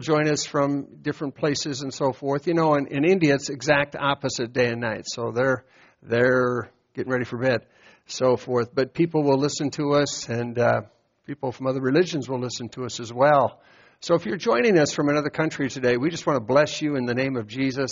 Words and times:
Join 0.00 0.26
us 0.26 0.46
from 0.46 0.86
different 1.02 1.34
places 1.34 1.82
and 1.82 1.92
so 1.92 2.14
forth. 2.14 2.46
You 2.46 2.54
know, 2.54 2.76
in, 2.76 2.86
in 2.86 3.04
India, 3.04 3.34
it's 3.34 3.50
exact 3.50 3.94
opposite 3.94 4.54
day 4.54 4.70
and 4.70 4.80
night. 4.80 5.02
So 5.04 5.32
they're 5.32 5.66
they're 6.02 6.70
getting 6.94 7.12
ready 7.12 7.26
for 7.26 7.36
bed, 7.36 7.66
so 8.06 8.38
forth. 8.38 8.74
But 8.74 8.94
people 8.94 9.22
will 9.22 9.36
listen 9.36 9.68
to 9.72 9.92
us, 9.92 10.30
and 10.30 10.58
uh, 10.58 10.80
people 11.26 11.52
from 11.52 11.66
other 11.66 11.82
religions 11.82 12.26
will 12.26 12.40
listen 12.40 12.70
to 12.70 12.86
us 12.86 13.00
as 13.00 13.12
well. 13.12 13.60
So 14.00 14.14
if 14.14 14.24
you're 14.24 14.38
joining 14.38 14.78
us 14.78 14.94
from 14.94 15.10
another 15.10 15.28
country 15.28 15.68
today, 15.68 15.98
we 15.98 16.08
just 16.08 16.26
want 16.26 16.38
to 16.38 16.44
bless 16.46 16.80
you 16.80 16.96
in 16.96 17.04
the 17.04 17.14
name 17.14 17.36
of 17.36 17.46
Jesus. 17.46 17.90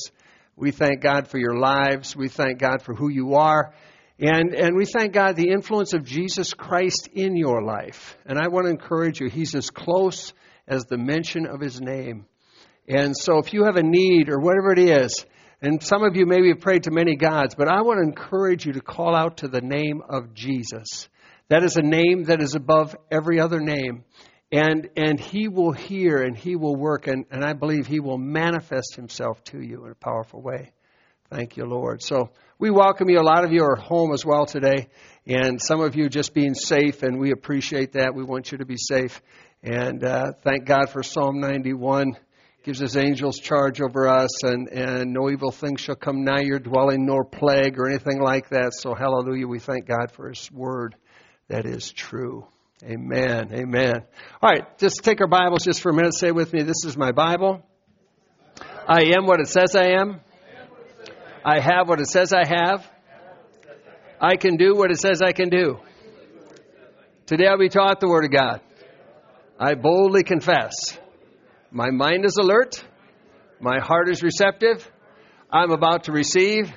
We 0.57 0.71
thank 0.71 1.03
God 1.03 1.29
for 1.29 1.37
your 1.37 1.59
lives. 1.59 2.17
We 2.17 2.29
thank 2.29 2.61
God 2.61 2.81
for 2.81 2.95
who 2.95 3.11
you 3.11 3.35
are. 3.35 3.75
And, 4.19 4.55
and 4.55 4.75
we 4.75 4.87
thank 4.87 5.13
God 5.13 5.37
the 5.37 5.51
influence 5.51 5.93
of 5.93 6.05
Jesus 6.05 6.55
Christ 6.55 7.11
in 7.13 7.37
your 7.37 7.63
life. 7.63 8.17
And 8.25 8.39
I 8.39 8.49
want 8.49 8.65
to 8.65 8.71
encourage 8.71 9.21
you, 9.21 9.29
He's 9.29 9.55
as 9.55 9.69
close 9.69 10.33
as 10.71 10.85
the 10.85 10.97
mention 10.97 11.47
of 11.47 11.61
His 11.61 11.81
name. 11.81 12.25
And 12.89 13.15
so 13.17 13.39
if 13.39 13.53
you 13.53 13.65
have 13.65 13.77
a 13.77 13.83
need 13.83 14.31
or 14.31 14.39
whatever 14.39 14.73
it 14.73 14.79
is, 14.79 15.27
and 15.61 15.83
some 15.83 16.03
of 16.03 16.17
you 16.17 16.25
maybe 16.25 16.49
have 16.49 16.61
prayed 16.61 16.85
to 16.85 16.91
many 16.91 17.17
gods, 17.17 17.55
but 17.55 17.69
I 17.69 17.83
want 17.83 17.99
to 17.99 18.09
encourage 18.09 18.65
you 18.65 18.73
to 18.73 18.81
call 18.81 19.15
out 19.15 19.39
to 19.39 19.49
the 19.49 19.61
name 19.61 20.03
of 20.09 20.33
Jesus. 20.33 21.09
That 21.49 21.65
is 21.65 21.77
a 21.77 21.83
name 21.83 22.25
that 22.25 22.41
is 22.41 22.55
above 22.55 22.97
every 23.11 23.41
other 23.41 23.61
name. 23.61 24.05
And, 24.53 24.89
and 24.97 25.21
he 25.21 25.49
will 25.49 25.73
hear 25.73 26.23
and 26.23 26.37
he 26.37 26.57
will 26.57 26.75
work, 26.75 27.07
and, 27.07 27.27
and 27.31 27.45
I 27.45 27.53
believe 27.53 27.87
he 27.87 28.01
will 28.01 28.19
manifest 28.19 28.97
himself 28.97 29.45
to 29.45 29.61
you 29.61 29.85
in 29.85 29.93
a 29.93 29.95
powerful 29.95 30.41
way. 30.41 30.73
Thank 31.31 31.57
you, 31.57 31.65
Lord. 31.65 32.03
So 32.03 32.31
we 32.59 32.73
welcome 32.73 33.09
you. 33.09 33.21
A 33.21 33.23
lot 33.23 33.45
of 33.45 33.53
you 33.53 33.63
are 33.63 33.77
home 33.77 34.13
as 34.13 34.27
well 34.27 34.47
today, 34.47 34.89
and 35.29 35.63
some 35.63 35.81
of 35.81 35.95
you 35.95 36.09
just 36.09 36.35
being 36.35 36.55
safe, 36.55 37.05
and 37.05 37.21
we 37.21 37.31
appreciate 37.31 37.93
that. 37.93 38.17
We 38.17 38.25
want 38.25 38.51
you 38.51 38.59
to 38.59 38.65
be 38.65 38.77
safe. 38.77 39.23
And 39.63 40.03
uh, 40.03 40.33
thank 40.43 40.65
God 40.65 40.91
for 40.91 41.05
Psalm 41.05 41.39
91. 41.41 42.17
Gives 42.65 42.81
his 42.81 42.97
angels 42.97 43.39
charge 43.39 43.81
over 43.81 44.09
us, 44.09 44.43
and, 44.43 44.69
and 44.71 45.13
no 45.13 45.31
evil 45.31 45.53
thing 45.53 45.77
shall 45.77 45.95
come 45.95 46.25
nigh 46.25 46.43
your 46.43 46.59
dwelling, 46.59 47.07
nor 47.07 47.25
plague, 47.25 47.79
or 47.79 47.89
anything 47.89 48.21
like 48.21 48.49
that. 48.49 48.73
So, 48.75 48.93
hallelujah, 48.93 49.47
we 49.47 49.61
thank 49.61 49.87
God 49.87 50.11
for 50.11 50.29
his 50.29 50.51
word 50.51 50.97
that 51.47 51.65
is 51.65 51.93
true. 51.93 52.45
Amen. 52.83 53.55
Amen. 53.55 54.03
All 54.43 54.51
right, 54.51 54.79
just 54.79 55.05
take 55.05 55.21
our 55.21 55.29
Bibles 55.29 55.63
just 55.63 55.81
for 55.81 55.91
a 55.91 55.95
minute. 55.95 56.15
Say 56.15 56.33
with 56.33 56.53
me, 56.53 56.63
this 56.65 56.85
is 56.85 56.97
my 56.97 57.13
Bible. 57.13 57.63
I 58.89 59.13
am 59.17 59.27
what 59.27 59.39
it 59.39 59.47
says 59.47 59.77
I 59.77 59.93
am. 60.01 60.21
I 61.45 61.61
have 61.61 61.89
what 61.89 62.01
it 62.01 62.09
says 62.09 62.33
I 62.33 62.47
have. 62.47 62.89
I 64.21 64.37
can 64.37 64.57
do 64.57 64.75
what 64.77 64.91
it 64.91 64.99
says 64.99 65.23
I 65.23 65.33
can 65.33 65.49
do. 65.49 65.79
Today 67.27 67.47
I'll 67.47 67.59
be 67.59 67.69
taught 67.69 68.01
the 68.01 68.09
Word 68.09 68.25
of 68.25 68.31
God. 68.31 68.61
I 69.59 69.75
boldly 69.75 70.23
confess. 70.23 70.99
My 71.71 71.91
mind 71.91 72.25
is 72.25 72.37
alert. 72.37 72.85
My 73.61 73.79
heart 73.79 74.11
is 74.11 74.23
receptive. 74.23 74.91
I'm 75.51 75.71
about 75.71 76.05
to 76.05 76.13
receive 76.13 76.71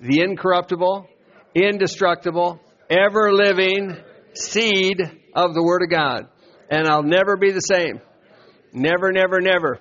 the 0.00 0.20
incorruptible, 0.20 1.06
indestructible, 1.54 2.60
ever 2.90 3.32
living 3.32 3.96
seed 4.34 5.00
of 5.34 5.54
the 5.54 5.62
Word 5.62 5.82
of 5.82 5.90
God. 5.90 6.28
And 6.68 6.88
I'll 6.88 7.02
never 7.02 7.36
be 7.36 7.52
the 7.52 7.60
same. 7.60 8.00
Never, 8.72 9.12
never, 9.12 9.40
never. 9.40 9.78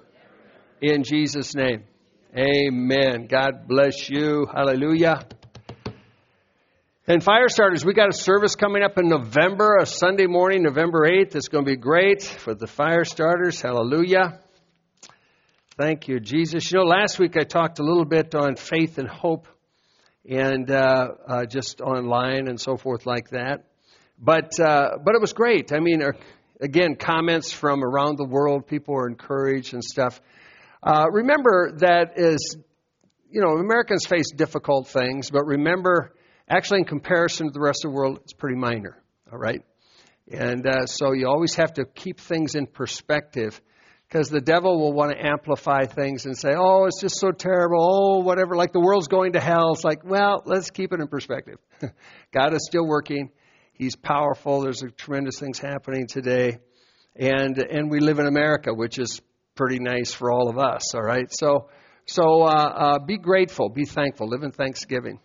In 0.81 1.03
Jesus' 1.03 1.56
name. 1.56 1.85
Amen. 2.34 3.28
God 3.28 3.68
bless 3.68 4.09
you. 4.09 4.47
Hallelujah. 4.50 5.28
And 7.06 7.22
fire 7.22 7.50
starters, 7.50 7.84
we 7.84 7.94
got 7.94 8.08
a 8.08 8.14
service 8.14 8.56
coming 8.56 8.84
up 8.84 8.97
in 8.97 9.09
November, 9.09 9.80
a 9.81 9.86
Sunday 9.86 10.28
morning, 10.28 10.64
November 10.64 11.00
8th. 11.00 11.36
It's 11.36 11.50
going 11.50 11.66
to 11.66 11.72
be 11.72 11.75
great 11.75 12.24
for 12.24 12.56
the 12.56 12.68
fire 12.68 13.03
starters. 13.03 13.59
Hallelujah. 13.59 14.40
Thank 15.75 16.08
you, 16.08 16.22
Jesus. 16.22 16.72
You 16.72 16.80
know, 16.80 16.86
last 16.86 17.20
week 17.20 17.36
I 17.36 17.44
talked 17.44 17.80
a 17.80 17.84
little 17.84 18.06
bit 18.06 18.34
on 18.34 18.56
faith 18.56 18.97
and 18.97 19.09
hope 19.09 19.50
and 20.25 20.72
uh, 20.72 21.09
uh, 21.28 21.46
just 21.46 21.81
online 21.81 22.47
and 22.47 22.62
so 22.62 22.78
forth 22.78 23.06
like 23.06 23.31
that. 23.31 23.66
But, 24.18 24.58
uh, 24.58 25.00
but 25.03 25.16
it 25.16 25.20
was 25.20 25.34
great. 25.34 25.74
I 25.74 25.81
mean, 25.81 26.02
uh, 26.02 26.12
again, 26.62 26.96
comments 26.96 27.52
from 27.52 27.84
around 27.84 28.18
the 28.18 28.25
world, 28.25 28.68
people 28.68 28.94
were 28.94 29.09
encouraged 29.09 29.74
and 29.74 29.84
stuff. 29.84 30.22
Uh, 30.84 31.06
remember 31.12 31.74
that 31.78 32.14
is, 32.16 32.58
you 33.30 33.42
know, 33.42 33.58
Americans 33.58 34.06
face 34.06 34.31
difficult 34.31 34.88
things, 34.88 35.30
but 35.30 35.46
remember, 35.46 36.14
actually, 36.50 36.80
in 36.80 36.86
comparison 36.86 37.47
to 37.47 37.53
the 37.53 37.59
rest 37.59 37.86
of 37.86 37.92
the 37.92 37.96
world, 37.96 38.19
it's 38.24 38.34
pretty 38.34 38.56
minor, 38.56 39.02
all 39.31 39.38
right? 39.38 39.62
And 40.31 40.66
uh, 40.66 40.86
so 40.86 41.12
you 41.12 41.28
always 41.28 41.56
have 41.56 41.74
to 41.74 41.86
keep 41.86 42.20
things 42.20 42.56
in 42.56 42.66
perspective 42.66 43.59
because 44.08 44.30
the 44.30 44.41
devil 44.41 44.80
will 44.80 44.91
want 44.91 45.12
to 45.12 45.25
amplify 45.25 45.86
things 45.86 46.25
and 46.25 46.38
say, 46.38 46.53
oh, 46.58 46.86
it's 46.86 47.00
just 47.00 47.20
so 47.20 47.31
terrible, 47.31 47.80
oh, 47.80 48.24
whatever, 48.24 48.56
like 48.56 48.74
the 48.74 48.80
world's 48.80 49.08
going 49.08 49.34
to 49.34 49.40
hell. 49.40 49.74
It's 49.74 49.84
like, 49.84 50.03
well, 50.03 50.41
let's 50.46 50.72
keep 50.72 50.94
it 50.94 51.00
in 51.00 51.08
perspective. 51.08 51.58
God 52.34 52.53
is 52.53 52.66
still 52.66 52.86
working. 52.86 53.30
He's 53.74 53.96
powerful. 53.96 54.62
There's 54.62 54.84
tremendous 54.97 55.40
things 55.40 55.59
happening 55.59 56.08
today. 56.08 56.58
And, 57.16 57.58
and 57.58 57.90
we 57.90 58.00
live 58.00 58.20
in 58.20 58.28
America, 58.28 58.74
which 58.74 59.00
is 59.00 59.22
pretty 59.61 59.77
nice 59.77 60.11
for 60.11 60.31
all 60.31 60.49
of 60.49 60.57
us, 60.57 60.95
all 60.95 61.03
right? 61.03 61.27
So, 61.29 61.69
so 62.07 62.41
uh, 62.41 62.47
uh, 62.47 62.99
be 63.05 63.19
grateful, 63.19 63.69
be 63.69 63.85
thankful, 63.85 64.27
live 64.27 64.41
in 64.41 64.51
thanksgiving. 64.51 65.19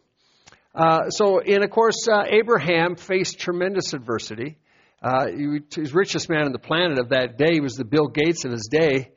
Uh, 0.74 1.08
so, 1.08 1.41
and 1.41 1.64
of 1.64 1.70
course, 1.70 2.06
uh, 2.06 2.24
Abraham 2.28 2.97
faced 2.97 3.38
tremendous 3.38 3.94
adversity. 3.94 4.58
Uh, 5.02 5.28
he 5.28 5.47
was 5.80 5.94
richest 5.94 6.28
man 6.28 6.44
on 6.44 6.52
the 6.52 6.58
planet 6.58 6.98
of 6.98 7.08
that 7.08 7.38
day. 7.38 7.54
He 7.54 7.60
was 7.60 7.76
the 7.76 7.86
Bill 7.86 8.08
Gates 8.08 8.44
of 8.44 8.52
his 8.52 8.69
day. 8.70 9.10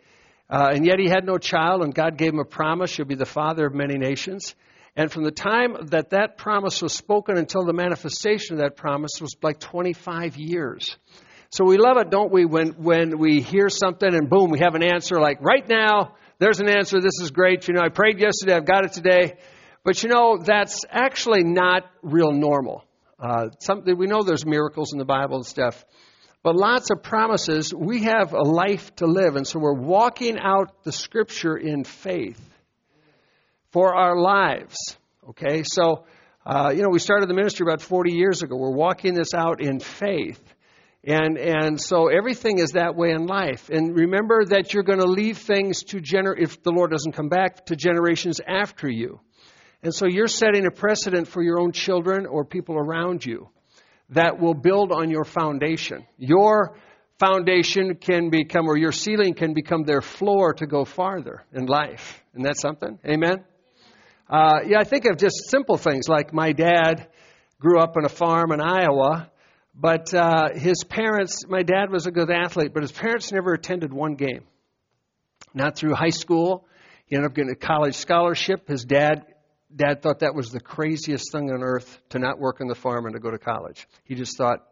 Uh, 0.50 0.72
and 0.74 0.86
yet 0.86 1.00
he 1.00 1.10
had 1.10 1.26
no 1.26 1.38
child, 1.38 1.84
and 1.84 1.94
God 1.94 2.18
gave 2.18 2.32
him 2.32 2.40
a 2.40 2.46
promise 2.46 2.98
you'll 2.98 3.06
be 3.06 3.16
the 3.16 3.26
father 3.26 3.66
of 3.66 3.74
many 3.74 3.98
nations. 3.98 4.56
And 4.96 5.12
from 5.12 5.26
the 5.26 5.32
time 5.32 5.76
that 5.88 6.12
that 6.12 6.38
promise 6.38 6.82
was 6.82 6.94
spoken 6.94 7.38
until 7.38 7.66
the 7.66 7.74
manifestation 7.74 8.54
of 8.54 8.60
that 8.60 8.78
promise 8.78 9.20
was 9.20 9.36
like 9.42 9.60
25 9.60 10.38
years. 10.38 10.96
So 11.52 11.66
we 11.66 11.78
love 11.78 11.98
it, 11.98 12.12
don't 12.12 12.32
we, 12.32 12.46
when, 12.46 12.70
when 12.74 13.18
we 13.18 13.42
hear 13.42 13.70
something 13.70 14.08
and 14.08 14.30
boom, 14.30 14.52
we 14.52 14.60
have 14.60 14.76
an 14.76 14.84
answer 14.84 15.20
like 15.20 15.42
right 15.42 15.68
now, 15.68 16.14
there's 16.38 16.60
an 16.60 16.70
answer, 16.70 17.02
this 17.02 17.20
is 17.22 17.32
great. 17.32 17.68
You 17.68 17.74
know, 17.74 17.82
I 17.82 17.90
prayed 17.90 18.20
yesterday, 18.20 18.54
I've 18.54 18.66
got 18.66 18.86
it 18.86 18.94
today. 18.94 19.38
But 19.84 20.04
you 20.04 20.10
know, 20.10 20.38
that's 20.38 20.86
actually 20.90 21.44
not 21.44 21.84
real 22.02 22.32
normal. 22.32 22.84
Uh, 23.20 23.50
something, 23.60 23.98
we 23.98 24.08
know 24.08 24.24
there's 24.24 24.46
miracles 24.46 24.94
in 24.94 25.00
the 25.00 25.06
Bible 25.06 25.38
and 25.38 25.46
stuff, 25.46 25.84
but 26.44 26.56
lots 26.56 26.90
of 26.92 27.04
promises. 27.04 27.74
We 27.74 28.04
have 28.04 28.34
a 28.34 28.42
life 28.44 28.96
to 28.98 29.08
live, 29.08 29.36
and 29.36 29.46
so 29.46 29.60
we're 29.60 29.74
walking 29.74 30.38
out 30.40 30.84
the 30.84 30.92
scripture 30.92 31.58
in 31.58 31.84
faith 31.84 32.40
for 33.72 33.96
our 33.96 34.18
lives. 34.18 34.78
Okay, 35.30 35.64
so 35.64 36.06
uh, 36.46 36.72
you 36.74 36.82
know 36.82 36.90
we 36.90 37.00
started 37.00 37.28
the 37.28 37.34
ministry 37.34 37.66
about 37.66 37.82
40 37.82 38.14
years 38.14 38.42
ago. 38.42 38.56
We're 38.56 38.72
walking 38.72 39.16
this 39.16 39.34
out 39.34 39.62
in 39.62 39.80
faith, 39.80 40.42
and 41.04 41.38
and 41.38 41.80
so 41.80 42.08
everything 42.08 42.60
is 42.60 42.72
that 42.72 42.96
way 42.96 43.12
in 43.12 43.26
life. 43.26 43.70
And 43.70 43.96
remember 43.96 44.44
that 44.46 44.74
you're 44.74 44.84
going 44.84 45.00
to 45.00 45.08
leave 45.08 45.38
things 45.38 45.84
to 45.86 45.98
gener 45.98 46.36
if 46.38 46.62
the 46.64 46.72
Lord 46.72 46.92
doesn't 46.92 47.14
come 47.14 47.30
back 47.30 47.66
to 47.68 47.76
generations 47.76 48.42
after 48.46 48.90
you. 48.90 49.20
And 49.82 49.94
so 49.94 50.08
you're 50.08 50.28
setting 50.28 50.66
a 50.66 50.72
precedent 50.72 51.28
for 51.30 51.42
your 51.42 51.60
own 51.60 51.72
children 51.72 52.26
or 52.26 52.44
people 52.44 52.76
around 52.76 53.26
you 53.26 53.50
that 54.10 54.40
will 54.40 54.54
build 54.54 54.92
on 54.92 55.10
your 55.10 55.24
foundation. 55.24 56.06
Your 56.18 56.76
foundation 57.20 57.96
can 57.96 58.30
become, 58.30 58.68
or 58.68 58.78
your 58.78 58.92
ceiling 58.92 59.34
can 59.34 59.54
become 59.54 59.84
their 59.84 60.02
floor 60.02 60.54
to 60.54 60.66
go 60.66 60.84
farther 60.84 61.44
in 61.54 61.66
life. 61.66 62.22
Isn't 62.34 62.44
that 62.44 62.58
something? 62.58 63.00
Amen? 63.06 63.44
Uh, 64.30 64.60
yeah, 64.66 64.80
I 64.80 64.84
think 64.84 65.06
of 65.06 65.18
just 65.18 65.50
simple 65.50 65.78
things 65.78 66.08
like 66.08 66.34
my 66.34 66.52
dad 66.54 67.08
grew 67.60 67.80
up 67.80 67.96
on 67.98 68.06
a 68.06 68.10
farm 68.10 68.52
in 68.52 68.62
Iowa, 68.62 69.30
but 69.80 70.14
uh, 70.14 70.50
his 70.54 70.84
parents, 70.84 71.44
my 71.48 71.64
dad 71.64 71.90
was 71.90 72.06
a 72.06 72.12
good 72.12 72.30
athlete, 72.30 72.74
but 72.74 72.84
his 72.84 72.92
parents 72.92 73.32
never 73.32 73.54
attended 73.54 73.94
one 73.94 74.16
game. 74.16 74.44
Not 75.54 75.78
through 75.78 75.94
high 75.94 76.10
school. 76.10 76.68
He 77.06 77.16
ended 77.16 77.32
up 77.32 77.36
getting 77.36 77.52
a 77.52 77.56
college 77.56 77.96
scholarship. 77.96 78.68
His 78.68 78.84
dad 78.84 79.26
dad 79.74 80.02
thought 80.02 80.20
that 80.20 80.36
was 80.36 80.50
the 80.50 80.60
craziest 80.60 81.32
thing 81.32 81.52
on 81.52 81.64
earth 81.64 82.00
to 82.10 82.20
not 82.20 82.40
work 82.40 82.60
on 82.60 82.68
the 82.68 82.76
farm 82.76 83.06
and 83.06 83.14
to 83.14 83.20
go 83.20 83.32
to 83.32 83.38
college. 83.38 83.88
He 84.04 84.16
just 84.16 84.38
thought 84.38 84.66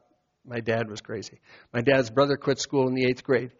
my 0.45 0.59
dad 0.59 0.89
was 0.89 1.01
crazy. 1.01 1.39
My 1.74 1.81
dad's 1.81 2.10
brother 2.10 2.36
quit 2.36 2.60
school 2.60 2.88
in 2.88 2.95
the 2.95 3.06
eighth 3.06 3.24
grade. 3.24 3.51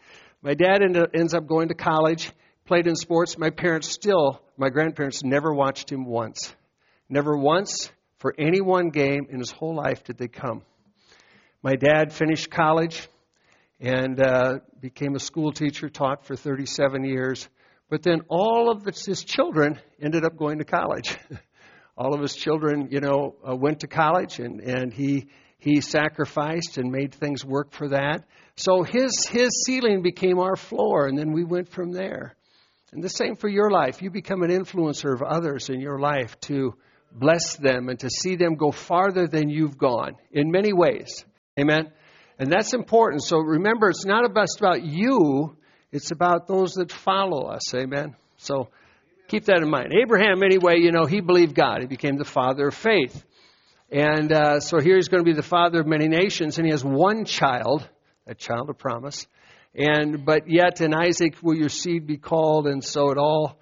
My 0.42 0.54
dad 0.54 0.82
ended, 0.82 1.10
ends 1.14 1.34
up 1.34 1.48
going 1.48 1.70
to 1.70 1.76
college, 1.76 2.32
played 2.66 2.88
in 2.88 2.96
sports. 2.96 3.38
My 3.38 3.52
parents 3.52 3.90
still, 3.90 4.42
my 4.58 4.70
grandparents 4.70 5.24
never 5.24 5.54
watched 5.54 5.92
him 5.92 6.06
once. 6.06 6.54
Never 7.08 7.38
once 7.38 7.92
for 8.20 8.34
any 8.38 8.60
one 8.60 8.90
game 8.90 9.28
in 9.30 9.40
his 9.40 9.52
whole 9.52 9.76
life 9.76 10.04
did 10.04 10.18
they 10.18 10.28
come. 10.28 10.64
My 11.64 11.76
dad 11.76 12.14
finished 12.14 12.52
college 12.52 13.08
and 13.80 14.22
uh, 14.22 14.60
became 14.80 15.16
a 15.16 15.20
school 15.20 15.52
teacher, 15.52 15.90
taught 15.90 16.26
for 16.26 16.36
37 16.36 17.04
years. 17.04 17.50
But 17.90 18.04
then 18.04 18.22
all 18.30 18.70
of 18.70 18.84
his 18.84 19.24
children 19.24 19.80
ended 20.00 20.24
up 20.24 20.38
going 20.38 20.60
to 20.60 20.66
college. 20.66 21.18
all 21.98 22.14
of 22.14 22.22
his 22.22 22.36
children, 22.36 22.90
you 22.92 23.00
know, 23.00 23.36
uh, 23.48 23.56
went 23.56 23.80
to 23.80 23.88
college, 23.88 24.40
and, 24.40 24.60
and 24.62 24.94
he 24.94 25.28
he 25.60 25.82
sacrificed 25.82 26.78
and 26.78 26.92
made 26.92 27.16
things 27.16 27.44
work 27.44 27.72
for 27.72 27.90
that. 27.90 28.26
So 28.56 28.84
his 28.84 29.28
his 29.28 29.64
ceiling 29.66 30.04
became 30.04 30.38
our 30.38 30.56
floor, 30.56 31.08
and 31.08 31.18
then 31.18 31.32
we 31.32 31.44
went 31.44 31.70
from 31.70 31.92
there. 31.92 32.36
And 32.92 33.04
the 33.04 33.10
same 33.10 33.36
for 33.36 33.50
your 33.50 33.72
life. 33.72 34.02
You 34.02 34.12
become 34.12 34.44
an 34.44 34.52
influencer 34.52 35.14
of 35.14 35.24
others 35.24 35.70
in 35.70 35.82
your 35.82 36.00
life 36.00 36.40
to 36.42 36.76
bless 37.12 37.56
them 37.58 37.90
and 37.90 38.00
to 38.00 38.10
see 38.10 38.36
them 38.36 38.56
go 38.56 38.72
farther 38.72 39.28
than 39.28 39.50
you've 39.50 39.78
gone 39.78 40.16
in 40.32 40.52
many 40.52 40.72
ways. 40.72 41.26
Amen. 41.60 41.92
And 42.40 42.52
that's 42.52 42.74
important. 42.74 43.24
So 43.24 43.38
remember, 43.38 43.90
it's 43.90 44.06
not 44.06 44.24
just 44.34 44.60
about 44.60 44.84
you, 44.84 45.58
it's 45.92 46.12
about 46.12 46.48
those 46.48 46.74
that 46.74 46.92
follow 46.92 47.48
us. 47.48 47.74
Amen. 47.74 48.16
So 48.38 48.70
keep 49.28 49.46
that 49.46 49.64
in 49.64 49.70
mind. 49.70 49.94
Abraham, 49.94 50.44
anyway, 50.44 50.80
you 50.80 50.92
know, 50.92 51.06
he 51.06 51.22
believed 51.22 51.56
God. 51.56 51.82
He 51.82 51.88
became 51.88 52.18
the 52.18 52.26
father 52.26 52.68
of 52.68 52.76
faith. 52.76 53.24
And 53.90 54.32
uh, 54.32 54.60
so 54.60 54.80
here 54.80 54.96
he's 54.96 55.08
going 55.08 55.24
to 55.24 55.30
be 55.30 55.36
the 55.36 55.42
father 55.42 55.80
of 55.80 55.88
many 55.88 56.08
nations, 56.08 56.58
and 56.58 56.66
he 56.66 56.72
has 56.72 56.84
one 56.84 57.24
child, 57.26 57.88
a 58.28 58.36
child 58.36 58.70
of 58.70 58.78
promise. 58.78 59.26
And 59.74 60.26
but 60.26 60.50
yet 60.50 60.82
in 60.82 60.94
Isaac 60.94 61.36
will 61.42 61.56
your 61.56 61.70
seed 61.70 62.06
be 62.06 62.18
called, 62.18 62.68
and 62.68 62.84
so 62.84 63.12
it 63.12 63.18
all 63.18 63.60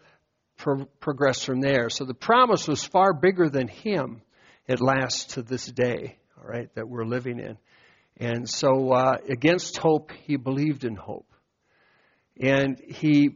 pro- 0.57 0.86
progressed 1.00 1.45
from 1.45 1.62
there. 1.62 1.89
So 1.89 2.06
the 2.06 2.13
promise 2.13 2.68
was 2.68 2.83
far 2.83 3.13
bigger 3.13 3.50
than 3.50 3.68
him. 3.68 4.21
It 4.68 4.81
lasts 4.81 5.36
to 5.36 5.44
this 5.44 5.65
day, 5.65 6.18
all 6.38 6.47
right, 6.47 6.74
that 6.74 6.88
we're 6.88 7.06
living 7.06 7.39
in. 7.39 7.57
And 8.18 8.50
so, 8.50 8.92
uh, 8.92 9.18
against 9.30 9.78
hope, 9.78 10.12
he 10.24 10.38
believed 10.38 10.86
in 10.86 10.96
hope. 10.96 11.28
And 12.40 12.80
he 12.88 13.30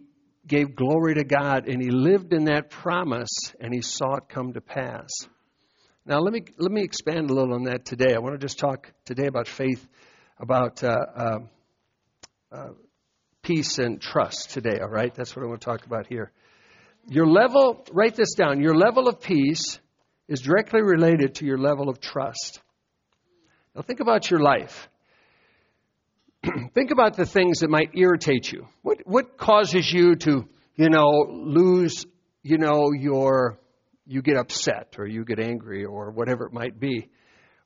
gave 0.47 0.75
glory 0.75 1.15
to 1.15 1.23
God, 1.23 1.67
and 1.67 1.81
he 1.81 1.91
lived 1.91 2.33
in 2.33 2.45
that 2.45 2.69
promise, 2.69 3.53
and 3.59 3.73
he 3.73 3.81
saw 3.81 4.15
it 4.15 4.29
come 4.29 4.53
to 4.53 4.61
pass. 4.61 5.09
Now, 6.05 6.19
let 6.19 6.33
me, 6.33 6.43
let 6.57 6.71
me 6.71 6.81
expand 6.81 7.29
a 7.29 7.33
little 7.33 7.53
on 7.53 7.65
that 7.65 7.85
today. 7.85 8.15
I 8.15 8.19
want 8.19 8.33
to 8.33 8.39
just 8.39 8.57
talk 8.57 8.91
today 9.05 9.27
about 9.27 9.47
faith, 9.47 9.85
about 10.39 10.83
uh, 10.83 10.95
uh, 11.15 11.39
uh, 12.51 12.69
peace 13.43 13.77
and 13.77 14.01
trust 14.01 14.51
today, 14.51 14.79
all 14.81 14.89
right? 14.89 15.13
That's 15.13 15.35
what 15.35 15.45
I 15.45 15.47
want 15.47 15.61
to 15.61 15.65
talk 15.65 15.85
about 15.85 16.07
here. 16.07 16.31
Your 17.07 17.27
level, 17.27 17.85
write 17.91 18.15
this 18.15 18.33
down, 18.33 18.61
your 18.61 18.75
level 18.75 19.07
of 19.07 19.21
peace 19.21 19.79
is 20.27 20.41
directly 20.41 20.81
related 20.81 21.35
to 21.35 21.45
your 21.45 21.57
level 21.57 21.89
of 21.89 21.99
trust. 21.99 22.61
Now, 23.79 23.83
think 23.83 24.01
about 24.01 24.29
your 24.29 24.41
life. 24.41 24.89
think 26.73 26.91
about 26.91 27.15
the 27.15 27.25
things 27.25 27.59
that 27.59 27.69
might 27.69 27.91
irritate 27.93 28.51
you. 28.51 28.67
What, 28.81 28.97
what 29.05 29.37
causes 29.37 29.89
you 29.89 30.17
to, 30.17 30.49
you 30.75 30.89
know, 30.89 31.25
lose, 31.29 32.05
you 32.43 32.57
know, 32.57 32.91
your, 32.91 33.57
you 34.05 34.21
get 34.21 34.35
upset 34.35 34.95
or 34.97 35.07
you 35.07 35.23
get 35.23 35.39
angry 35.39 35.85
or 35.85 36.11
whatever 36.11 36.45
it 36.45 36.51
might 36.51 36.77
be? 36.77 37.07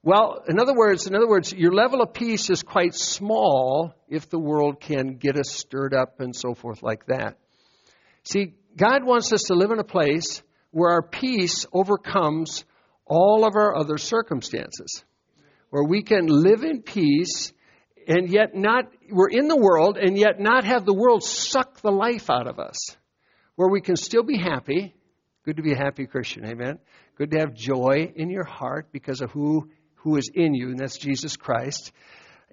Well, 0.04 0.44
in 0.48 0.60
other 0.60 0.76
words, 0.76 1.08
in 1.08 1.16
other 1.16 1.28
words, 1.28 1.52
your 1.52 1.74
level 1.74 2.04
of 2.04 2.14
peace 2.14 2.52
is 2.52 2.62
quite 2.62 2.94
small 2.94 3.96
if 4.08 4.30
the 4.30 4.38
world 4.38 4.82
can 4.82 5.16
get 5.16 5.36
us 5.36 5.50
stirred 5.50 5.96
up 5.96 6.20
and 6.20 6.36
so 6.36 6.54
forth 6.54 6.84
like 6.84 7.08
that. 7.08 7.40
See, 8.24 8.54
God 8.78 9.04
wants 9.04 9.34
us 9.34 9.46
to 9.48 9.56
live 9.56 9.72
in 9.72 9.80
a 9.80 9.84
place 9.84 10.44
where 10.70 10.92
our 10.92 11.02
peace 11.02 11.66
overcomes 11.74 12.66
all 13.04 13.48
of 13.48 13.56
our 13.56 13.76
other 13.76 13.98
circumstances 13.98 15.04
where 15.74 15.84
we 15.84 16.04
can 16.04 16.28
live 16.28 16.64
in 16.64 16.84
peace 16.84 17.52
and 18.08 18.30
yet 18.30 18.54
not, 18.54 18.86
we're 19.10 19.32
in 19.32 19.48
the 19.48 19.58
world 19.58 19.98
and 19.98 20.16
yet 20.16 20.40
not 20.40 20.66
have 20.66 20.86
the 20.86 20.94
world 20.94 21.24
suck 21.24 21.82
the 21.82 21.90
life 21.90 22.30
out 22.30 22.46
of 22.46 22.60
us. 22.60 22.78
Where 23.56 23.70
we 23.70 23.82
can 23.82 23.96
still 23.96 24.22
be 24.22 24.38
happy. 24.38 24.94
Good 25.44 25.58
to 25.58 25.64
be 25.64 25.74
a 25.74 25.76
happy 25.76 26.06
Christian, 26.06 26.46
amen. 26.46 26.78
Good 27.18 27.32
to 27.32 27.40
have 27.40 27.56
joy 27.56 28.14
in 28.16 28.30
your 28.30 28.44
heart 28.44 28.90
because 28.92 29.22
of 29.22 29.32
who, 29.32 29.72
who 29.96 30.16
is 30.18 30.30
in 30.32 30.54
you, 30.54 30.70
and 30.70 30.78
that's 30.78 31.00
Jesus 31.00 31.38
Christ. 31.38 31.92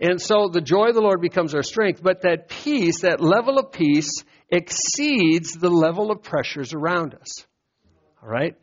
And 0.01 0.19
so 0.19 0.49
the 0.49 0.63
joy 0.63 0.87
of 0.87 0.95
the 0.95 1.03
Lord 1.03 1.21
becomes 1.21 1.55
our 1.55 1.63
strength, 1.63 2.03
but 2.03 2.23
that 2.23 2.49
peace, 2.49 3.03
that 3.03 3.21
level 3.21 3.59
of 3.59 3.71
peace, 3.71 4.25
exceeds 4.49 5.53
the 5.53 5.69
level 5.69 6.11
of 6.11 6.23
pressures 6.23 6.73
around 6.73 7.13
us. 7.13 7.47
All 8.23 8.31
right? 8.31 8.57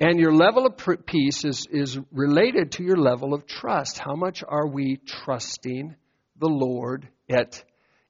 And 0.00 0.18
your 0.18 0.32
level 0.32 0.64
of 0.64 0.78
peace 1.04 1.44
is, 1.44 1.66
is 1.70 1.98
related 2.10 2.72
to 2.72 2.82
your 2.82 2.96
level 2.96 3.34
of 3.34 3.46
trust. 3.46 3.98
How 3.98 4.14
much 4.14 4.42
are 4.46 4.66
we 4.66 4.98
trusting 5.06 5.94
the 6.38 6.48
Lord 6.48 7.06
at 7.28 7.62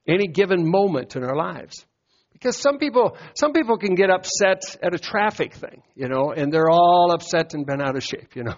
any 0.07 0.27
given 0.27 0.65
moment 0.65 1.17
in 1.17 1.23
our 1.25 1.35
lives? 1.35 1.85
Because 2.31 2.55
some 2.55 2.79
people, 2.79 3.17
some 3.35 3.51
people 3.51 3.77
can 3.77 3.93
get 3.95 4.09
upset 4.09 4.63
at 4.81 4.95
a 4.95 4.99
traffic 4.99 5.53
thing, 5.53 5.83
you 5.93 6.07
know, 6.07 6.31
and 6.31 6.51
they're 6.51 6.71
all 6.71 7.11
upset 7.11 7.53
and 7.53 7.65
bent 7.65 7.81
out 7.81 7.97
of 7.97 8.03
shape, 8.03 8.35
you 8.35 8.43
know. 8.43 8.55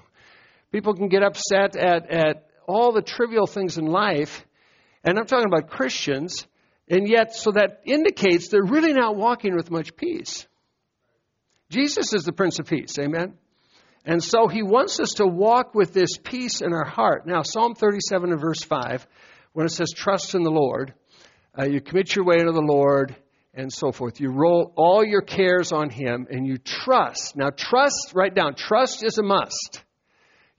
People 0.72 0.94
can 0.94 1.10
get 1.10 1.24
upset 1.24 1.76
at, 1.76 2.10
at 2.10 2.48
all 2.68 2.92
the 2.92 3.02
trivial 3.02 3.48
things 3.48 3.78
in 3.78 3.86
life, 3.86 4.46
and 5.04 5.18
I'm 5.18 5.26
talking 5.26 5.48
about 5.48 5.70
Christians, 5.70 6.48
and 6.88 7.10
yet, 7.10 7.36
so 7.36 7.52
that 7.52 7.82
indicates 7.84 8.48
they're 8.48 8.64
really 8.64 8.94
not 8.94 9.16
walking 9.16 9.56
with 9.56 9.70
much 9.70 9.96
peace. 9.96 10.48
Jesus 11.74 12.14
is 12.14 12.24
the 12.24 12.32
Prince 12.32 12.60
of 12.60 12.68
Peace. 12.68 13.00
Amen? 13.00 13.34
And 14.06 14.24
so 14.24 14.48
he 14.48 14.62
wants 14.62 15.00
us 15.00 15.14
to 15.14 15.26
walk 15.26 15.74
with 15.74 15.92
this 15.92 16.20
peace 16.24 16.62
in 16.62 16.72
our 16.72 16.86
heart. 16.86 17.26
Now, 17.26 17.42
Psalm 17.42 17.74
37 17.74 18.32
and 18.32 18.40
verse 18.40 18.62
5, 18.62 19.08
when 19.54 19.66
it 19.66 19.72
says, 19.72 19.92
Trust 19.92 20.36
in 20.36 20.44
the 20.44 20.52
Lord, 20.52 20.94
uh, 21.58 21.66
you 21.66 21.82
commit 21.82 22.16
your 22.16 22.26
way 22.26 22.38
to 22.38 22.52
the 22.52 22.62
Lord, 22.62 23.16
and 23.56 23.74
so 23.74 23.92
forth. 23.92 24.20
You 24.20 24.30
roll 24.30 24.72
all 24.76 25.04
your 25.04 25.22
cares 25.22 25.72
on 25.72 25.90
him, 25.90 26.28
and 26.30 26.46
you 26.46 26.60
trust. 26.60 27.36
Now, 27.36 27.50
trust, 27.50 28.12
write 28.14 28.36
down, 28.36 28.54
trust 28.54 29.04
is 29.04 29.18
a 29.18 29.24
must. 29.24 29.84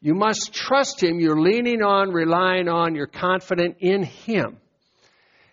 You 0.00 0.14
must 0.14 0.52
trust 0.52 1.00
him. 1.00 1.20
You're 1.20 1.40
leaning 1.40 1.81
on, 1.81 2.11
relying 2.11 2.68
on, 2.68 2.97
you're 2.97 3.06
confident 3.06 3.76
in 3.78 4.02
him. 4.02 4.56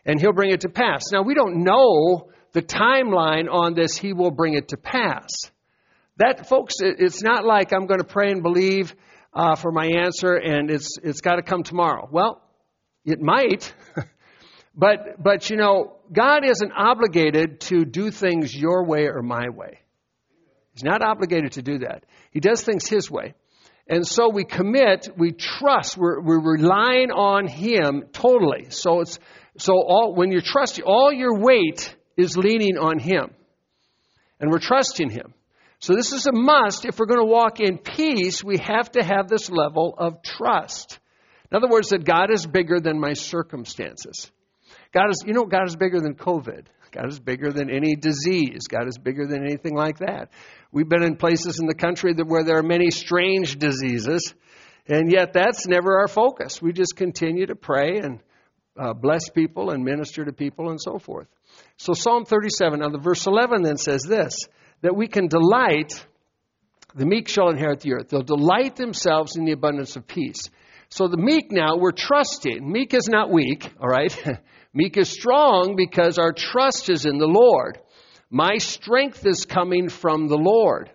And 0.07 0.19
he'll 0.19 0.33
bring 0.33 0.51
it 0.51 0.61
to 0.61 0.69
pass. 0.69 1.11
Now, 1.11 1.21
we 1.21 1.35
don't 1.35 1.63
know 1.63 2.31
the 2.53 2.61
timeline 2.61 3.51
on 3.51 3.75
this, 3.75 3.95
he 3.95 4.13
will 4.13 4.31
bring 4.31 4.55
it 4.55 4.69
to 4.69 4.77
pass. 4.77 5.50
That, 6.21 6.47
folks, 6.47 6.75
it's 6.81 7.23
not 7.23 7.45
like 7.45 7.73
I'm 7.73 7.87
going 7.87 7.99
to 7.99 8.05
pray 8.05 8.29
and 8.29 8.43
believe 8.43 8.95
uh, 9.33 9.55
for 9.55 9.71
my 9.71 9.87
answer 9.87 10.35
and 10.35 10.69
it's, 10.69 10.99
it's 11.01 11.19
got 11.19 11.37
to 11.37 11.41
come 11.41 11.63
tomorrow. 11.63 12.07
Well, 12.11 12.43
it 13.03 13.19
might. 13.19 13.73
but, 14.75 15.15
but, 15.17 15.49
you 15.49 15.57
know, 15.57 15.95
God 16.13 16.45
isn't 16.45 16.71
obligated 16.77 17.61
to 17.61 17.85
do 17.85 18.11
things 18.11 18.55
your 18.55 18.85
way 18.85 19.07
or 19.07 19.23
my 19.23 19.49
way. 19.49 19.79
He's 20.73 20.83
not 20.83 21.01
obligated 21.01 21.53
to 21.53 21.63
do 21.63 21.79
that. 21.79 22.05
He 22.29 22.39
does 22.39 22.61
things 22.61 22.87
His 22.87 23.09
way. 23.09 23.33
And 23.87 24.05
so 24.05 24.29
we 24.29 24.43
commit, 24.43 25.09
we 25.17 25.31
trust, 25.31 25.97
we're, 25.97 26.21
we're 26.21 26.53
relying 26.53 27.09
on 27.09 27.47
Him 27.47 28.03
totally. 28.13 28.69
So 28.69 28.99
it's, 29.01 29.17
so 29.57 29.73
all, 29.73 30.13
when 30.13 30.31
you're 30.31 30.43
trusting, 30.45 30.85
all 30.85 31.11
your 31.11 31.39
weight 31.39 31.95
is 32.15 32.37
leaning 32.37 32.77
on 32.77 32.99
Him. 32.99 33.31
And 34.39 34.51
we're 34.51 34.59
trusting 34.59 35.09
Him. 35.09 35.33
So 35.81 35.95
this 35.95 36.13
is 36.13 36.27
a 36.27 36.31
must. 36.31 36.85
If 36.85 36.99
we're 36.99 37.07
going 37.07 37.19
to 37.19 37.25
walk 37.25 37.59
in 37.59 37.79
peace, 37.79 38.43
we 38.43 38.59
have 38.59 38.91
to 38.91 39.03
have 39.03 39.27
this 39.27 39.49
level 39.49 39.95
of 39.97 40.21
trust. 40.21 40.99
In 41.51 41.57
other 41.57 41.67
words, 41.67 41.89
that 41.89 42.05
God 42.05 42.31
is 42.31 42.45
bigger 42.45 42.79
than 42.79 42.99
my 42.99 43.13
circumstances. 43.13 44.31
God 44.93 45.09
is, 45.09 45.23
you 45.25 45.33
know, 45.33 45.45
God 45.45 45.67
is 45.67 45.75
bigger 45.75 45.99
than 45.99 46.13
COVID. 46.13 46.67
God 46.91 47.07
is 47.07 47.19
bigger 47.19 47.51
than 47.51 47.71
any 47.71 47.95
disease. 47.95 48.67
God 48.69 48.87
is 48.87 48.99
bigger 48.99 49.25
than 49.25 49.43
anything 49.43 49.75
like 49.75 49.99
that. 49.99 50.29
We've 50.71 50.87
been 50.87 51.03
in 51.03 51.15
places 51.15 51.59
in 51.59 51.65
the 51.65 51.73
country 51.73 52.13
that, 52.13 52.27
where 52.27 52.43
there 52.43 52.57
are 52.57 52.63
many 52.63 52.91
strange 52.91 53.57
diseases, 53.57 54.35
and 54.87 55.11
yet 55.11 55.33
that's 55.33 55.67
never 55.67 55.99
our 55.99 56.07
focus. 56.07 56.61
We 56.61 56.73
just 56.73 56.95
continue 56.95 57.47
to 57.47 57.55
pray 57.55 57.97
and 57.97 58.19
uh, 58.77 58.93
bless 58.93 59.29
people 59.29 59.71
and 59.71 59.83
minister 59.83 60.25
to 60.25 60.33
people 60.33 60.69
and 60.69 60.79
so 60.79 60.99
forth. 60.99 61.27
So 61.77 61.93
Psalm 61.93 62.25
37, 62.25 62.79
now 62.79 62.89
the 62.89 62.99
verse 62.99 63.25
11 63.25 63.63
then 63.63 63.77
says 63.77 64.03
this, 64.03 64.35
that 64.81 64.95
we 64.95 65.07
can 65.07 65.27
delight, 65.27 66.05
the 66.95 67.05
meek 67.05 67.27
shall 67.27 67.49
inherit 67.49 67.81
the 67.81 67.93
earth. 67.93 68.09
They'll 68.09 68.21
delight 68.21 68.75
themselves 68.75 69.35
in 69.35 69.45
the 69.45 69.51
abundance 69.51 69.95
of 69.95 70.07
peace. 70.07 70.49
So 70.89 71.07
the 71.07 71.17
meek 71.17 71.51
now, 71.51 71.77
we're 71.77 71.93
trusting. 71.93 72.69
Meek 72.69 72.93
is 72.93 73.07
not 73.07 73.31
weak, 73.31 73.71
all 73.79 73.87
right? 73.87 74.13
meek 74.73 74.97
is 74.97 75.09
strong 75.09 75.75
because 75.77 76.17
our 76.17 76.33
trust 76.33 76.89
is 76.89 77.05
in 77.05 77.17
the 77.17 77.27
Lord. 77.27 77.79
My 78.29 78.57
strength 78.57 79.25
is 79.25 79.45
coming 79.45 79.89
from 79.89 80.27
the 80.27 80.37
Lord. 80.37 80.91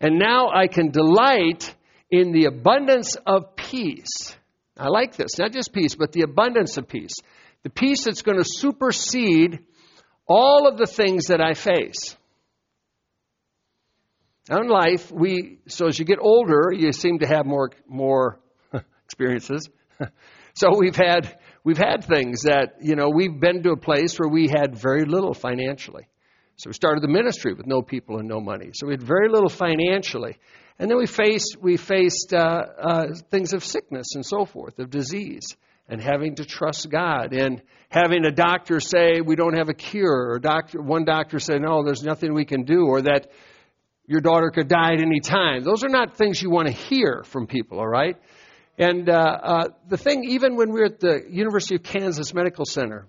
And 0.00 0.18
now 0.18 0.48
I 0.54 0.66
can 0.66 0.90
delight 0.90 1.74
in 2.10 2.32
the 2.32 2.46
abundance 2.46 3.16
of 3.26 3.56
peace. 3.56 4.36
I 4.76 4.88
like 4.88 5.16
this, 5.16 5.38
not 5.38 5.52
just 5.52 5.72
peace, 5.72 5.94
but 5.94 6.12
the 6.12 6.22
abundance 6.22 6.76
of 6.76 6.88
peace. 6.88 7.14
The 7.62 7.70
peace 7.70 8.04
that's 8.04 8.22
going 8.22 8.38
to 8.38 8.44
supersede 8.44 9.60
all 10.26 10.66
of 10.66 10.78
the 10.78 10.86
things 10.86 11.26
that 11.26 11.40
I 11.40 11.54
face. 11.54 12.16
Now 14.50 14.62
in 14.62 14.68
life, 14.68 15.12
we 15.12 15.60
so 15.68 15.86
as 15.86 15.96
you 15.96 16.04
get 16.04 16.18
older, 16.20 16.72
you 16.76 16.92
seem 16.92 17.20
to 17.20 17.26
have 17.26 17.46
more 17.46 17.70
more 17.86 18.40
experiences. 19.04 19.70
so 20.54 20.76
we've 20.76 20.96
had 20.96 21.38
we've 21.62 21.78
had 21.78 22.04
things 22.04 22.42
that 22.42 22.78
you 22.82 22.96
know 22.96 23.10
we've 23.10 23.38
been 23.38 23.62
to 23.62 23.70
a 23.70 23.76
place 23.76 24.18
where 24.18 24.28
we 24.28 24.48
had 24.48 24.74
very 24.74 25.04
little 25.04 25.34
financially. 25.34 26.08
So 26.56 26.68
we 26.68 26.74
started 26.74 27.00
the 27.04 27.08
ministry 27.08 27.54
with 27.54 27.68
no 27.68 27.80
people 27.80 28.18
and 28.18 28.28
no 28.28 28.40
money. 28.40 28.72
So 28.74 28.88
we 28.88 28.92
had 28.92 29.04
very 29.04 29.28
little 29.28 29.48
financially, 29.48 30.36
and 30.80 30.90
then 30.90 30.98
we 30.98 31.06
faced 31.06 31.56
we 31.60 31.76
faced 31.76 32.34
uh, 32.34 32.62
uh, 32.82 33.06
things 33.30 33.52
of 33.52 33.64
sickness 33.64 34.16
and 34.16 34.26
so 34.26 34.44
forth, 34.44 34.80
of 34.80 34.90
disease, 34.90 35.46
and 35.88 36.02
having 36.02 36.34
to 36.34 36.44
trust 36.44 36.90
God, 36.90 37.32
and 37.32 37.62
having 37.88 38.24
a 38.24 38.32
doctor 38.32 38.80
say 38.80 39.20
we 39.20 39.36
don't 39.36 39.56
have 39.56 39.68
a 39.68 39.74
cure, 39.74 40.32
or 40.32 40.40
doctor 40.40 40.82
one 40.82 41.04
doctor 41.04 41.38
said 41.38 41.62
no, 41.62 41.84
there's 41.84 42.02
nothing 42.02 42.34
we 42.34 42.44
can 42.44 42.64
do, 42.64 42.86
or 42.86 43.02
that 43.02 43.30
your 44.10 44.20
daughter 44.20 44.50
could 44.50 44.66
die 44.66 44.94
at 44.94 45.00
any 45.00 45.20
time. 45.20 45.62
Those 45.62 45.84
are 45.84 45.88
not 45.88 46.16
things 46.16 46.42
you 46.42 46.50
want 46.50 46.66
to 46.66 46.74
hear 46.74 47.22
from 47.24 47.46
people, 47.46 47.78
all 47.78 47.86
right? 47.86 48.16
And 48.76 49.08
uh, 49.08 49.12
uh, 49.12 49.68
the 49.88 49.96
thing, 49.96 50.24
even 50.24 50.56
when 50.56 50.72
we 50.72 50.80
were 50.80 50.86
at 50.86 50.98
the 50.98 51.22
University 51.30 51.76
of 51.76 51.84
Kansas 51.84 52.34
Medical 52.34 52.64
Center, 52.64 53.06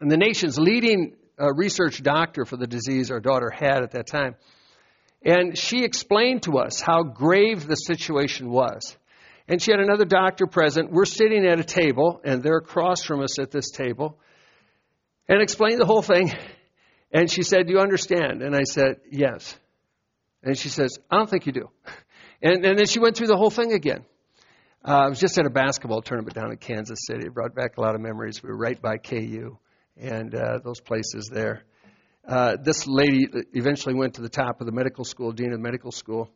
and 0.00 0.10
the 0.10 0.16
nation's 0.16 0.58
leading 0.58 1.14
uh, 1.40 1.54
research 1.54 2.02
doctor 2.02 2.44
for 2.44 2.56
the 2.56 2.66
disease 2.66 3.12
our 3.12 3.20
daughter 3.20 3.48
had 3.48 3.84
at 3.84 3.92
that 3.92 4.08
time, 4.08 4.34
and 5.24 5.56
she 5.56 5.84
explained 5.84 6.42
to 6.42 6.58
us 6.58 6.80
how 6.80 7.04
grave 7.04 7.68
the 7.68 7.76
situation 7.76 8.50
was. 8.50 8.96
And 9.46 9.62
she 9.62 9.70
had 9.70 9.78
another 9.78 10.04
doctor 10.04 10.48
present. 10.48 10.90
We're 10.90 11.04
sitting 11.04 11.46
at 11.46 11.60
a 11.60 11.64
table, 11.64 12.20
and 12.24 12.42
they're 12.42 12.56
across 12.56 13.04
from 13.04 13.22
us 13.22 13.38
at 13.38 13.52
this 13.52 13.70
table, 13.70 14.18
and 15.28 15.40
explained 15.40 15.80
the 15.80 15.86
whole 15.86 16.02
thing. 16.02 16.32
And 17.12 17.30
she 17.30 17.44
said, 17.44 17.66
Do 17.68 17.74
you 17.74 17.78
understand? 17.78 18.42
And 18.42 18.56
I 18.56 18.62
said, 18.64 18.96
Yes. 19.08 19.56
And 20.42 20.58
she 20.58 20.68
says, 20.68 20.98
I 21.10 21.16
don't 21.16 21.30
think 21.30 21.46
you 21.46 21.52
do. 21.52 21.70
And, 22.44 22.64
and 22.66 22.76
then 22.76 22.86
she 22.86 22.98
went 22.98 23.16
through 23.16 23.28
the 23.28 23.36
whole 23.36 23.50
thing 23.50 23.72
again. 23.72 24.04
Uh, 24.84 25.02
I 25.04 25.08
was 25.08 25.20
just 25.20 25.38
at 25.38 25.46
a 25.46 25.50
basketball 25.50 26.02
tournament 26.02 26.34
down 26.34 26.50
in 26.50 26.56
Kansas 26.56 26.98
City. 27.06 27.26
It 27.26 27.34
brought 27.34 27.54
back 27.54 27.76
a 27.76 27.80
lot 27.80 27.94
of 27.94 28.00
memories. 28.00 28.42
We 28.42 28.48
were 28.48 28.56
right 28.56 28.82
by 28.82 28.96
KU 28.96 29.56
and 29.96 30.34
uh, 30.34 30.58
those 30.64 30.80
places 30.80 31.30
there. 31.32 31.62
Uh, 32.26 32.56
this 32.60 32.88
lady 32.88 33.28
eventually 33.52 33.94
went 33.94 34.14
to 34.14 34.22
the 34.22 34.28
top 34.28 34.60
of 34.60 34.66
the 34.66 34.72
medical 34.72 35.04
school, 35.04 35.30
dean 35.30 35.52
of 35.52 35.58
the 35.58 35.62
medical 35.62 35.92
school, 35.92 36.30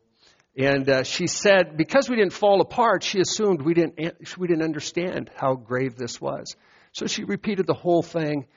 and 0.57 0.89
uh, 0.89 1.03
she 1.03 1.27
said 1.27 1.77
because 1.77 2.09
we 2.09 2.15
didn't 2.15 2.33
fall 2.33 2.61
apart, 2.61 3.03
she 3.03 3.19
assumed 3.19 3.61
we 3.61 3.73
didn't 3.73 3.99
we 4.37 4.47
didn't 4.47 4.63
understand 4.63 5.29
how 5.35 5.55
grave 5.55 5.95
this 5.95 6.19
was. 6.19 6.55
So 6.93 7.05
she 7.05 7.23
repeated 7.23 7.67
the 7.67 7.73
whole 7.73 8.01
thing 8.01 8.47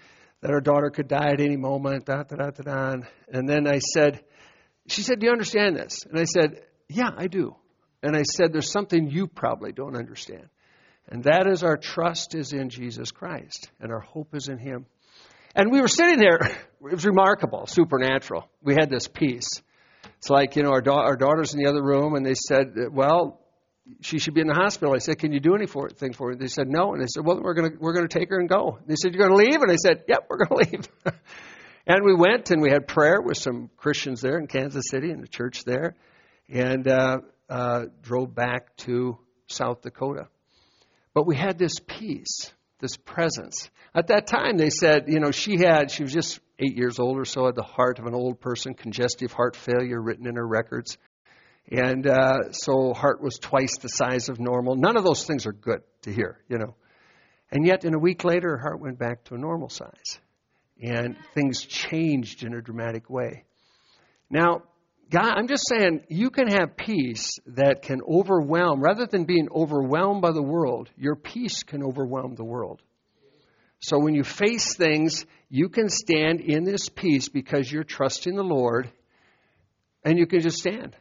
that 0.41 0.51
our 0.51 0.61
daughter 0.61 0.91
could 0.91 1.09
die 1.09 1.33
at 1.33 1.41
any 1.41 1.57
moment. 1.57 2.07
Da, 2.07 2.23
da, 2.23 2.37
da, 2.37 2.51
da, 2.51 2.63
da. 2.63 3.03
And 3.29 3.49
then 3.49 3.67
I 3.67 3.81
said, 3.81 4.25
she 4.91 5.03
said, 5.03 5.21
Do 5.21 5.27
you 5.27 5.33
understand 5.33 5.77
this? 5.77 6.05
And 6.09 6.19
I 6.19 6.25
said, 6.25 6.63
Yeah, 6.89 7.11
I 7.17 7.27
do. 7.27 7.57
And 8.03 8.17
I 8.17 8.23
said, 8.23 8.53
There's 8.53 8.71
something 8.71 9.11
you 9.11 9.27
probably 9.27 9.73
don't 9.73 9.97
understand. 9.97 10.49
And 11.09 11.25
that 11.25 11.47
is 11.47 11.63
our 11.63 11.77
trust 11.77 12.35
is 12.35 12.53
in 12.53 12.71
Jesus 12.71 13.11
Christ, 13.11 13.71
and 13.81 13.91
our 13.91 14.01
hope 14.01 14.35
is 14.35 14.49
in 14.49 14.59
Him. 14.59 14.87
And 15.55 15.73
we 15.73 15.81
were 15.81 15.89
sitting 15.89 16.19
there. 16.19 16.39
It 16.83 16.95
was 16.95 17.05
remarkable, 17.05 17.67
supernatural. 17.67 18.49
We 18.63 18.73
had 18.73 18.89
this 18.89 19.07
peace. 19.07 19.47
It's 20.17 20.31
like, 20.31 20.57
you 20.57 20.63
know, 20.63 20.71
our, 20.71 20.81
da- 20.81 21.05
our 21.05 21.15
daughter's 21.15 21.53
in 21.53 21.63
the 21.63 21.69
other 21.69 21.83
room, 21.83 22.15
and 22.15 22.25
they 22.25 22.33
said, 22.33 22.75
Well, 22.91 23.39
she 24.01 24.19
should 24.19 24.35
be 24.35 24.41
in 24.41 24.47
the 24.47 24.55
hospital. 24.55 24.95
I 24.95 24.99
said, 24.99 25.19
Can 25.19 25.33
you 25.33 25.41
do 25.41 25.55
anything 25.55 26.13
for 26.15 26.31
her? 26.31 26.35
They 26.35 26.47
said, 26.47 26.69
No. 26.69 26.93
And 26.95 27.03
they 27.03 27.07
said, 27.07 27.25
Well, 27.25 27.41
we're 27.43 27.55
going 27.55 27.77
we're 27.79 27.93
gonna 27.93 28.09
take 28.09 28.31
her 28.31 28.39
and 28.39 28.49
go. 28.49 28.79
They 28.87 28.95
said, 29.01 29.13
You're 29.13 29.29
going 29.29 29.39
to 29.39 29.51
leave? 29.51 29.61
And 29.61 29.71
I 29.71 29.77
said, 29.77 30.05
Yep, 30.09 30.27
we're 30.29 30.45
going 30.45 30.65
to 30.67 30.73
leave. 30.73 30.89
And 31.87 32.05
we 32.05 32.15
went 32.15 32.51
and 32.51 32.61
we 32.61 32.71
had 32.71 32.87
prayer 32.87 33.21
with 33.21 33.39
some 33.39 33.71
Christians 33.77 34.21
there 34.21 34.39
in 34.39 34.47
Kansas 34.47 34.85
City 34.91 35.11
in 35.11 35.21
the 35.21 35.29
church 35.29 35.65
there, 35.65 35.97
and 36.49 36.87
uh, 36.87 37.19
uh, 37.49 37.87
drove 38.03 38.35
back 38.35 38.77
to 38.79 39.19
South 39.47 39.83
Dakota. 39.83 40.29
But 41.15 41.27
we 41.27 41.37
had 41.37 41.59
this 41.59 41.75
peace, 41.87 42.53
this 42.81 42.97
presence. 42.97 43.71
At 43.95 44.09
that 44.09 44.27
time, 44.27 44.57
they 44.57 44.71
said, 44.71 45.05
you 45.09 45.21
know, 45.21 45.33
she 45.33 45.57
had, 45.57 45.91
she 45.91 46.05
was 46.05 46.13
just 46.13 46.39
eight 46.59 46.77
years 46.77 46.99
old 46.99 47.19
or 47.19 47.25
so, 47.25 47.47
had 47.47 47.57
the 47.57 47.63
heart 47.63 47.99
of 47.99 48.07
an 48.07 48.15
old 48.15 48.41
person, 48.41 48.75
congestive 48.75 49.33
heart 49.33 49.57
failure 49.57 50.01
written 50.01 50.27
in 50.27 50.37
her 50.37 50.47
records. 50.47 50.99
And 51.73 52.07
uh, 52.07 52.53
so 52.53 52.93
heart 52.93 53.23
was 53.23 53.39
twice 53.39 53.79
the 53.79 53.89
size 53.89 54.29
of 54.29 54.39
normal. 54.39 54.77
None 54.77 54.97
of 54.97 55.05
those 55.05 55.25
things 55.25 55.47
are 55.47 55.53
good 55.53 55.83
to 56.03 56.13
hear, 56.13 56.39
you 56.49 56.59
know. 56.59 56.75
And 57.51 57.67
yet, 57.67 57.85
in 57.85 57.95
a 57.95 57.99
week 57.99 58.23
later, 58.23 58.51
her 58.51 58.59
heart 58.59 58.81
went 58.81 58.99
back 58.99 59.25
to 59.25 59.35
a 59.35 59.39
normal 59.39 59.69
size 59.69 60.21
and 60.81 61.17
things 61.35 61.63
changed 61.65 62.45
in 62.45 62.55
a 62.55 62.63
dramatic 62.63 63.11
way. 63.11 63.45
Now, 64.31 64.63
God, 65.11 65.33
I'm 65.37 65.49
just 65.49 65.65
saying, 65.69 66.05
you 66.09 66.31
can 66.31 66.47
have 66.49 66.77
peace 66.77 67.39
that 67.47 67.83
can 67.83 68.01
overwhelm, 68.09 68.81
rather 68.81 69.07
than 69.07 69.25
being 69.25 69.49
overwhelmed 69.55 70.23
by 70.23 70.31
the 70.31 70.43
world, 70.43 70.89
your 70.97 71.17
peace 71.17 71.65
can 71.65 71.83
overwhelm 71.83 72.37
the 72.37 72.45
world. 72.45 72.81
So 73.81 73.99
when 73.99 74.15
you 74.15 74.23
face 74.23 74.77
things, 74.77 75.27
you 75.49 75.69
can 75.69 75.89
stand 75.89 76.41
in 76.41 76.65
this 76.65 76.89
peace 76.89 77.29
because 77.29 77.71
you're 77.71 77.83
trusting 77.83 78.37
the 78.37 78.45
Lord 78.45 78.91
and 80.05 80.19
you 80.19 80.27
can 80.27 80.41
just 80.41 80.59
stand. 80.59 80.95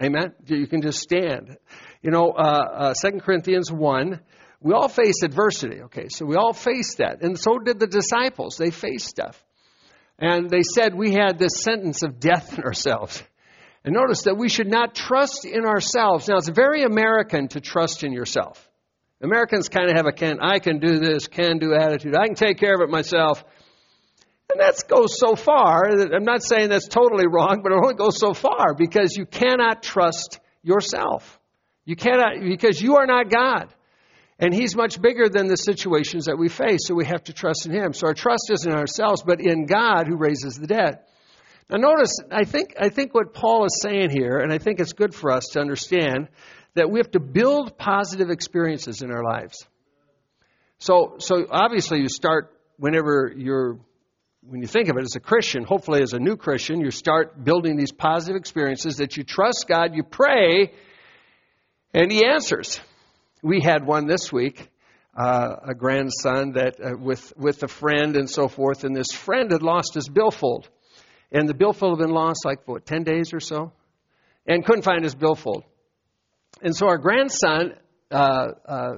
Amen? 0.00 0.34
You 0.46 0.68
can 0.68 0.82
just 0.82 1.00
stand. 1.00 1.56
You 2.02 2.12
know, 2.12 2.30
uh, 2.30 2.92
uh, 2.94 3.10
2 3.10 3.18
Corinthians 3.20 3.72
1 3.72 4.20
we 4.60 4.72
all 4.72 4.88
face 4.88 5.22
adversity, 5.22 5.82
okay? 5.82 6.08
So 6.08 6.26
we 6.26 6.36
all 6.36 6.52
face 6.52 6.96
that. 6.96 7.22
And 7.22 7.38
so 7.38 7.58
did 7.58 7.78
the 7.78 7.86
disciples. 7.86 8.56
They 8.56 8.70
faced 8.70 9.06
stuff. 9.06 9.42
And 10.18 10.50
they 10.50 10.62
said 10.62 10.94
we 10.94 11.12
had 11.12 11.38
this 11.38 11.62
sentence 11.62 12.02
of 12.02 12.18
death 12.18 12.58
in 12.58 12.64
ourselves. 12.64 13.22
And 13.84 13.94
notice 13.94 14.22
that 14.22 14.36
we 14.36 14.48
should 14.48 14.66
not 14.66 14.94
trust 14.94 15.44
in 15.44 15.64
ourselves. 15.64 16.28
Now, 16.28 16.38
it's 16.38 16.48
very 16.48 16.82
American 16.82 17.48
to 17.48 17.60
trust 17.60 18.02
in 18.02 18.12
yourself. 18.12 18.68
Americans 19.20 19.68
kind 19.68 19.90
of 19.90 19.96
have 19.96 20.06
a 20.06 20.12
can, 20.12 20.38
I 20.40 20.58
can 20.58 20.80
do 20.80 20.98
this, 20.98 21.28
can 21.28 21.58
do 21.58 21.74
attitude. 21.74 22.16
I 22.16 22.26
can 22.26 22.34
take 22.34 22.58
care 22.58 22.74
of 22.74 22.80
it 22.80 22.90
myself. 22.90 23.44
And 24.50 24.60
that 24.60 24.82
goes 24.88 25.18
so 25.18 25.36
far. 25.36 25.88
I'm 25.88 26.24
not 26.24 26.42
saying 26.42 26.70
that's 26.70 26.88
totally 26.88 27.26
wrong, 27.26 27.60
but 27.62 27.72
it 27.72 27.76
only 27.76 27.94
goes 27.94 28.18
so 28.18 28.34
far 28.34 28.74
because 28.76 29.16
you 29.16 29.26
cannot 29.26 29.82
trust 29.82 30.40
yourself. 30.62 31.38
You 31.84 31.96
cannot, 31.96 32.40
because 32.40 32.80
you 32.80 32.96
are 32.96 33.06
not 33.06 33.30
God. 33.30 33.72
And 34.38 34.54
He's 34.54 34.76
much 34.76 35.00
bigger 35.00 35.28
than 35.28 35.48
the 35.48 35.56
situations 35.56 36.26
that 36.26 36.38
we 36.38 36.48
face, 36.48 36.86
so 36.86 36.94
we 36.94 37.06
have 37.06 37.24
to 37.24 37.32
trust 37.32 37.66
in 37.66 37.72
Him. 37.72 37.92
So 37.92 38.06
our 38.06 38.14
trust 38.14 38.50
isn't 38.52 38.70
in 38.70 38.78
ourselves, 38.78 39.22
but 39.24 39.40
in 39.40 39.66
God 39.66 40.06
who 40.06 40.16
raises 40.16 40.54
the 40.54 40.66
dead. 40.66 41.00
Now 41.68 41.78
notice, 41.78 42.16
I 42.30 42.44
think, 42.44 42.74
I 42.80 42.88
think 42.88 43.14
what 43.14 43.34
Paul 43.34 43.64
is 43.66 43.80
saying 43.82 44.10
here, 44.10 44.38
and 44.38 44.52
I 44.52 44.58
think 44.58 44.80
it's 44.80 44.92
good 44.92 45.14
for 45.14 45.30
us 45.32 45.48
to 45.52 45.60
understand, 45.60 46.28
that 46.74 46.90
we 46.90 47.00
have 47.00 47.10
to 47.10 47.20
build 47.20 47.76
positive 47.76 48.30
experiences 48.30 49.02
in 49.02 49.10
our 49.10 49.22
lives. 49.22 49.66
So, 50.78 51.16
so 51.18 51.46
obviously 51.50 52.00
you 52.00 52.08
start 52.08 52.56
whenever 52.76 53.32
you're, 53.36 53.78
when 54.42 54.62
you 54.62 54.68
think 54.68 54.88
of 54.88 54.96
it 54.96 55.02
as 55.02 55.16
a 55.16 55.20
Christian, 55.20 55.64
hopefully 55.64 56.00
as 56.00 56.12
a 56.12 56.18
new 56.20 56.36
Christian, 56.36 56.80
you 56.80 56.92
start 56.92 57.42
building 57.42 57.76
these 57.76 57.92
positive 57.92 58.36
experiences 58.36 58.98
that 58.98 59.16
you 59.16 59.24
trust 59.24 59.66
God, 59.68 59.94
you 59.94 60.04
pray, 60.04 60.72
and 61.92 62.12
He 62.12 62.24
answers 62.24 62.80
we 63.42 63.60
had 63.60 63.86
one 63.86 64.06
this 64.06 64.32
week, 64.32 64.68
uh, 65.16 65.56
a 65.68 65.74
grandson 65.74 66.52
that 66.52 66.76
uh, 66.80 66.96
with 66.98 67.32
with 67.36 67.62
a 67.62 67.68
friend 67.68 68.16
and 68.16 68.28
so 68.28 68.48
forth, 68.48 68.84
and 68.84 68.94
this 68.94 69.12
friend 69.12 69.52
had 69.52 69.62
lost 69.62 69.94
his 69.94 70.08
billfold, 70.08 70.68
and 71.32 71.48
the 71.48 71.54
billfold 71.54 71.98
had 71.98 72.06
been 72.06 72.14
lost 72.14 72.44
like 72.44 72.66
what 72.66 72.86
ten 72.86 73.04
days 73.04 73.32
or 73.32 73.40
so, 73.40 73.72
and 74.46 74.64
couldn't 74.64 74.82
find 74.82 75.04
his 75.04 75.14
billfold, 75.14 75.64
and 76.62 76.74
so 76.74 76.88
our 76.88 76.98
grandson. 76.98 77.74
Uh, 78.10 78.52
uh, 78.64 78.92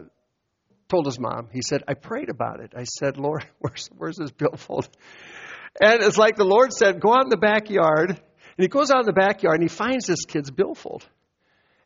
told 0.91 1.07
his 1.07 1.19
mom, 1.19 1.49
he 1.53 1.63
said, 1.63 1.85
I 1.87 1.95
prayed 1.95 2.29
about 2.29 2.61
it. 2.61 2.73
I 2.77 2.85
said, 2.85 3.17
Lord, 3.17 3.47
where's, 3.61 3.89
where's 3.97 4.17
this 4.17 4.33
billfold? 4.33 4.89
And 5.81 6.03
it's 6.03 6.19
like 6.19 6.37
the 6.37 6.45
Lord 6.45 6.73
said, 6.73 7.01
go 7.01 7.15
out 7.15 7.25
in 7.25 7.29
the 7.31 7.37
backyard. 7.37 8.11
And 8.11 8.19
he 8.65 8.67
goes 8.69 8.91
out 8.91 9.01
in 9.01 9.07
the 9.07 9.13
backyard 9.13 9.61
and 9.61 9.71
he 9.71 9.75
finds 9.75 10.07
this 10.07 10.25
kid's 10.27 10.51
billfold. 10.51 11.07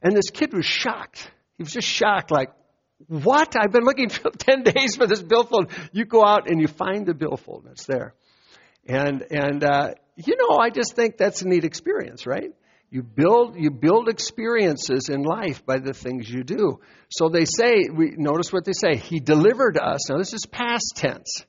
And 0.03 0.17
this 0.17 0.31
kid 0.31 0.53
was 0.53 0.65
shocked. 0.65 1.31
He 1.57 1.63
was 1.63 1.73
just 1.73 1.89
shocked, 1.89 2.31
like, 2.31 2.51
what? 3.09 3.55
I've 3.61 3.73
been 3.73 3.85
looking 3.85 4.09
for 4.09 4.31
10 4.39 4.63
days 4.63 4.97
for 4.97 5.07
this 5.07 5.23
billfold. 5.23 5.71
You 5.93 6.05
go 6.05 6.25
out 6.25 6.49
and 6.49 6.61
you 6.61 6.69
find 6.69 7.07
the 7.07 7.15
billfold, 7.15 7.65
and 7.65 7.73
it's 7.73 7.87
there. 7.87 8.15
And, 8.87 9.23
and 9.31 9.65
uh, 9.65 9.95
you 10.17 10.37
know, 10.37 10.59
I 10.59 10.71
just 10.71 10.95
think 10.95 11.17
that's 11.17 11.43
a 11.43 11.49
neat 11.49 11.65
experience, 11.65 12.27
right? 12.27 12.53
You 12.91 13.03
build, 13.03 13.57
you 13.57 13.71
build 13.71 14.09
experiences 14.09 15.09
in 15.09 15.23
life 15.23 15.67
by 15.67 15.79
the 15.79 15.93
things 15.93 16.31
you 16.31 16.45
do. 16.45 16.81
So 17.09 17.29
they 17.29 17.45
say, 17.45 17.89
we, 17.93 18.15
notice 18.17 18.53
what 18.53 18.65
they 18.65 18.73
say, 18.73 18.97
He 18.97 19.19
delivered 19.19 19.79
us. 19.79 20.09
Now, 20.09 20.19
this 20.19 20.33
is 20.33 20.47
past 20.47 20.93
tense. 20.95 21.45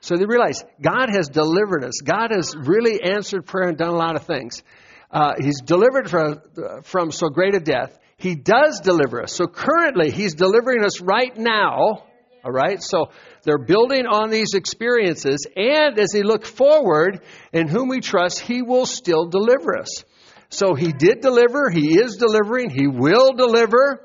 So 0.00 0.16
they 0.16 0.26
realize 0.26 0.64
God 0.80 1.10
has 1.10 1.28
delivered 1.28 1.84
us. 1.84 2.00
God 2.04 2.30
has 2.30 2.54
really 2.56 3.02
answered 3.02 3.46
prayer 3.46 3.68
and 3.68 3.76
done 3.76 3.90
a 3.90 3.96
lot 3.96 4.16
of 4.16 4.24
things. 4.24 4.62
Uh, 5.10 5.34
he's 5.38 5.60
delivered 5.60 6.10
from, 6.10 6.40
from 6.84 7.10
so 7.10 7.28
great 7.28 7.54
a 7.54 7.60
death. 7.60 7.98
He 8.18 8.34
does 8.34 8.80
deliver 8.80 9.22
us. 9.22 9.32
So 9.32 9.46
currently, 9.46 10.10
He's 10.10 10.34
delivering 10.34 10.84
us 10.84 11.00
right 11.00 11.36
now. 11.36 12.02
All 12.44 12.52
right? 12.52 12.82
So 12.82 13.10
they're 13.44 13.64
building 13.64 14.06
on 14.06 14.30
these 14.30 14.54
experiences. 14.54 15.46
And 15.56 15.98
as 15.98 16.12
He 16.12 16.22
look 16.22 16.44
forward, 16.44 17.20
in 17.52 17.68
whom 17.68 17.88
we 17.88 18.00
trust, 18.00 18.40
He 18.40 18.62
will 18.62 18.86
still 18.86 19.26
deliver 19.26 19.78
us. 19.78 20.04
So 20.50 20.74
He 20.74 20.92
did 20.92 21.20
deliver. 21.20 21.70
He 21.70 21.98
is 21.98 22.16
delivering. 22.16 22.70
He 22.70 22.88
will 22.88 23.34
deliver. 23.34 24.04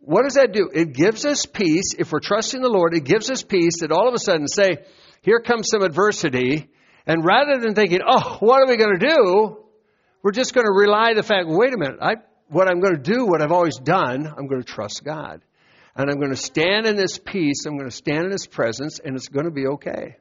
What 0.00 0.24
does 0.24 0.34
that 0.34 0.52
do? 0.52 0.70
It 0.74 0.94
gives 0.94 1.24
us 1.24 1.46
peace. 1.46 1.94
If 1.96 2.10
we're 2.10 2.20
trusting 2.20 2.60
the 2.60 2.68
Lord, 2.68 2.94
it 2.94 3.04
gives 3.04 3.30
us 3.30 3.42
peace 3.42 3.80
that 3.80 3.92
all 3.92 4.08
of 4.08 4.14
a 4.14 4.18
sudden 4.18 4.48
say, 4.48 4.78
here 5.22 5.40
comes 5.40 5.68
some 5.70 5.82
adversity. 5.82 6.68
And 7.06 7.24
rather 7.24 7.60
than 7.60 7.74
thinking, 7.74 8.00
oh, 8.04 8.38
what 8.40 8.60
are 8.60 8.68
we 8.68 8.76
going 8.76 8.98
to 8.98 9.06
do? 9.06 9.64
We're 10.28 10.32
just 10.32 10.52
going 10.52 10.66
to 10.66 10.70
rely 10.70 11.14
the 11.14 11.22
fact, 11.22 11.46
wait 11.48 11.72
a 11.72 11.78
minute, 11.78 12.00
I, 12.02 12.16
what 12.48 12.68
I'm 12.68 12.80
going 12.80 12.96
to 12.96 13.00
do, 13.00 13.24
what 13.24 13.40
I've 13.40 13.50
always 13.50 13.78
done, 13.78 14.26
I'm 14.26 14.46
going 14.46 14.60
to 14.60 14.72
trust 14.72 15.02
God. 15.02 15.40
And 15.96 16.10
I'm 16.10 16.18
going 16.18 16.32
to 16.32 16.36
stand 16.36 16.84
in 16.84 16.96
this 16.96 17.16
peace, 17.16 17.64
I'm 17.64 17.78
going 17.78 17.88
to 17.88 17.96
stand 17.96 18.26
in 18.26 18.32
His 18.32 18.46
presence, 18.46 19.00
and 19.02 19.16
it's 19.16 19.28
going 19.28 19.46
to 19.46 19.50
be 19.50 19.66
okay. 19.68 20.16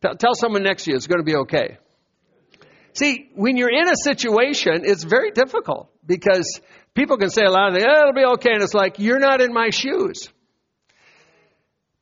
Tell, 0.00 0.16
tell 0.16 0.34
someone 0.34 0.62
next 0.62 0.84
to 0.84 0.92
you, 0.92 0.96
it's 0.96 1.06
going 1.06 1.20
to 1.20 1.26
be 1.26 1.36
okay. 1.36 1.76
See, 2.94 3.28
when 3.34 3.58
you're 3.58 3.68
in 3.68 3.86
a 3.86 3.96
situation, 4.02 4.80
it's 4.86 5.04
very 5.04 5.30
difficult 5.30 5.90
because 6.06 6.58
people 6.94 7.18
can 7.18 7.28
say 7.28 7.42
a 7.42 7.50
lot 7.50 7.68
of 7.68 7.74
things, 7.74 7.86
oh, 7.86 8.00
it'll 8.00 8.14
be 8.14 8.24
okay, 8.36 8.52
and 8.54 8.62
it's 8.62 8.72
like, 8.72 8.98
you're 8.98 9.18
not 9.18 9.42
in 9.42 9.52
my 9.52 9.68
shoes. 9.68 10.30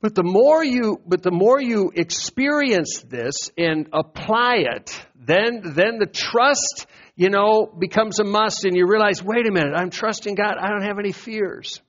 But 0.01 0.15
the 0.15 0.23
more 0.23 0.63
you, 0.63 1.01
but 1.07 1.23
the 1.23 1.31
more 1.31 1.61
you 1.61 1.91
experience 1.95 3.03
this 3.09 3.51
and 3.57 3.89
apply 3.93 4.65
it, 4.75 5.07
then, 5.15 5.63
then 5.65 5.99
the 5.99 6.07
trust, 6.07 6.87
you 7.17 7.31
know, 7.31 7.67
becomes 7.67 8.21
a 8.21 8.25
must 8.25 8.65
and 8.65 8.77
you 8.77 8.87
realize, 8.87 9.23
wait 9.23 9.47
a 9.47 9.51
minute, 9.51 9.73
I'm 9.75 9.91
trusting 9.91 10.35
God. 10.35 10.57
I 10.61 10.69
don't 10.69 10.83
have 10.83 10.99
any 10.99 11.13
fears. 11.13 11.81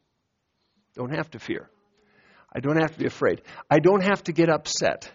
Don't 0.96 1.14
have 1.14 1.30
to 1.32 1.40
fear. 1.40 1.70
I 2.54 2.60
don't 2.60 2.78
have 2.78 2.94
to 2.94 3.00
be 3.00 3.06
afraid. 3.06 3.42
I 3.70 3.80
don't 3.80 4.04
have 4.04 4.24
to 4.24 4.32
get 4.32 4.50
upset. 4.50 5.12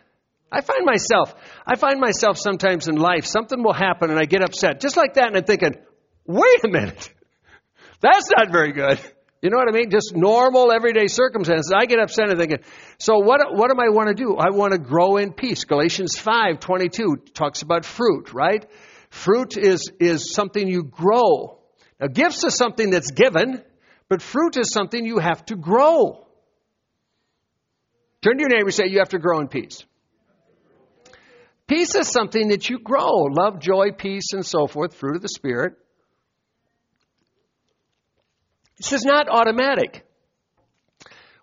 I 0.52 0.60
find 0.60 0.84
myself, 0.84 1.34
I 1.66 1.76
find 1.76 1.98
myself 1.98 2.36
sometimes 2.36 2.86
in 2.86 2.96
life, 2.96 3.24
something 3.24 3.62
will 3.62 3.72
happen 3.72 4.10
and 4.10 4.18
I 4.18 4.26
get 4.26 4.42
upset. 4.42 4.80
Just 4.80 4.98
like 4.98 5.14
that 5.14 5.28
and 5.28 5.36
I'm 5.36 5.44
thinking, 5.44 5.74
wait 6.26 6.64
a 6.64 6.68
minute. 6.68 7.08
That's 8.00 8.28
not 8.36 8.52
very 8.52 8.72
good. 8.72 9.00
You 9.42 9.50
know 9.50 9.56
what 9.56 9.68
I 9.68 9.72
mean? 9.72 9.90
Just 9.90 10.14
normal 10.14 10.70
everyday 10.70 11.08
circumstances. 11.08 11.72
I 11.76 11.86
get 11.86 11.98
upset 11.98 12.30
and 12.30 12.38
thinking, 12.38 12.60
so 12.98 13.18
what, 13.18 13.40
what 13.52 13.72
do 13.72 13.76
I 13.80 13.88
want 13.88 14.08
to 14.08 14.14
do? 14.14 14.36
I 14.36 14.50
want 14.50 14.72
to 14.72 14.78
grow 14.78 15.16
in 15.16 15.32
peace. 15.32 15.64
Galatians 15.64 16.16
5, 16.16 16.60
22 16.60 17.16
talks 17.34 17.62
about 17.62 17.84
fruit, 17.84 18.32
right? 18.32 18.64
Fruit 19.10 19.56
is, 19.58 19.90
is 19.98 20.32
something 20.32 20.68
you 20.68 20.84
grow. 20.84 21.58
Now 22.00 22.06
gifts 22.06 22.44
is 22.44 22.54
something 22.54 22.90
that's 22.90 23.10
given, 23.10 23.64
but 24.08 24.22
fruit 24.22 24.56
is 24.56 24.72
something 24.72 25.04
you 25.04 25.18
have 25.18 25.44
to 25.46 25.56
grow. 25.56 26.24
Turn 28.22 28.36
to 28.36 28.42
your 28.42 28.48
neighbor 28.48 28.66
and 28.66 28.74
say, 28.74 28.84
you 28.86 29.00
have 29.00 29.08
to 29.08 29.18
grow 29.18 29.40
in 29.40 29.48
peace. 29.48 29.84
Peace 31.66 31.96
is 31.96 32.06
something 32.06 32.48
that 32.48 32.70
you 32.70 32.78
grow. 32.78 33.24
Love, 33.28 33.58
joy, 33.58 33.90
peace, 33.90 34.32
and 34.34 34.46
so 34.46 34.68
forth, 34.68 34.94
fruit 34.94 35.16
of 35.16 35.22
the 35.22 35.28
Spirit. 35.28 35.74
This 38.78 38.92
is 38.92 39.04
not 39.04 39.28
automatic. 39.28 40.04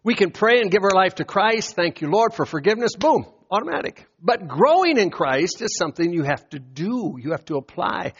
We 0.03 0.15
can 0.15 0.31
pray 0.31 0.62
and 0.62 0.71
give 0.71 0.83
our 0.83 0.93
life 0.93 1.15
to 1.15 1.25
Christ. 1.25 1.75
Thank 1.75 2.01
you, 2.01 2.09
Lord, 2.09 2.33
for 2.33 2.45
forgiveness. 2.45 2.95
Boom, 2.95 3.25
automatic. 3.51 4.07
But 4.21 4.48
growing 4.48 4.98
in 4.98 5.09
Christ 5.09 5.62
is 5.62 5.77
something 5.77 6.13
you 6.13 6.24
have 6.24 6.48
to 6.50 6.59
do, 6.59 7.17
you 7.19 7.31
have 7.31 7.45
to 7.45 7.57
apply. 7.57 8.13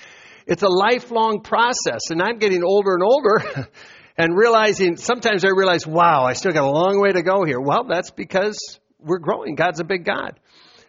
It's 0.46 0.63
a 0.63 0.68
lifelong 0.68 1.42
process. 1.42 2.10
And 2.10 2.22
I'm 2.22 2.38
getting 2.38 2.63
older 2.63 2.94
and 2.94 3.04
older 3.04 3.70
and 4.18 4.36
realizing, 4.38 4.98
sometimes 4.98 5.46
I 5.46 5.50
realize, 5.50 5.88
wow, 5.88 6.24
I 6.25 6.34
still 6.34 6.51
got 6.51 6.63
a 6.63 6.72
long 6.72 7.00
way 7.00 7.12
to 7.12 7.22
go 7.22 7.46
here. 7.46 7.60
Well, 7.60 7.86
that's 7.88 8.12
because 8.12 8.57
we're 9.00 9.20
growing. 9.20 9.55
God's 9.55 9.79
a 9.79 9.86
big 9.86 10.03
God. 10.03 10.40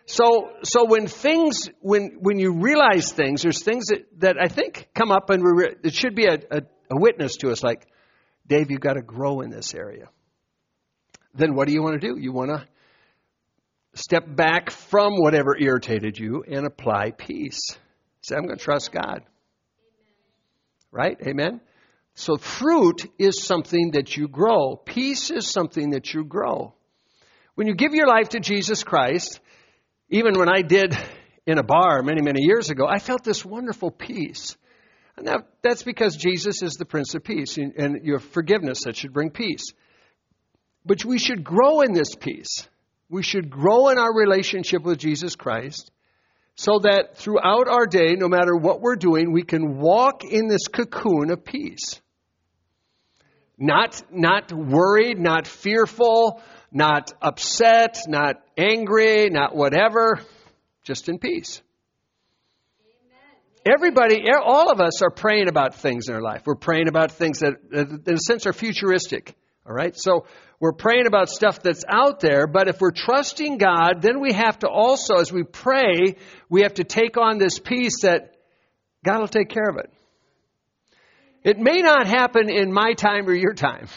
So, 0.07 0.51
so 0.64 0.87
when 0.87 1.07
things, 1.07 1.68
when, 1.81 2.18
when 2.21 2.40
you 2.40 2.61
realize 2.61 3.12
things, 3.12 3.42
there's 3.42 3.62
things 3.62 3.87
that, 3.87 4.07
that 4.18 4.37
I 4.40 4.49
think 4.49 4.88
come 4.94 5.12
up 5.12 5.31
and 5.31 5.44
it 5.85 5.94
should 5.94 6.16
be 6.16 6.27
a, 6.27 6.38
a, 6.51 6.62
a 6.90 6.99
witness 6.99 7.37
to 7.38 7.51
us 7.51 7.62
like, 7.62 7.87
Dave, 8.51 8.69
you've 8.69 8.81
got 8.81 8.95
to 8.95 9.03
grow 9.03 9.43
in 9.43 9.51
this 9.51 9.75
area. 9.75 10.09
Then 11.35 11.55
what 11.55 11.69
do 11.69 11.73
you 11.73 11.83
want 11.83 12.01
to 12.01 12.07
do? 12.07 12.21
You 12.21 12.33
want 12.33 12.51
to 12.51 12.67
step 13.95 14.25
back 14.27 14.71
from 14.71 15.15
whatever 15.15 15.57
irritated 15.57 16.19
you 16.19 16.43
and 16.43 16.67
apply 16.67 17.13
peace. 17.13 17.61
Say, 18.23 18.35
I'm 18.35 18.47
going 18.47 18.59
to 18.59 18.63
trust 18.63 18.91
God. 18.91 19.23
Right? 20.91 21.17
Amen? 21.25 21.61
So 22.15 22.37
fruit 22.39 23.09
is 23.21 23.41
something 23.41 23.93
that 23.93 24.17
you 24.17 24.27
grow. 24.27 24.75
Peace 24.75 25.31
is 25.31 25.49
something 25.49 25.91
that 25.91 26.13
you 26.13 26.25
grow. 26.25 26.75
When 27.55 27.69
you 27.69 27.75
give 27.77 27.95
your 27.95 28.09
life 28.09 28.31
to 28.31 28.41
Jesus 28.41 28.83
Christ, 28.83 29.39
even 30.09 30.37
when 30.37 30.49
I 30.49 30.63
did 30.63 30.99
in 31.47 31.59
a 31.59 31.63
bar 31.63 32.03
many, 32.03 32.21
many 32.21 32.43
years 32.43 32.69
ago, 32.69 32.85
I 32.89 32.99
felt 32.99 33.23
this 33.23 33.45
wonderful 33.45 33.93
peace. 33.93 34.57
And 35.16 35.27
that, 35.27 35.46
that's 35.62 35.83
because 35.83 36.16
Jesus 36.16 36.62
is 36.62 36.75
the 36.75 36.85
Prince 36.85 37.14
of 37.14 37.25
Peace, 37.25 37.59
and, 37.59 37.75
and 37.77 38.05
your 38.05 38.18
forgiveness 38.18 38.85
that 38.85 38.96
should 38.96 39.12
bring 39.12 39.31
peace. 39.31 39.64
But 40.85 41.05
we 41.05 41.18
should 41.18 41.44
grow 41.44 41.81
in 41.83 41.92
this 41.92 42.14
peace. 42.14 42.68
We 43.09 43.23
should 43.23 43.51
grow 43.51 43.88
in 43.88 43.99
our 43.99 44.14
relationship 44.14 44.83
with 44.83 44.99
Jesus 44.99 45.37
Christ 45.37 45.90
so 46.55 46.81
that 46.83 47.16
throughout 47.16 47.68
our 47.68 47.87
day, 47.87 48.16
no 48.16 48.29
matter 48.29 48.55
what 48.55 48.81
we're 48.81 48.96
doing, 48.96 49.33
we 49.33 49.42
can 49.42 49.79
walk 49.79 50.25
in 50.25 50.46
this 50.46 50.68
cocoon 50.68 51.31
of 51.31 51.44
peace. 51.44 52.01
Not, 53.57 54.03
not 54.11 54.53
worried, 54.53 55.18
not 55.18 55.46
fearful, 55.46 56.42
not 56.73 57.12
upset, 57.20 57.99
not 58.09 58.37
angry, 58.57 59.29
not 59.31 59.55
whatever, 59.55 60.20
just 60.83 61.09
in 61.09 61.18
peace. 61.18 61.62
Everybody, 63.66 64.25
all 64.42 64.70
of 64.70 64.81
us 64.81 65.03
are 65.03 65.11
praying 65.11 65.49
about 65.49 65.75
things 65.75 66.09
in 66.09 66.14
our 66.14 66.23
life. 66.23 66.42
We're 66.46 66.55
praying 66.55 66.88
about 66.88 67.12
things 67.12 67.40
that, 67.40 67.55
in 67.73 68.14
a 68.14 68.18
sense, 68.18 68.46
are 68.46 68.53
futuristic. 68.53 69.37
All 69.66 69.75
right? 69.75 69.94
So 69.96 70.25
we're 70.59 70.73
praying 70.73 71.07
about 71.07 71.29
stuff 71.29 71.62
that's 71.62 71.85
out 71.88 72.20
there, 72.20 72.46
but 72.46 72.68
if 72.68 72.81
we're 72.81 72.92
trusting 72.92 73.59
God, 73.59 74.01
then 74.01 74.20
we 74.20 74.33
have 74.33 74.59
to 74.61 74.68
also, 74.68 75.16
as 75.16 75.31
we 75.31 75.42
pray, 75.42 76.16
we 76.49 76.62
have 76.62 76.75
to 76.75 76.85
take 76.85 77.18
on 77.18 77.38
this 77.38 77.59
peace 77.59 78.03
that 78.03 78.35
God 79.05 79.20
will 79.20 79.29
take 79.29 79.51
care 79.51 79.68
of 79.68 79.77
it. 79.77 79.92
It 81.42 81.59
may 81.59 81.81
not 81.81 82.07
happen 82.07 82.51
in 82.51 82.73
my 82.73 82.94
time 82.94 83.27
or 83.29 83.35
your 83.35 83.55
time. 83.55 83.88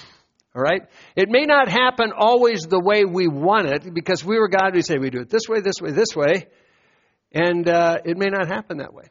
All 0.55 0.61
right? 0.61 0.83
It 1.15 1.29
may 1.29 1.45
not 1.45 1.67
happen 1.67 2.11
always 2.15 2.61
the 2.61 2.79
way 2.79 3.05
we 3.05 3.27
want 3.27 3.67
it 3.67 3.93
because 3.93 4.23
we 4.23 4.37
were 4.37 4.49
God. 4.49 4.75
We 4.75 4.81
say 4.81 4.97
we 4.97 5.09
do 5.09 5.21
it 5.21 5.29
this 5.29 5.49
way, 5.49 5.61
this 5.61 5.81
way, 5.81 5.91
this 5.91 6.15
way. 6.15 6.47
And 7.31 7.67
uh, 7.67 7.97
it 8.05 8.17
may 8.17 8.27
not 8.27 8.47
happen 8.47 8.77
that 8.77 8.93
way. 8.93 9.05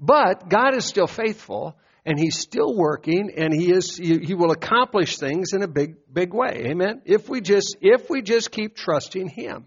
But 0.00 0.48
God 0.48 0.74
is 0.74 0.86
still 0.86 1.06
faithful 1.06 1.76
and 2.06 2.18
he's 2.18 2.38
still 2.38 2.74
working 2.74 3.32
and 3.36 3.52
he 3.52 3.70
is 3.70 3.98
he, 3.98 4.34
will 4.34 4.50
accomplish 4.50 5.18
things 5.18 5.52
in 5.52 5.62
a 5.62 5.68
big 5.68 5.96
big 6.10 6.32
way. 6.32 6.64
Amen. 6.68 7.02
If 7.04 7.28
we 7.28 7.42
just 7.42 7.76
if 7.82 8.08
we 8.08 8.22
just 8.22 8.50
keep 8.50 8.74
trusting 8.74 9.28
him. 9.28 9.66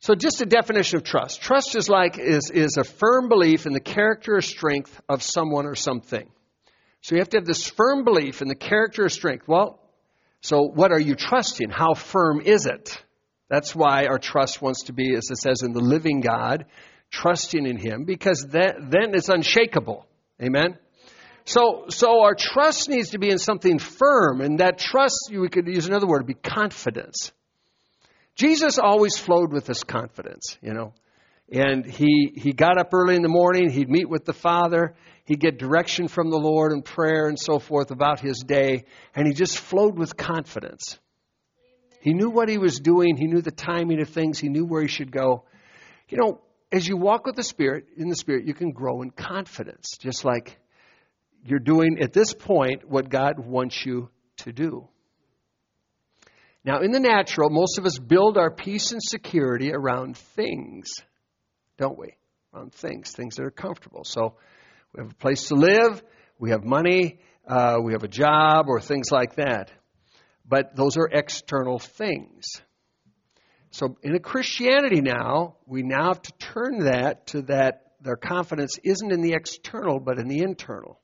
So 0.00 0.14
just 0.14 0.40
a 0.40 0.46
definition 0.46 0.96
of 0.96 1.04
trust. 1.04 1.42
Trust 1.42 1.76
is 1.76 1.90
like 1.90 2.18
is 2.18 2.50
is 2.50 2.78
a 2.78 2.84
firm 2.84 3.28
belief 3.28 3.66
in 3.66 3.74
the 3.74 3.80
character 3.80 4.36
or 4.36 4.42
strength 4.42 4.98
of 5.10 5.22
someone 5.22 5.66
or 5.66 5.74
something. 5.74 6.28
So 7.02 7.14
you 7.14 7.20
have 7.20 7.28
to 7.30 7.36
have 7.36 7.46
this 7.46 7.66
firm 7.66 8.04
belief 8.04 8.40
in 8.40 8.48
the 8.48 8.54
character 8.54 9.04
or 9.04 9.08
strength. 9.10 9.46
Well, 9.46 9.78
so 10.40 10.62
what 10.62 10.90
are 10.90 11.00
you 11.00 11.16
trusting? 11.16 11.68
How 11.68 11.94
firm 11.94 12.40
is 12.40 12.64
it? 12.64 12.96
That's 13.48 13.74
why 13.74 14.06
our 14.06 14.18
trust 14.18 14.62
wants 14.62 14.84
to 14.84 14.94
be, 14.94 15.14
as 15.14 15.30
it 15.30 15.36
says, 15.36 15.62
in 15.62 15.72
the 15.72 15.80
living 15.80 16.20
God 16.20 16.64
trusting 17.12 17.66
in 17.66 17.76
Him 17.76 18.04
because 18.04 18.46
that, 18.50 18.76
then 18.90 19.14
it's 19.14 19.28
unshakable. 19.28 20.06
Amen? 20.42 20.78
So, 21.44 21.86
so 21.88 22.22
our 22.22 22.34
trust 22.34 22.88
needs 22.88 23.10
to 23.10 23.18
be 23.18 23.30
in 23.30 23.38
something 23.38 23.78
firm, 23.78 24.40
and 24.40 24.58
that 24.58 24.78
trust, 24.78 25.30
we 25.32 25.48
could 25.48 25.66
use 25.66 25.86
another 25.86 26.06
word, 26.06 26.26
be 26.26 26.34
confidence. 26.34 27.32
Jesus 28.34 28.78
always 28.78 29.18
flowed 29.18 29.52
with 29.52 29.66
this 29.66 29.84
confidence, 29.84 30.56
you 30.62 30.72
know. 30.72 30.94
And 31.50 31.84
he, 31.84 32.32
he 32.34 32.52
got 32.52 32.78
up 32.78 32.94
early 32.94 33.16
in 33.16 33.22
the 33.22 33.28
morning, 33.28 33.70
he'd 33.70 33.90
meet 33.90 34.08
with 34.08 34.24
the 34.24 34.32
Father, 34.32 34.94
he'd 35.24 35.40
get 35.40 35.58
direction 35.58 36.08
from 36.08 36.30
the 36.30 36.38
Lord 36.38 36.72
and 36.72 36.84
prayer 36.84 37.26
and 37.26 37.38
so 37.38 37.58
forth 37.58 37.90
about 37.90 38.20
his 38.20 38.38
day, 38.46 38.84
and 39.14 39.26
he 39.26 39.34
just 39.34 39.58
flowed 39.58 39.98
with 39.98 40.16
confidence. 40.16 40.98
He 42.00 42.14
knew 42.14 42.30
what 42.30 42.48
he 42.48 42.58
was 42.58 42.78
doing, 42.78 43.16
he 43.16 43.26
knew 43.26 43.42
the 43.42 43.50
timing 43.50 44.00
of 44.00 44.08
things, 44.08 44.38
he 44.38 44.48
knew 44.48 44.64
where 44.64 44.82
he 44.82 44.88
should 44.88 45.12
go. 45.12 45.44
You 46.08 46.18
know, 46.18 46.40
as 46.72 46.88
you 46.88 46.96
walk 46.96 47.26
with 47.26 47.36
the 47.36 47.42
Spirit, 47.42 47.86
in 47.96 48.08
the 48.08 48.16
Spirit, 48.16 48.46
you 48.46 48.54
can 48.54 48.72
grow 48.72 49.02
in 49.02 49.10
confidence, 49.10 49.98
just 50.00 50.24
like 50.24 50.58
you're 51.44 51.58
doing 51.58 51.98
at 52.00 52.12
this 52.12 52.32
point 52.32 52.88
what 52.88 53.10
God 53.10 53.38
wants 53.38 53.84
you 53.84 54.08
to 54.38 54.52
do. 54.52 54.88
Now, 56.64 56.80
in 56.80 56.92
the 56.92 57.00
natural, 57.00 57.50
most 57.50 57.78
of 57.78 57.84
us 57.84 57.98
build 57.98 58.38
our 58.38 58.50
peace 58.50 58.92
and 58.92 59.02
security 59.02 59.72
around 59.72 60.16
things. 60.16 60.92
don't 61.76 61.98
we? 61.98 62.14
Around 62.54 62.72
things, 62.72 63.10
things 63.10 63.36
that 63.36 63.44
are 63.44 63.50
comfortable. 63.50 64.04
So 64.04 64.36
we 64.94 65.02
have 65.02 65.10
a 65.10 65.14
place 65.14 65.48
to 65.48 65.54
live, 65.54 66.02
we 66.38 66.50
have 66.50 66.64
money, 66.64 67.18
uh, 67.46 67.78
we 67.82 67.92
have 67.92 68.04
a 68.04 68.08
job, 68.08 68.66
or 68.68 68.80
things 68.80 69.10
like 69.10 69.36
that. 69.36 69.70
But 70.46 70.76
those 70.76 70.96
are 70.96 71.08
external 71.10 71.78
things. 71.78 72.44
So 73.72 73.96
in 74.02 74.14
a 74.14 74.20
Christianity 74.20 75.00
now, 75.00 75.56
we 75.66 75.82
now 75.82 76.08
have 76.08 76.22
to 76.22 76.32
turn 76.32 76.80
that 76.80 77.28
to 77.28 77.42
that 77.42 77.92
their 78.02 78.16
confidence 78.16 78.78
isn't 78.84 79.10
in 79.10 79.22
the 79.22 79.32
external, 79.32 79.98
but 79.98 80.18
in 80.18 80.28
the 80.28 80.42
internal. 80.42 81.00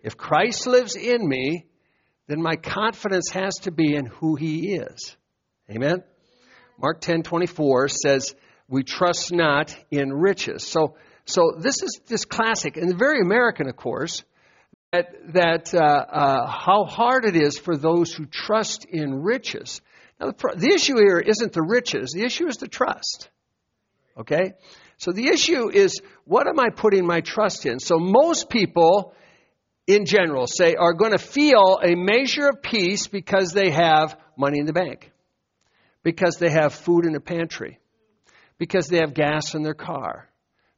If 0.00 0.16
Christ 0.16 0.68
lives 0.68 0.94
in 0.94 1.26
me, 1.26 1.66
then 2.28 2.40
my 2.40 2.54
confidence 2.54 3.30
has 3.30 3.54
to 3.62 3.72
be 3.72 3.96
in 3.96 4.06
who 4.06 4.36
he 4.36 4.76
is. 4.76 5.16
Amen? 5.68 6.04
Mark 6.78 7.00
10:24 7.00 7.88
says, 7.88 8.34
"We 8.68 8.84
trust 8.84 9.32
not 9.32 9.76
in 9.90 10.12
riches." 10.12 10.64
So, 10.64 10.96
so 11.24 11.54
this 11.58 11.82
is 11.82 12.00
just 12.06 12.28
classic 12.28 12.76
and 12.76 12.96
very 12.96 13.20
American, 13.22 13.68
of 13.68 13.76
course. 13.76 14.22
That 14.92 15.32
that 15.32 15.74
uh, 15.74 15.78
uh, 15.78 16.46
how 16.46 16.84
hard 16.84 17.24
it 17.24 17.34
is 17.34 17.58
for 17.58 17.76
those 17.76 18.12
who 18.14 18.26
trust 18.26 18.84
in 18.84 19.22
riches. 19.22 19.80
Now, 20.24 20.30
the, 20.30 20.54
the 20.56 20.74
issue 20.74 20.96
here 20.96 21.18
isn't 21.18 21.52
the 21.52 21.62
riches; 21.62 22.12
the 22.12 22.24
issue 22.24 22.46
is 22.46 22.56
the 22.56 22.68
trust. 22.68 23.28
Okay, 24.16 24.54
so 24.96 25.12
the 25.12 25.26
issue 25.26 25.70
is 25.70 26.00
what 26.24 26.46
am 26.46 26.58
I 26.58 26.70
putting 26.70 27.06
my 27.06 27.20
trust 27.20 27.66
in? 27.66 27.80
So 27.80 27.98
most 27.98 28.48
people, 28.48 29.14
in 29.86 30.06
general, 30.06 30.46
say 30.46 30.74
are 30.74 30.94
going 30.94 31.12
to 31.12 31.18
feel 31.18 31.80
a 31.82 31.94
measure 31.94 32.48
of 32.48 32.62
peace 32.62 33.08
because 33.08 33.52
they 33.52 33.70
have 33.70 34.16
money 34.36 34.58
in 34.58 34.66
the 34.66 34.72
bank 34.72 35.10
because 36.04 36.36
they 36.36 36.50
have 36.50 36.72
food 36.72 37.06
in 37.06 37.12
the 37.12 37.20
pantry, 37.20 37.80
because 38.58 38.86
they 38.86 38.98
have 38.98 39.14
gas 39.14 39.54
in 39.54 39.62
their 39.62 39.74
car, 39.74 40.28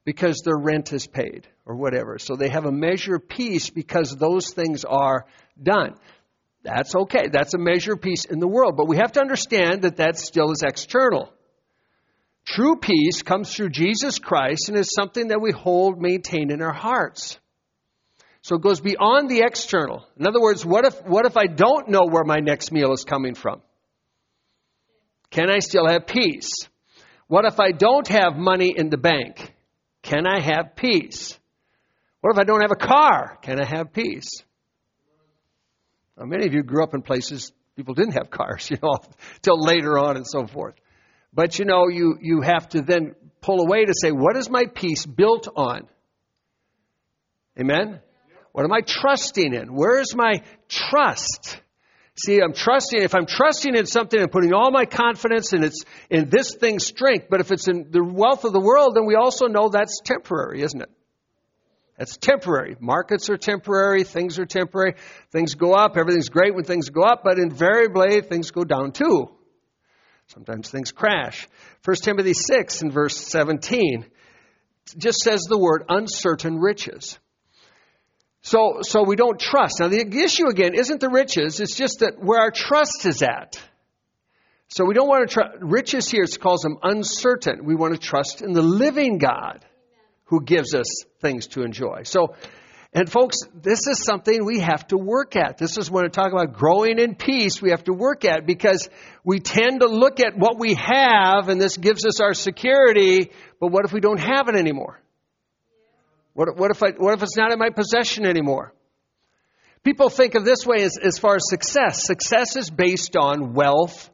because 0.05 0.41
their 0.45 0.57
rent 0.57 0.93
is 0.93 1.07
paid, 1.07 1.47
or 1.67 1.75
whatever. 1.77 2.19
So 2.19 2.37
they 2.37 2.49
have 2.49 2.65
a 2.65 2.73
measure 2.73 3.17
of 3.17 3.29
peace 3.29 3.69
because 3.69 4.17
those 4.17 4.53
things 4.53 4.85
are 4.85 5.27
done. 5.61 5.97
That's 6.67 6.97
okay. 6.97 7.29
That's 7.29 7.55
a 7.55 7.59
measure 7.59 7.93
of 7.93 8.01
peace 8.01 8.25
in 8.25 8.41
the 8.41 8.49
world. 8.49 8.77
But 8.77 8.89
we 8.89 8.97
have 8.97 9.13
to 9.13 9.21
understand 9.21 9.83
that 9.83 9.99
that 9.99 10.19
still 10.19 10.51
is 10.51 10.65
external. 10.67 11.33
True 12.45 12.77
peace 12.77 13.23
comes 13.23 13.55
through 13.55 13.71
Jesus 13.71 14.19
Christ 14.19 14.69
and 14.69 14.77
is 14.77 14.91
something 14.93 15.29
that 15.29 15.41
we 15.41 15.53
hold 15.53 16.01
maintained 16.01 16.51
in 16.51 16.63
our 16.63 16.73
hearts. 16.73 17.39
So 18.43 18.57
it 18.57 18.63
goes 18.63 18.81
beyond 18.81 19.31
the 19.31 19.43
external. 19.43 20.05
In 20.19 20.27
other 20.27 20.41
words, 20.41 20.67
what 20.67 20.85
if, 20.85 21.05
what 21.05 21.25
if 21.25 21.37
I 21.37 21.47
don't 21.47 21.89
know 21.89 22.07
where 22.09 22.25
my 22.25 22.39
next 22.39 22.73
meal 22.73 22.93
is 22.93 23.05
coming 23.05 23.35
from? 23.35 23.63
Can 25.31 25.49
I 25.49 25.61
still 25.61 25.87
have 25.87 26.09
peace? 26.09 26.51
What 27.29 27.45
if 27.45 27.61
I 27.61 27.71
don't 27.71 28.09
have 28.09 28.37
money 28.37 28.75
in 28.77 28.91
the 28.91 28.99
bank? 28.99 29.53
Can 30.03 30.27
I 30.27 30.41
have 30.41 30.75
peace? 30.75 31.39
What 32.21 32.33
if 32.33 32.39
I 32.39 32.45
don't 32.45 32.61
have 32.61 32.73
a 32.73 32.87
car? 32.87 33.39
Can 33.43 33.61
I 33.61 33.65
have 33.65 33.93
peace? 33.93 34.29
Now, 36.19 36.25
many 36.25 36.47
of 36.47 36.55
you 36.55 36.63
grew 36.63 36.83
up 36.83 36.95
in 36.95 37.03
places 37.03 37.53
people 37.77 37.95
didn't 37.95 38.15
have 38.15 38.31
cars, 38.31 38.69
you 38.71 38.79
know, 38.83 38.99
till 39.43 39.61
later 39.61 39.99
on 39.99 40.17
and 40.17 40.27
so 40.27 40.47
forth. 40.47 40.75
But 41.33 41.59
you 41.59 41.67
know, 41.67 41.89
you, 41.89 42.17
you 42.21 42.41
have 42.41 42.69
to 42.71 42.81
then 42.81 43.15
pull 43.41 43.61
away 43.61 43.85
to 43.85 43.93
say, 43.95 44.11
what 44.11 44.37
is 44.37 44.49
my 44.49 44.65
peace 44.67 45.05
built 45.05 45.49
on? 45.55 45.87
Amen? 47.61 48.01
What 48.53 48.65
am 48.65 48.73
I 48.73 48.81
trusting 48.81 49.53
in? 49.53 49.75
Where 49.75 50.01
is 50.01 50.15
my 50.15 50.43
trust? 50.69 51.61
See, 52.19 52.41
I'm 52.41 52.55
trusting, 52.55 53.03
if 53.03 53.15
I'm 53.15 53.27
trusting 53.27 53.77
in 53.77 53.85
something 53.85 54.19
and 54.19 54.33
putting 54.33 54.55
all 54.55 54.71
my 54.71 54.87
confidence 54.87 55.53
in 55.53 55.63
it's 55.63 55.85
in 56.09 56.31
this 56.31 56.55
thing's 56.55 56.87
strength, 56.87 57.27
but 57.29 57.41
if 57.41 57.53
it's 57.53 57.69
in 57.69 57.91
the 57.91 58.03
wealth 58.03 58.45
of 58.45 58.55
the 58.55 58.61
world, 58.61 58.95
then 58.95 59.05
we 59.05 59.15
also 59.15 59.47
know 59.47 59.69
that's 59.69 60.01
temporary, 60.03 60.63
isn't 60.63 60.81
it? 60.81 60.91
That's 61.99 62.17
temporary. 62.19 62.77
Markets 62.79 63.31
are 63.31 63.39
temporary, 63.39 64.05
things 64.05 64.39
are 64.39 64.45
temporary. 64.45 64.95
Things 65.31 65.55
go 65.55 65.73
up, 65.73 65.97
everything's 65.97 66.29
great 66.29 66.55
when 66.55 66.65
things 66.65 66.91
go 66.91 67.03
up, 67.03 67.23
but 67.25 67.39
invariably 67.39 68.21
things 68.21 68.51
go 68.51 68.65
down 68.65 68.93
too. 68.93 69.31
Sometimes 70.29 70.69
things 70.69 70.93
crash. 70.93 71.49
1 71.85 71.97
Timothy 72.03 72.35
6 72.35 72.83
and 72.83 72.93
verse 72.93 73.17
17 73.17 74.05
just 74.99 75.19
says 75.21 75.43
the 75.49 75.59
word 75.59 75.85
uncertain 75.89 76.59
riches. 76.59 77.19
So, 78.43 78.79
so 78.83 79.03
we 79.03 79.17
don't 79.17 79.41
trust. 79.41 79.81
Now, 79.81 79.89
the 79.89 80.23
issue 80.23 80.49
again 80.49 80.75
isn't 80.75 81.01
the 81.01 81.09
riches, 81.09 81.61
it's 81.61 81.75
just 81.75 82.01
that 82.01 82.15
where 82.19 82.41
our 82.41 82.51
trust 82.51 83.07
is 83.07 83.23
at. 83.23 83.61
So 84.69 84.85
we 84.85 84.95
don't 84.95 85.09
want 85.09 85.29
to 85.29 85.33
trust, 85.33 85.57
riches 85.61 86.09
here 86.09 86.25
it 86.25 86.41
calls 86.41 86.61
them 86.61 86.77
uncertain. 86.83 87.65
We 87.65 87.75
want 87.75 87.95
to 87.95 88.01
trust 88.01 88.43
in 88.43 88.53
the 88.53 88.63
living 88.63 89.19
God 89.19 89.65
who 90.27 90.43
gives 90.43 90.75
us 90.75 91.05
things 91.21 91.49
to 91.49 91.63
enjoy. 91.63 92.03
So, 92.05 92.35
and 92.93 93.11
folks, 93.11 93.39
this 93.55 93.87
is 93.87 94.03
something 94.03 94.45
we 94.45 94.61
have 94.61 94.87
to 94.89 94.97
work 94.97 95.37
at. 95.37 95.59
This 95.59 95.77
is 95.77 95.91
when 95.91 96.05
I 96.05 96.09
talk 96.09 96.33
about 96.33 96.55
growing 96.55 96.99
in 96.99 97.15
peace, 97.15 97.61
we 97.61 97.71
have 97.71 97.85
to 97.85 97.93
work 97.93 98.25
at 98.25 98.47
because 98.47 98.89
we 99.25 99.39
tend 99.39 99.81
to 99.81 99.87
look 99.87 100.21
at 100.21 100.37
what 100.37 100.59
we 100.59 100.75
have 100.75 101.49
and 101.49 101.61
this 101.61 101.77
gives 101.77 102.05
us 102.07 102.21
our 102.21 102.35
security, 102.35 103.31
but 103.61 103.71
what 103.71 103.85
if 103.85 103.93
we 103.93 104.01
don't 104.01 104.21
have 104.21 104.49
it 104.49 104.55
anymore? 104.55 105.01
What, 106.33 106.57
what, 106.57 106.71
if 106.71 106.83
I, 106.83 106.91
what 106.91 107.15
if 107.15 107.23
it's 107.23 107.37
not 107.37 107.53
in 107.53 107.59
my 107.59 107.71
possession 107.71 108.27
anymore? 108.27 108.73
People 109.85 110.09
think 110.09 110.35
of 110.35 110.45
this 110.45 110.67
way 110.67 110.83
as, 110.83 110.99
as 110.99 111.19
far 111.19 111.37
as 111.37 111.49
success. 111.49 112.05
Success 112.05 112.57
is 112.57 112.71
based 112.71 113.17
on 113.17 113.55
wealth, 113.55 114.11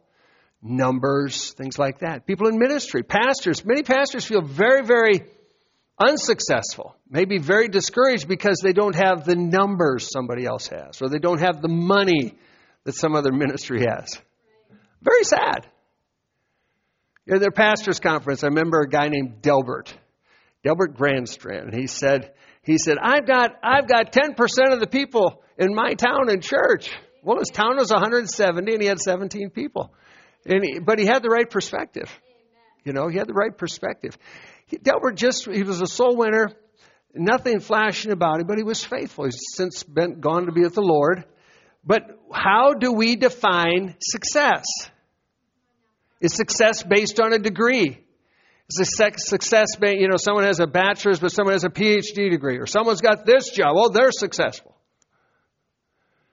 numbers, 0.61 1.53
things 1.55 1.79
like 1.79 2.01
that. 2.01 2.27
People 2.27 2.48
in 2.48 2.59
ministry, 2.59 3.03
pastors, 3.03 3.64
many 3.64 3.83
pastors 3.83 4.25
feel 4.25 4.42
very, 4.42 4.85
very 4.85 5.22
unsuccessful, 6.09 6.97
maybe 7.09 7.38
very 7.38 7.69
discouraged 7.69 8.29
because 8.29 8.61
they 8.62 8.73
don't 8.73 8.95
have 8.95 9.25
the 9.25 9.37
numbers 9.37 10.09
somebody 10.12 10.45
else 10.45 10.69
has, 10.69 11.01
or 11.01 11.09
they 11.09 11.19
don't 11.19 11.41
have 11.41 11.62
the 11.62 11.69
money 11.69 12.35
that 12.85 12.95
some 12.95 13.15
other 13.15 13.33
ministry 13.33 13.85
has. 13.88 14.21
Very 15.03 15.25
sad. 15.25 15.67
In 17.27 17.38
their 17.38 17.53
pastors' 17.53 18.01
conference, 18.01 18.43
I 18.43 18.49
remember 18.49 18.81
a 18.81 18.88
guy 18.88 19.09
named 19.09 19.43
Delbert. 19.43 19.95
Delbert 20.65 20.97
Grandstrand. 20.97 21.75
He 21.75 21.87
said, 21.87 22.33
he 22.62 22.79
said, 22.79 22.97
I've 23.01 23.27
got, 23.27 23.53
I've 23.62 23.88
got 23.88 24.12
10% 24.12 24.37
of 24.73 24.81
the 24.81 24.87
people 24.87 25.43
in 25.59 25.75
my 25.75 25.95
town 25.95 26.31
in 26.31 26.41
church. 26.41 26.91
Well, 27.23 27.38
his 27.38 27.49
town 27.49 27.77
was 27.77 27.91
170 27.91 28.73
and 28.73 28.83
he 28.83 28.88
had 28.88 28.99
17 28.99 29.51
people. 29.51 29.93
And 30.45 30.65
he, 30.65 30.79
but 30.81 30.99
he 30.99 31.07
had 31.07 31.23
the 31.23 31.29
right 31.29 31.49
perspective. 31.49 32.11
You 32.85 32.93
know, 32.93 33.09
he 33.09 33.19
had 33.19 33.29
the 33.29 33.35
right 33.35 33.57
perspective. 33.57 34.19
Delbert 34.78 35.16
just, 35.16 35.50
he 35.50 35.62
was 35.62 35.80
a 35.80 35.87
soul 35.87 36.16
winner, 36.16 36.52
nothing 37.14 37.61
flashing 37.61 38.12
about 38.12 38.40
him, 38.40 38.46
but 38.46 38.58
he 38.58 38.64
was 38.64 38.85
faithful. 38.85 39.24
He's 39.24 39.40
since 39.54 39.82
been 39.82 40.20
gone 40.20 40.46
to 40.46 40.52
be 40.52 40.62
with 40.62 40.74
the 40.74 40.82
Lord. 40.82 41.24
But 41.85 42.18
how 42.32 42.74
do 42.74 42.92
we 42.92 43.16
define 43.16 43.96
success? 44.00 44.64
Is 46.20 46.35
success 46.35 46.82
based 46.82 47.20
on 47.20 47.32
a 47.32 47.38
degree? 47.38 47.98
Is 48.70 48.80
a 48.80 49.11
success, 49.18 49.68
you 49.82 50.08
know, 50.08 50.16
someone 50.16 50.44
has 50.44 50.61
a 50.61 50.66
bachelor's, 50.66 51.18
but 51.18 51.32
someone 51.32 51.54
has 51.54 51.64
a 51.64 51.68
PhD 51.68 52.30
degree, 52.30 52.58
or 52.58 52.66
someone's 52.66 53.00
got 53.00 53.26
this 53.26 53.50
job. 53.50 53.74
Well, 53.74 53.90
they're 53.90 54.12
successful. 54.12 54.74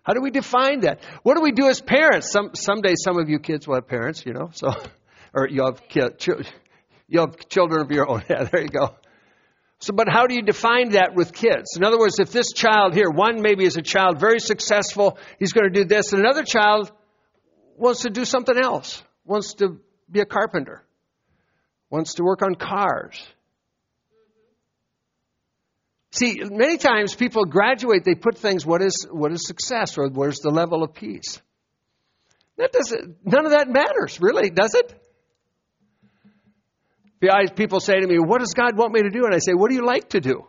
How 0.04 0.14
do 0.14 0.22
we 0.22 0.32
define 0.32 0.82
that? 0.82 1.02
What 1.24 1.36
do 1.36 1.42
we 1.42 1.52
do 1.52 1.68
as 1.68 1.82
parents? 1.82 2.32
Some 2.32 2.52
someday, 2.56 2.94
some 2.96 3.20
of 3.20 3.30
you 3.30 3.40
kids 3.40 3.68
will 3.68 3.76
have 3.76 3.88
parents, 3.88 4.26
you 4.26 4.34
know, 4.34 4.52
so 4.54 4.70
or 5.34 5.48
you'll 5.50 5.68
have 5.68 5.88
kid, 5.90 6.20
you 7.10 7.20
have 7.20 7.50
children 7.50 7.82
of 7.82 7.92
your 7.92 8.10
own. 8.10 8.24
Yeah, 8.30 8.44
there 8.44 8.62
you 8.62 8.70
go. 8.70 8.96
So, 9.80 9.94
but 9.94 10.08
how 10.10 10.28
do 10.28 10.36
you 10.36 10.42
define 10.42 10.92
that 10.92 11.16
with 11.16 11.34
kids? 11.34 11.76
In 11.78 11.84
other 11.84 11.98
words, 11.98 12.20
if 12.20 12.32
this 12.32 12.52
child 12.54 12.94
here, 12.94 13.10
one 13.10 13.42
maybe 13.42 13.66
is 13.66 13.78
a 13.78 13.82
child 13.82 14.20
very 14.20 14.40
successful, 14.40 15.18
he's 15.40 15.54
going 15.54 15.72
to 15.72 15.84
do 15.84 15.86
this, 15.86 16.14
and 16.14 16.22
another 16.22 16.44
child 16.44 16.92
wants 17.78 18.02
to 18.02 18.10
do 18.10 18.26
something 18.26 18.58
else, 18.58 19.02
wants 19.26 19.56
to 19.56 19.80
be 20.12 20.20
a 20.20 20.26
carpenter 20.26 20.84
wants 21.90 22.16
to 22.16 22.24
work 22.24 22.42
on 22.42 22.56
cars. 22.56 23.22
See, 26.12 26.40
many 26.44 26.78
times 26.78 27.16
people 27.16 27.46
graduate, 27.46 28.04
they 28.04 28.16
put 28.16 28.38
things, 28.38 28.66
what 28.66 28.82
is, 28.82 29.08
what 29.10 29.32
is 29.32 29.46
success 29.46 29.98
or 29.98 30.10
where's 30.10 30.40
the 30.40 30.50
level 30.50 30.84
of 30.84 30.94
peace? 30.94 31.40
That 32.58 32.72
doesn't, 32.72 33.26
none 33.26 33.46
of 33.46 33.52
that 33.52 33.70
matters, 33.70 34.20
really, 34.20 34.50
does 34.50 34.74
it? 34.74 35.02
People 37.20 37.80
say 37.80 38.00
to 38.00 38.08
me, 38.08 38.18
what 38.18 38.40
does 38.40 38.54
God 38.54 38.78
want 38.78 38.94
me 38.94 39.02
to 39.04 39.10
do? 39.10 39.26
And 39.26 39.34
I 39.34 39.40
say, 39.40 39.54
what 39.54 39.70
do 39.70 39.76
you 39.76 39.86
like 39.86 40.10
to 40.10 40.22
do? 40.22 40.48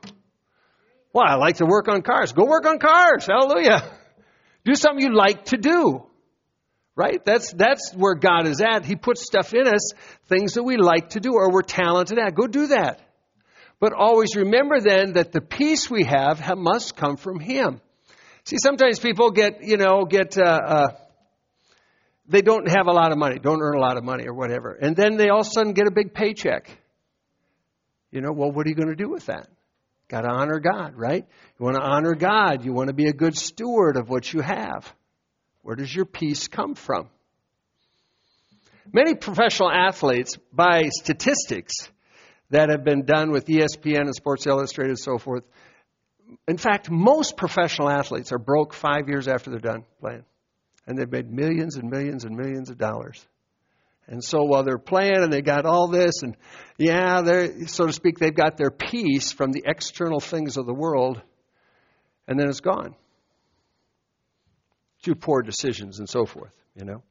Well, 1.12 1.24
I 1.26 1.34
like 1.34 1.56
to 1.56 1.66
work 1.66 1.88
on 1.88 2.02
cars. 2.02 2.32
Go 2.32 2.44
work 2.44 2.66
on 2.66 2.78
cars. 2.78 3.26
Hallelujah. 3.26 3.82
Do 4.64 4.74
something 4.74 5.04
you 5.04 5.14
like 5.14 5.46
to 5.46 5.56
do. 5.56 6.06
Right? 6.94 7.24
That's, 7.24 7.52
that's 7.52 7.92
where 7.94 8.14
God 8.14 8.46
is 8.46 8.60
at. 8.60 8.84
He 8.84 8.94
puts 8.94 9.24
stuff 9.24 9.54
in 9.54 9.66
us, 9.66 9.92
things 10.28 10.52
that 10.54 10.62
we 10.62 10.76
like 10.76 11.10
to 11.10 11.20
do 11.20 11.32
or 11.32 11.50
we're 11.50 11.62
talented 11.62 12.18
at. 12.18 12.34
Go 12.34 12.46
do 12.46 12.66
that. 12.66 13.00
But 13.80 13.94
always 13.94 14.36
remember 14.36 14.78
then 14.80 15.14
that 15.14 15.32
the 15.32 15.40
peace 15.40 15.88
we 15.88 16.04
have 16.04 16.42
must 16.58 16.94
come 16.96 17.16
from 17.16 17.40
Him. 17.40 17.80
See, 18.44 18.58
sometimes 18.62 18.98
people 18.98 19.30
get, 19.30 19.62
you 19.62 19.78
know, 19.78 20.04
get, 20.04 20.36
uh, 20.36 20.42
uh, 20.42 20.88
they 22.30 22.42
don't 22.42 22.68
have 22.68 22.86
a 22.86 22.92
lot 22.92 23.10
of 23.12 23.18
money, 23.18 23.38
don't 23.38 23.60
earn 23.60 23.76
a 23.76 23.80
lot 23.80 23.96
of 23.96 24.04
money 24.04 24.26
or 24.26 24.34
whatever. 24.34 24.72
And 24.72 24.94
then 24.94 25.16
they 25.16 25.28
all 25.28 25.40
of 25.40 25.46
a 25.46 25.50
sudden 25.50 25.72
get 25.72 25.86
a 25.86 25.90
big 25.90 26.14
paycheck. 26.14 26.70
You 28.12 28.20
know, 28.20 28.32
well, 28.32 28.52
what 28.52 28.66
are 28.66 28.68
you 28.68 28.76
going 28.76 28.88
to 28.88 28.94
do 28.94 29.08
with 29.08 29.26
that? 29.26 29.48
Got 30.08 30.22
to 30.22 30.28
honor 30.28 30.58
God, 30.58 30.94
right? 30.96 31.24
You 31.58 31.64
want 31.64 31.76
to 31.76 31.82
honor 31.82 32.14
God. 32.14 32.64
You 32.64 32.72
want 32.72 32.88
to 32.88 32.94
be 32.94 33.06
a 33.06 33.12
good 33.12 33.36
steward 33.36 33.96
of 33.96 34.08
what 34.08 34.32
you 34.32 34.40
have. 34.40 34.92
Where 35.62 35.76
does 35.76 35.94
your 35.94 36.04
peace 36.04 36.48
come 36.48 36.74
from? 36.74 37.08
Many 38.92 39.14
professional 39.14 39.70
athletes, 39.70 40.36
by 40.52 40.88
statistics 40.88 41.74
that 42.50 42.70
have 42.70 42.82
been 42.82 43.04
done 43.04 43.30
with 43.30 43.46
ESPN 43.46 44.00
and 44.00 44.14
Sports 44.14 44.46
Illustrated 44.46 44.90
and 44.90 44.98
so 44.98 45.18
forth, 45.18 45.44
in 46.48 46.56
fact, 46.56 46.90
most 46.90 47.36
professional 47.36 47.88
athletes 47.88 48.32
are 48.32 48.38
broke 48.38 48.74
five 48.74 49.08
years 49.08 49.28
after 49.28 49.50
they're 49.50 49.60
done 49.60 49.84
playing. 50.00 50.24
And 50.86 50.98
they've 50.98 51.10
made 51.10 51.30
millions 51.30 51.76
and 51.76 51.90
millions 51.90 52.24
and 52.24 52.36
millions 52.36 52.70
of 52.70 52.78
dollars. 52.78 53.24
And 54.06 54.24
so 54.24 54.42
while 54.42 54.64
they're 54.64 54.78
playing 54.78 55.22
and 55.22 55.32
they 55.32 55.40
got 55.40 55.66
all 55.66 55.86
this, 55.86 56.22
and 56.22 56.36
yeah, 56.78 57.22
they're, 57.22 57.68
so 57.68 57.86
to 57.86 57.92
speak, 57.92 58.18
they've 58.18 58.34
got 58.34 58.56
their 58.56 58.70
peace 58.70 59.30
from 59.30 59.52
the 59.52 59.62
external 59.64 60.18
things 60.18 60.56
of 60.56 60.66
the 60.66 60.74
world, 60.74 61.22
and 62.26 62.38
then 62.38 62.48
it's 62.48 62.60
gone. 62.60 62.96
Through 65.04 65.14
poor 65.14 65.42
decisions 65.42 66.00
and 66.00 66.08
so 66.08 66.26
forth, 66.26 66.52
you 66.74 66.84
know. 66.84 67.02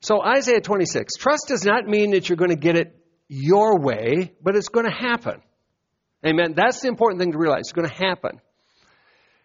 So 0.00 0.22
Isaiah 0.22 0.60
26. 0.60 1.14
Trust 1.18 1.48
does 1.48 1.64
not 1.64 1.86
mean 1.86 2.12
that 2.12 2.28
you're 2.28 2.36
going 2.36 2.50
to 2.50 2.56
get 2.56 2.76
it 2.76 2.96
your 3.28 3.78
way, 3.78 4.32
but 4.42 4.56
it's 4.56 4.68
going 4.68 4.86
to 4.86 4.92
happen. 4.92 5.42
Amen. 6.26 6.54
That's 6.56 6.80
the 6.80 6.88
important 6.88 7.20
thing 7.20 7.32
to 7.32 7.38
realize. 7.38 7.60
It's 7.60 7.72
going 7.72 7.88
to 7.88 7.94
happen. 7.94 8.40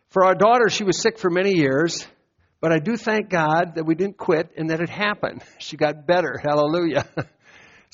For 0.09 0.23
our 0.23 0.35
daughter, 0.35 0.69
she 0.69 0.83
was 0.83 1.01
sick 1.01 1.17
for 1.17 1.29
many 1.29 1.55
years. 1.55 2.07
But 2.63 2.71
I 2.71 2.79
do 2.79 2.95
thank 2.95 3.27
God 3.27 3.75
that 3.75 3.85
we 3.85 3.93
didn't 3.93 4.15
quit 4.17 4.51
and 4.55 4.69
that 4.69 4.79
it 4.79 4.87
happened. 4.87 5.43
She 5.59 5.75
got 5.75 6.07
better. 6.07 6.39
Hallelujah. 6.41 7.05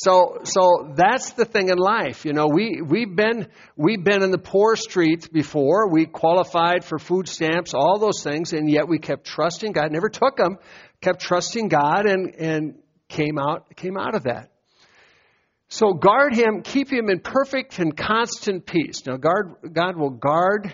So, 0.02 0.38
so 0.46 0.94
that's 0.96 1.34
the 1.34 1.44
thing 1.44 1.68
in 1.68 1.78
life. 1.78 2.24
You 2.24 2.32
know, 2.32 2.48
we, 2.48 2.82
we've 2.82 3.14
been, 3.14 3.50
we've 3.76 4.02
been 4.02 4.24
in 4.24 4.32
the 4.32 4.38
poor 4.38 4.78
streets 4.78 5.28
before. 5.28 5.90
We 5.90 6.06
qualified 6.06 6.86
for 6.86 7.00
food 7.00 7.28
stamps, 7.28 7.74
all 7.74 8.00
those 8.00 8.24
things, 8.24 8.54
and 8.54 8.70
yet 8.70 8.88
we 8.88 8.98
kept 9.00 9.26
trusting 9.26 9.74
God. 9.74 9.92
Never 9.92 10.08
took 10.08 10.38
them. 10.38 10.58
Kept 11.02 11.20
trusting 11.20 11.68
God 11.68 12.06
and, 12.06 12.34
and 12.36 12.76
came 13.10 13.38
out, 13.38 13.76
came 13.76 13.98
out 13.98 14.16
of 14.16 14.24
that. 14.24 14.52
So 15.68 15.92
guard 15.92 16.34
him, 16.34 16.62
keep 16.62 16.90
him 16.90 17.10
in 17.10 17.20
perfect 17.20 17.78
and 17.80 17.94
constant 17.94 18.66
peace. 18.66 19.06
Now, 19.06 19.18
guard, 19.18 19.56
God 19.74 19.98
will 19.98 20.12
guard 20.12 20.74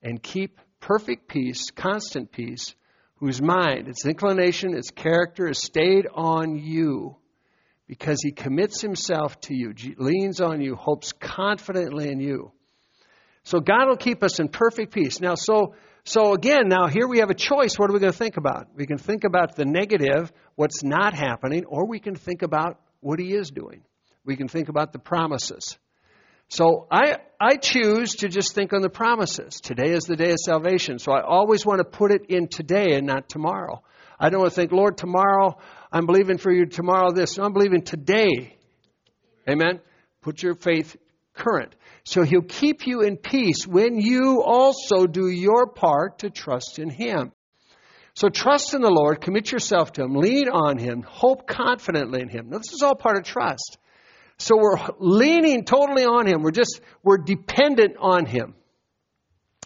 and 0.00 0.22
keep 0.22 0.60
perfect 0.78 1.26
peace, 1.26 1.72
constant 1.72 2.30
peace, 2.30 2.76
whose 3.20 3.40
mind, 3.40 3.86
its 3.86 4.06
inclination, 4.06 4.74
its 4.74 4.90
character 4.90 5.48
is 5.48 5.60
stayed 5.60 6.08
on 6.12 6.56
you 6.56 7.16
because 7.86 8.18
he 8.22 8.32
commits 8.32 8.80
himself 8.80 9.38
to 9.42 9.54
you, 9.54 9.74
leans 9.98 10.40
on 10.40 10.60
you, 10.60 10.74
hopes 10.74 11.12
confidently 11.12 12.10
in 12.10 12.18
you. 12.18 12.50
So 13.44 13.60
God 13.60 13.88
will 13.88 13.96
keep 13.96 14.22
us 14.22 14.40
in 14.40 14.48
perfect 14.48 14.92
peace. 14.92 15.20
Now, 15.20 15.34
so, 15.34 15.74
so 16.04 16.32
again, 16.34 16.68
now 16.68 16.86
here 16.86 17.06
we 17.06 17.18
have 17.18 17.30
a 17.30 17.34
choice. 17.34 17.78
What 17.78 17.90
are 17.90 17.92
we 17.92 18.00
going 18.00 18.12
to 18.12 18.18
think 18.18 18.36
about? 18.36 18.68
We 18.74 18.86
can 18.86 18.98
think 18.98 19.24
about 19.24 19.54
the 19.54 19.64
negative, 19.64 20.32
what's 20.54 20.82
not 20.82 21.14
happening, 21.14 21.64
or 21.66 21.86
we 21.86 22.00
can 22.00 22.14
think 22.14 22.42
about 22.42 22.80
what 23.00 23.18
he 23.18 23.34
is 23.34 23.50
doing. 23.50 23.82
We 24.24 24.36
can 24.36 24.48
think 24.48 24.68
about 24.68 24.92
the 24.92 24.98
promises. 24.98 25.78
So 26.50 26.88
I, 26.90 27.18
I 27.40 27.56
choose 27.56 28.16
to 28.16 28.28
just 28.28 28.54
think 28.54 28.72
on 28.72 28.82
the 28.82 28.90
promises. 28.90 29.60
Today 29.60 29.92
is 29.92 30.02
the 30.02 30.16
day 30.16 30.32
of 30.32 30.38
salvation. 30.44 30.98
So 30.98 31.12
I 31.12 31.22
always 31.22 31.64
want 31.64 31.78
to 31.78 31.84
put 31.84 32.10
it 32.10 32.26
in 32.28 32.48
today 32.48 32.94
and 32.94 33.06
not 33.06 33.28
tomorrow. 33.28 33.82
I 34.18 34.30
don't 34.30 34.40
want 34.40 34.52
to 34.52 34.56
think, 34.56 34.72
Lord, 34.72 34.98
tomorrow 34.98 35.58
I'm 35.92 36.06
believing 36.06 36.38
for 36.38 36.52
you, 36.52 36.66
tomorrow 36.66 37.12
this. 37.12 37.38
No, 37.38 37.44
I'm 37.44 37.52
believing 37.52 37.82
today. 37.82 38.56
Amen? 39.48 39.80
Put 40.22 40.42
your 40.42 40.56
faith 40.56 40.96
current. 41.34 41.72
So 42.04 42.24
he'll 42.24 42.42
keep 42.42 42.84
you 42.84 43.02
in 43.02 43.16
peace 43.16 43.64
when 43.64 44.00
you 44.00 44.42
also 44.42 45.06
do 45.06 45.28
your 45.28 45.68
part 45.68 46.18
to 46.20 46.30
trust 46.30 46.80
in 46.80 46.90
him. 46.90 47.30
So 48.14 48.28
trust 48.28 48.74
in 48.74 48.82
the 48.82 48.90
Lord, 48.90 49.20
commit 49.20 49.52
yourself 49.52 49.92
to 49.92 50.02
him, 50.02 50.16
lean 50.16 50.48
on 50.48 50.78
him, 50.78 51.02
hope 51.06 51.46
confidently 51.46 52.20
in 52.20 52.28
him. 52.28 52.50
Now, 52.50 52.58
this 52.58 52.72
is 52.72 52.82
all 52.82 52.96
part 52.96 53.16
of 53.16 53.22
trust. 53.22 53.78
So 54.40 54.56
we're 54.56 54.78
leaning 54.98 55.66
totally 55.66 56.04
on 56.04 56.26
Him. 56.26 56.42
We're 56.42 56.50
just, 56.50 56.80
we're 57.02 57.18
dependent 57.18 57.96
on 57.98 58.24
Him. 58.24 58.54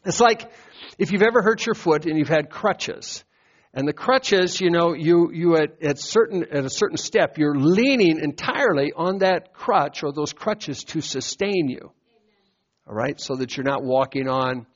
It's 0.04 0.20
like 0.20 0.50
if 0.98 1.12
you've 1.12 1.22
ever 1.22 1.42
hurt 1.42 1.64
your 1.64 1.76
foot 1.76 2.06
and 2.06 2.18
you've 2.18 2.28
had 2.28 2.50
crutches. 2.50 3.24
And 3.72 3.86
the 3.86 3.92
crutches, 3.92 4.60
you 4.60 4.70
know, 4.70 4.92
you, 4.92 5.30
you 5.32 5.56
at, 5.56 5.80
at, 5.80 6.00
certain, 6.00 6.44
at 6.50 6.64
a 6.64 6.70
certain 6.70 6.96
step, 6.96 7.38
you're 7.38 7.54
leaning 7.54 8.18
entirely 8.18 8.92
on 8.94 9.18
that 9.18 9.54
crutch 9.54 10.02
or 10.02 10.12
those 10.12 10.32
crutches 10.32 10.82
to 10.84 11.00
sustain 11.00 11.68
you. 11.68 11.92
All 12.88 12.94
right? 12.94 13.20
So 13.20 13.36
that 13.36 13.56
you're 13.56 13.64
not 13.64 13.84
walking 13.84 14.28
on 14.28 14.66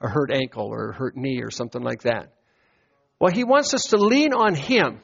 a 0.00 0.08
hurt 0.08 0.32
ankle 0.32 0.66
or 0.66 0.90
a 0.90 0.94
hurt 0.94 1.16
knee 1.16 1.42
or 1.42 1.50
something 1.50 1.82
like 1.82 2.02
that. 2.02 2.32
Well, 3.18 3.32
he 3.32 3.44
wants 3.44 3.74
us 3.74 3.88
to 3.90 3.98
lean 3.98 4.32
on 4.32 4.54
him. 4.54 5.00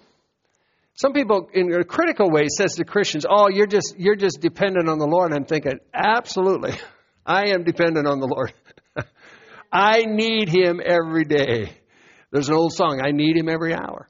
Some 0.97 1.13
people, 1.13 1.51
in 1.53 1.71
a 1.75 1.85
critical 1.85 2.31
way, 2.31 2.47
says 2.49 2.77
to 2.77 2.85
Christians, 2.85 3.27
"Oh, 3.29 3.49
you're 3.49 3.67
just 3.67 3.95
you're 3.99 4.17
just 4.17 4.41
dependent 4.41 4.89
on 4.89 4.99
the 4.99 5.07
Lord." 5.07 5.33
I'm 5.33 5.45
thinking, 5.45 5.79
absolutely, 5.93 6.73
I 7.27 7.51
am 7.51 7.65
dependent 7.65 8.07
on 8.07 8.19
the 8.19 8.27
Lord. 8.27 8.55
I 9.73 10.05
need 10.07 10.49
Him 10.49 10.81
every 10.83 11.25
day. 11.25 11.71
There's 12.31 12.49
an 12.49 12.55
old 12.55 12.73
song, 12.73 13.03
"I 13.05 13.11
need 13.11 13.37
Him 13.37 13.51
every 13.51 13.75
hour," 13.75 14.09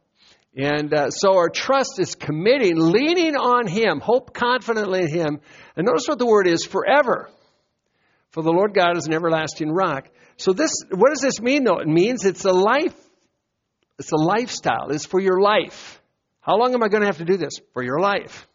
and 0.57 0.94
uh, 0.94 1.11
so 1.11 1.37
our 1.37 1.49
trust 1.49 1.99
is 1.99 2.14
committing, 2.14 2.77
leaning 2.77 3.35
on 3.35 3.66
Him, 3.66 3.99
hope 3.99 4.33
confidently 4.33 5.01
in 5.01 5.09
Him, 5.09 5.40
and 5.77 5.87
notice 5.87 6.07
what 6.07 6.20
the 6.20 6.27
word 6.27 6.46
is: 6.46 6.64
forever. 6.64 7.29
For 8.31 8.44
the 8.44 8.53
Lord 8.53 8.75
God 8.75 8.96
is 8.96 9.07
an 9.07 9.14
everlasting 9.14 9.70
rock. 9.70 10.09
So 10.37 10.53
this, 10.53 10.70
what 10.90 11.09
does 11.09 11.22
this 11.22 11.40
mean? 11.40 11.64
Though 11.64 11.79
it 11.79 11.88
means 11.88 12.25
it's 12.25 12.44
a 12.44 12.53
life, 12.53 12.94
it's 13.99 14.12
a 14.12 14.16
lifestyle. 14.16 14.90
It's 14.90 15.07
for 15.07 15.18
your 15.18 15.40
life. 15.40 16.01
How 16.46 16.56
long 16.59 16.74
am 16.74 16.82
I 16.85 16.88
going 16.88 17.00
to 17.00 17.09
have 17.09 17.18
to 17.18 17.24
do 17.24 17.37
this? 17.37 17.54
For 17.72 17.82
your 17.82 17.98
life. 17.98 18.46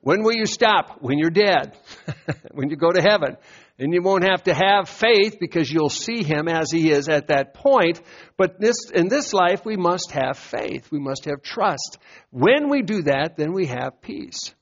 When 0.00 0.22
will 0.22 0.36
you 0.36 0.46
stop? 0.46 0.98
When 1.00 1.18
you're 1.18 1.28
dead. 1.30 1.76
when 2.52 2.70
you 2.70 2.76
go 2.76 2.92
to 2.92 3.02
heaven. 3.02 3.36
And 3.80 3.92
you 3.92 4.00
won't 4.00 4.22
have 4.22 4.44
to 4.44 4.54
have 4.54 4.88
faith 4.88 5.38
because 5.40 5.68
you'll 5.68 5.88
see 5.88 6.22
him 6.22 6.46
as 6.46 6.70
he 6.70 6.92
is 6.92 7.08
at 7.08 7.26
that 7.26 7.52
point. 7.52 8.00
But 8.36 8.60
this, 8.60 8.76
in 8.94 9.08
this 9.08 9.32
life, 9.32 9.64
we 9.64 9.76
must 9.76 10.12
have 10.12 10.38
faith. 10.38 10.92
We 10.92 11.00
must 11.00 11.24
have 11.24 11.42
trust. 11.42 11.98
When 12.30 12.70
we 12.70 12.82
do 12.82 13.02
that, 13.02 13.36
then 13.36 13.52
we 13.52 13.66
have 13.66 14.00
peace. 14.00 14.54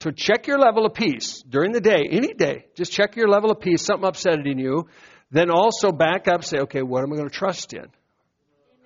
To 0.00 0.12
check 0.12 0.46
your 0.46 0.60
level 0.60 0.86
of 0.86 0.94
peace 0.94 1.42
during 1.42 1.72
the 1.72 1.80
day, 1.80 2.04
any 2.08 2.32
day, 2.32 2.66
just 2.76 2.92
check 2.92 3.16
your 3.16 3.28
level 3.28 3.50
of 3.50 3.58
peace, 3.58 3.84
something 3.84 4.06
upset 4.06 4.46
in 4.46 4.58
you. 4.58 4.86
Then 5.32 5.50
also 5.50 5.90
back 5.90 6.28
up, 6.28 6.44
say, 6.44 6.58
okay, 6.58 6.82
what 6.82 7.02
am 7.02 7.12
I 7.12 7.16
going 7.16 7.28
to 7.28 7.34
trust 7.34 7.72
in? 7.72 7.86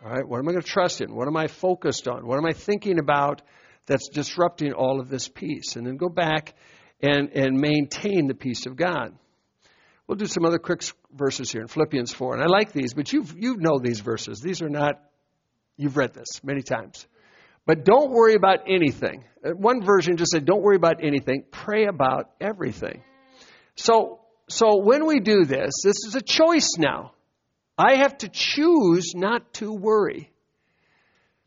All 0.04 0.10
right, 0.10 0.26
what 0.26 0.38
am 0.38 0.48
I 0.48 0.52
going 0.52 0.62
to 0.62 0.68
trust 0.68 1.00
in? 1.00 1.14
What 1.14 1.26
am 1.26 1.36
I 1.36 1.46
focused 1.46 2.06
on? 2.06 2.26
What 2.26 2.38
am 2.38 2.44
I 2.44 2.52
thinking 2.52 2.98
about 2.98 3.42
that's 3.86 4.08
disrupting 4.08 4.72
all 4.72 5.00
of 5.00 5.08
this 5.08 5.28
peace? 5.28 5.76
And 5.76 5.86
then 5.86 5.96
go 5.96 6.08
back 6.08 6.54
and, 7.00 7.30
and 7.30 7.58
maintain 7.58 8.26
the 8.26 8.34
peace 8.34 8.66
of 8.66 8.76
God. 8.76 9.14
We'll 10.06 10.16
do 10.16 10.26
some 10.26 10.44
other 10.44 10.58
quick 10.58 10.82
verses 11.12 11.50
here 11.50 11.62
in 11.62 11.68
Philippians 11.68 12.12
4. 12.12 12.34
And 12.34 12.42
I 12.42 12.46
like 12.46 12.72
these, 12.72 12.94
but 12.94 13.12
you 13.12 13.24
you 13.36 13.56
know 13.56 13.78
these 13.78 14.00
verses. 14.00 14.40
These 14.40 14.62
are 14.62 14.68
not, 14.68 15.00
you've 15.76 15.96
read 15.96 16.14
this 16.14 16.44
many 16.44 16.62
times. 16.62 17.06
But 17.64 17.84
don't 17.84 18.10
worry 18.10 18.34
about 18.34 18.60
anything. 18.68 19.24
Uh, 19.44 19.50
one 19.50 19.84
version 19.84 20.16
just 20.16 20.30
said, 20.30 20.44
don't 20.44 20.62
worry 20.62 20.76
about 20.76 21.02
anything. 21.02 21.44
Pray 21.50 21.86
about 21.86 22.30
everything. 22.40 23.02
So, 23.74 24.20
so 24.48 24.76
when 24.76 25.06
we 25.06 25.18
do 25.18 25.44
this, 25.44 25.72
this 25.82 26.04
is 26.06 26.14
a 26.14 26.22
choice 26.22 26.74
now. 26.78 27.12
I 27.78 27.96
have 27.96 28.18
to 28.18 28.28
choose 28.28 29.12
not 29.14 29.52
to 29.54 29.72
worry. 29.72 30.30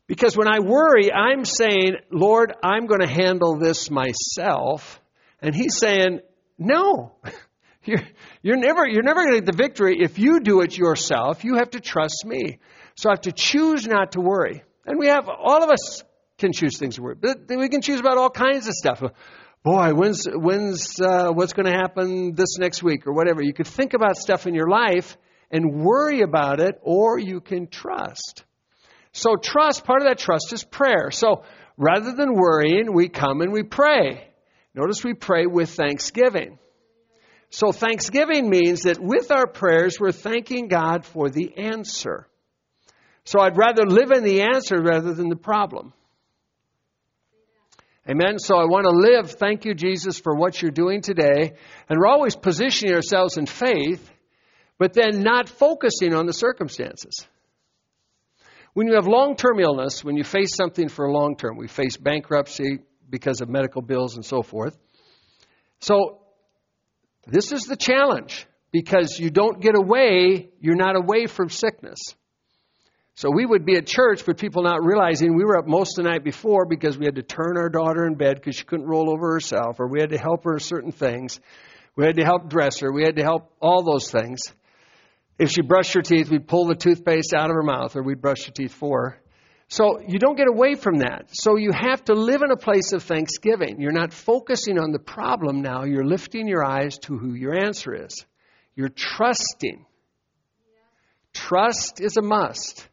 Because 0.06 0.36
when 0.36 0.48
I 0.48 0.58
worry, 0.58 1.12
I'm 1.12 1.44
saying, 1.44 1.96
Lord, 2.10 2.52
I'm 2.64 2.86
going 2.86 3.00
to 3.00 3.06
handle 3.06 3.58
this 3.58 3.90
myself. 3.90 5.00
And 5.40 5.54
He's 5.54 5.76
saying, 5.76 6.20
no. 6.58 7.12
You're, 7.82 8.02
you're 8.42 8.58
never, 8.58 8.86
you're 8.86 9.02
never 9.02 9.22
going 9.22 9.36
to 9.36 9.40
get 9.40 9.46
the 9.46 9.56
victory 9.56 9.96
if 10.00 10.18
you 10.18 10.40
do 10.40 10.60
it 10.60 10.76
yourself. 10.76 11.44
You 11.44 11.54
have 11.54 11.70
to 11.70 11.80
trust 11.80 12.26
me. 12.26 12.58
So 12.94 13.08
I 13.08 13.14
have 13.14 13.22
to 13.22 13.32
choose 13.32 13.86
not 13.86 14.12
to 14.12 14.20
worry. 14.20 14.62
And 14.84 14.98
we 14.98 15.06
have, 15.06 15.30
all 15.30 15.64
of 15.64 15.70
us 15.70 16.04
can 16.36 16.52
choose 16.52 16.76
things 16.78 16.96
to 16.96 17.02
worry. 17.02 17.14
But 17.18 17.48
we 17.48 17.70
can 17.70 17.80
choose 17.80 17.98
about 17.98 18.18
all 18.18 18.28
kinds 18.28 18.68
of 18.68 18.74
stuff. 18.74 19.02
Boy, 19.62 19.94
when's, 19.94 20.26
when's, 20.26 21.00
uh, 21.00 21.30
what's 21.32 21.54
going 21.54 21.72
to 21.72 21.72
happen 21.72 22.34
this 22.34 22.58
next 22.58 22.82
week 22.82 23.06
or 23.06 23.14
whatever. 23.14 23.42
You 23.42 23.54
could 23.54 23.66
think 23.66 23.94
about 23.94 24.18
stuff 24.18 24.46
in 24.46 24.54
your 24.54 24.68
life 24.68 25.16
and 25.50 25.82
worry 25.82 26.20
about 26.20 26.60
it, 26.60 26.78
or 26.82 27.18
you 27.18 27.40
can 27.40 27.66
trust. 27.66 28.44
So, 29.12 29.36
trust, 29.36 29.84
part 29.84 30.02
of 30.02 30.08
that 30.08 30.18
trust 30.18 30.52
is 30.52 30.62
prayer. 30.62 31.10
So, 31.10 31.44
rather 31.76 32.12
than 32.14 32.34
worrying, 32.34 32.94
we 32.94 33.08
come 33.08 33.40
and 33.40 33.52
we 33.52 33.62
pray. 33.62 34.28
Notice 34.74 35.02
we 35.02 35.14
pray 35.14 35.46
with 35.46 35.70
thanksgiving. 35.70 36.58
So, 37.50 37.72
thanksgiving 37.72 38.48
means 38.48 38.82
that 38.82 39.00
with 39.00 39.32
our 39.32 39.48
prayers, 39.48 39.98
we're 39.98 40.12
thanking 40.12 40.68
God 40.68 41.04
for 41.04 41.28
the 41.28 41.58
answer. 41.58 42.28
So, 43.24 43.40
I'd 43.40 43.56
rather 43.56 43.84
live 43.84 44.12
in 44.12 44.22
the 44.22 44.42
answer 44.42 44.80
rather 44.80 45.12
than 45.12 45.28
the 45.28 45.36
problem. 45.36 45.92
Amen. 48.08 48.38
So 48.38 48.56
I 48.56 48.64
want 48.64 48.84
to 48.84 48.90
live. 48.90 49.30
Thank 49.30 49.64
you, 49.64 49.74
Jesus, 49.74 50.18
for 50.18 50.34
what 50.34 50.60
you're 50.60 50.70
doing 50.70 51.02
today. 51.02 51.52
And 51.88 51.98
we're 51.98 52.08
always 52.08 52.34
positioning 52.34 52.94
ourselves 52.94 53.36
in 53.36 53.46
faith, 53.46 54.10
but 54.80 54.94
then 54.94 55.22
not 55.22 55.46
focusing 55.46 56.14
on 56.14 56.24
the 56.24 56.32
circumstances. 56.32 57.12
When 58.72 58.86
you 58.86 58.94
have 58.94 59.06
long 59.06 59.36
term 59.36 59.60
illness, 59.60 60.02
when 60.02 60.16
you 60.16 60.24
face 60.24 60.56
something 60.56 60.88
for 60.88 61.04
a 61.04 61.12
long 61.12 61.36
term, 61.36 61.58
we 61.58 61.68
face 61.68 61.98
bankruptcy 61.98 62.78
because 63.10 63.42
of 63.42 63.50
medical 63.50 63.82
bills 63.82 64.16
and 64.16 64.24
so 64.24 64.42
forth. 64.42 64.76
So, 65.80 66.22
this 67.26 67.52
is 67.52 67.64
the 67.64 67.76
challenge 67.76 68.46
because 68.72 69.18
you 69.18 69.30
don't 69.30 69.60
get 69.60 69.74
away, 69.76 70.48
you're 70.60 70.76
not 70.76 70.96
away 70.96 71.26
from 71.26 71.50
sickness. 71.50 71.98
So 73.16 73.30
we 73.30 73.44
would 73.44 73.66
be 73.66 73.76
at 73.76 73.86
church, 73.86 74.24
but 74.24 74.38
people 74.38 74.62
not 74.62 74.82
realizing 74.82 75.36
we 75.36 75.44
were 75.44 75.58
up 75.58 75.66
most 75.66 75.98
of 75.98 76.04
the 76.04 76.10
night 76.10 76.24
before 76.24 76.64
because 76.64 76.96
we 76.96 77.04
had 77.04 77.16
to 77.16 77.22
turn 77.22 77.58
our 77.58 77.68
daughter 77.68 78.06
in 78.06 78.14
bed 78.14 78.36
because 78.36 78.56
she 78.56 78.64
couldn't 78.64 78.86
roll 78.86 79.10
over 79.10 79.32
herself, 79.32 79.78
or 79.78 79.88
we 79.88 80.00
had 80.00 80.10
to 80.10 80.18
help 80.18 80.44
her 80.44 80.58
certain 80.58 80.92
things. 80.92 81.38
We 81.96 82.06
had 82.06 82.16
to 82.16 82.24
help 82.24 82.48
dress 82.48 82.78
her. 82.78 82.90
We 82.90 83.02
had 83.02 83.16
to 83.16 83.22
help 83.22 83.52
all 83.60 83.82
those 83.82 84.10
things. 84.10 84.40
If 85.40 85.50
she 85.50 85.62
brushed 85.62 85.94
her 85.94 86.02
teeth, 86.02 86.30
we'd 86.30 86.46
pull 86.46 86.66
the 86.66 86.74
toothpaste 86.74 87.32
out 87.32 87.48
of 87.48 87.56
her 87.56 87.62
mouth, 87.62 87.96
or 87.96 88.02
we'd 88.02 88.20
brush 88.20 88.44
her 88.44 88.52
teeth 88.52 88.74
for 88.74 89.02
her. 89.02 89.22
So 89.68 89.98
you 90.06 90.18
don't 90.18 90.36
get 90.36 90.48
away 90.48 90.74
from 90.74 90.98
that. 90.98 91.30
So 91.32 91.56
you 91.56 91.70
have 91.72 92.04
to 92.04 92.12
live 92.12 92.42
in 92.42 92.50
a 92.50 92.58
place 92.58 92.92
of 92.92 93.04
thanksgiving. 93.04 93.80
You're 93.80 93.90
not 93.90 94.12
focusing 94.12 94.78
on 94.78 94.92
the 94.92 94.98
problem 94.98 95.62
now. 95.62 95.84
You're 95.84 96.04
lifting 96.04 96.46
your 96.46 96.62
eyes 96.62 96.98
to 97.04 97.16
who 97.16 97.32
your 97.32 97.54
answer 97.54 98.04
is. 98.04 98.26
You're 98.74 98.90
trusting. 98.90 99.86
Trust 101.32 102.02
is 102.02 102.18
a 102.18 102.22
must. 102.22 102.86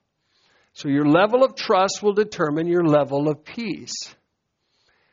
So 0.71 0.87
your 0.87 1.05
level 1.05 1.43
of 1.43 1.55
trust 1.55 2.01
will 2.01 2.13
determine 2.13 2.67
your 2.67 2.85
level 2.85 3.27
of 3.27 3.43
peace. 3.43 4.15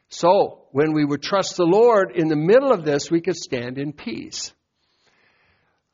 So 0.08 0.68
when 0.70 0.92
we 0.92 1.04
would 1.04 1.22
trust 1.22 1.56
the 1.56 1.64
Lord 1.64 2.12
in 2.14 2.28
the 2.28 2.36
middle 2.36 2.70
of 2.70 2.84
this, 2.84 3.10
we 3.10 3.20
could 3.20 3.34
stand 3.34 3.76
in 3.76 3.92
peace. 3.92 4.52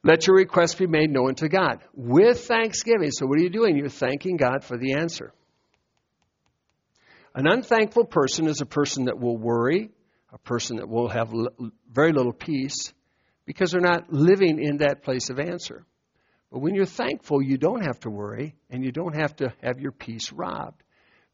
Let 0.02 0.26
your 0.26 0.36
request 0.36 0.78
be 0.78 0.86
made 0.86 1.10
known 1.10 1.34
to 1.36 1.48
God 1.48 1.80
with 1.94 2.46
thanksgiving. 2.46 3.10
So 3.10 3.26
what 3.26 3.38
are 3.38 3.42
you 3.42 3.50
doing? 3.50 3.76
You're 3.76 3.88
thanking 3.88 4.36
God 4.36 4.64
for 4.64 4.78
the 4.78 4.94
answer. 4.94 5.32
An 7.34 7.46
unthankful 7.46 8.06
person 8.06 8.46
is 8.46 8.60
a 8.60 8.66
person 8.66 9.04
that 9.04 9.20
will 9.20 9.36
worry, 9.36 9.90
a 10.32 10.38
person 10.38 10.78
that 10.78 10.88
will 10.88 11.08
have 11.08 11.32
very 11.90 12.12
little 12.12 12.32
peace 12.32 12.92
because 13.44 13.72
they're 13.72 13.80
not 13.80 14.12
living 14.12 14.62
in 14.62 14.78
that 14.78 15.02
place 15.02 15.28
of 15.28 15.38
answer. 15.38 15.84
But 16.50 16.60
when 16.60 16.74
you're 16.74 16.86
thankful, 16.86 17.42
you 17.42 17.58
don't 17.58 17.84
have 17.84 18.00
to 18.00 18.10
worry 18.10 18.56
and 18.70 18.84
you 18.84 18.90
don't 18.90 19.14
have 19.14 19.36
to 19.36 19.52
have 19.62 19.80
your 19.80 19.92
peace 19.92 20.32
robbed. 20.32 20.82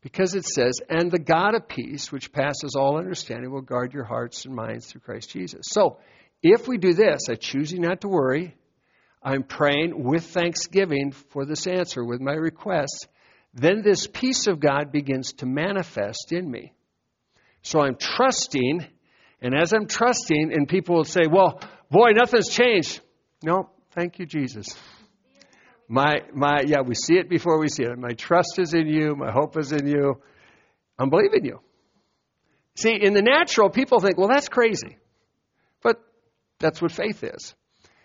Because 0.02 0.34
it 0.34 0.44
says, 0.44 0.80
and 0.88 1.10
the 1.10 1.18
God 1.18 1.54
of 1.54 1.66
peace, 1.68 2.12
which 2.12 2.32
passes 2.32 2.76
all 2.76 2.98
understanding, 2.98 3.50
will 3.50 3.62
guard 3.62 3.92
your 3.92 4.04
hearts 4.04 4.44
and 4.44 4.54
minds 4.54 4.86
through 4.86 5.00
Christ 5.00 5.30
Jesus. 5.30 5.62
So, 5.64 5.98
if 6.42 6.68
we 6.68 6.78
do 6.78 6.92
this, 6.92 7.28
I 7.28 7.34
choosing 7.34 7.82
not 7.82 8.02
to 8.02 8.08
worry, 8.08 8.56
I'm 9.22 9.42
praying 9.42 10.04
with 10.04 10.26
thanksgiving 10.26 11.12
for 11.12 11.44
this 11.44 11.66
answer, 11.66 12.04
with 12.04 12.20
my 12.20 12.34
request, 12.34 13.08
then 13.54 13.82
this 13.82 14.06
peace 14.06 14.46
of 14.46 14.60
God 14.60 14.92
begins 14.92 15.32
to 15.34 15.46
manifest 15.46 16.32
in 16.32 16.48
me. 16.48 16.74
So 17.62 17.80
I'm 17.80 17.96
trusting, 17.96 18.86
and 19.40 19.54
as 19.58 19.72
I'm 19.72 19.86
trusting, 19.86 20.52
and 20.52 20.68
people 20.68 20.96
will 20.96 21.04
say, 21.04 21.22
well, 21.28 21.60
boy, 21.90 22.10
nothing's 22.12 22.48
changed. 22.48 23.00
No, 23.42 23.70
thank 23.92 24.18
you, 24.18 24.26
Jesus. 24.26 24.66
My, 25.88 26.22
my, 26.34 26.62
yeah, 26.66 26.82
we 26.82 26.94
see 26.94 27.14
it 27.14 27.28
before 27.28 27.58
we 27.58 27.68
see 27.68 27.84
it. 27.84 27.98
My 27.98 28.12
trust 28.12 28.58
is 28.58 28.74
in 28.74 28.86
you. 28.86 29.14
My 29.16 29.32
hope 29.32 29.56
is 29.56 29.72
in 29.72 29.86
you. 29.86 30.20
I'm 30.98 31.10
believing 31.10 31.44
you. 31.44 31.60
See, 32.76 32.94
in 33.00 33.14
the 33.14 33.22
natural, 33.22 33.70
people 33.70 34.00
think, 34.00 34.18
well, 34.18 34.28
that's 34.28 34.48
crazy. 34.48 34.98
That's 36.58 36.80
what 36.80 36.92
faith 36.92 37.22
is. 37.22 37.54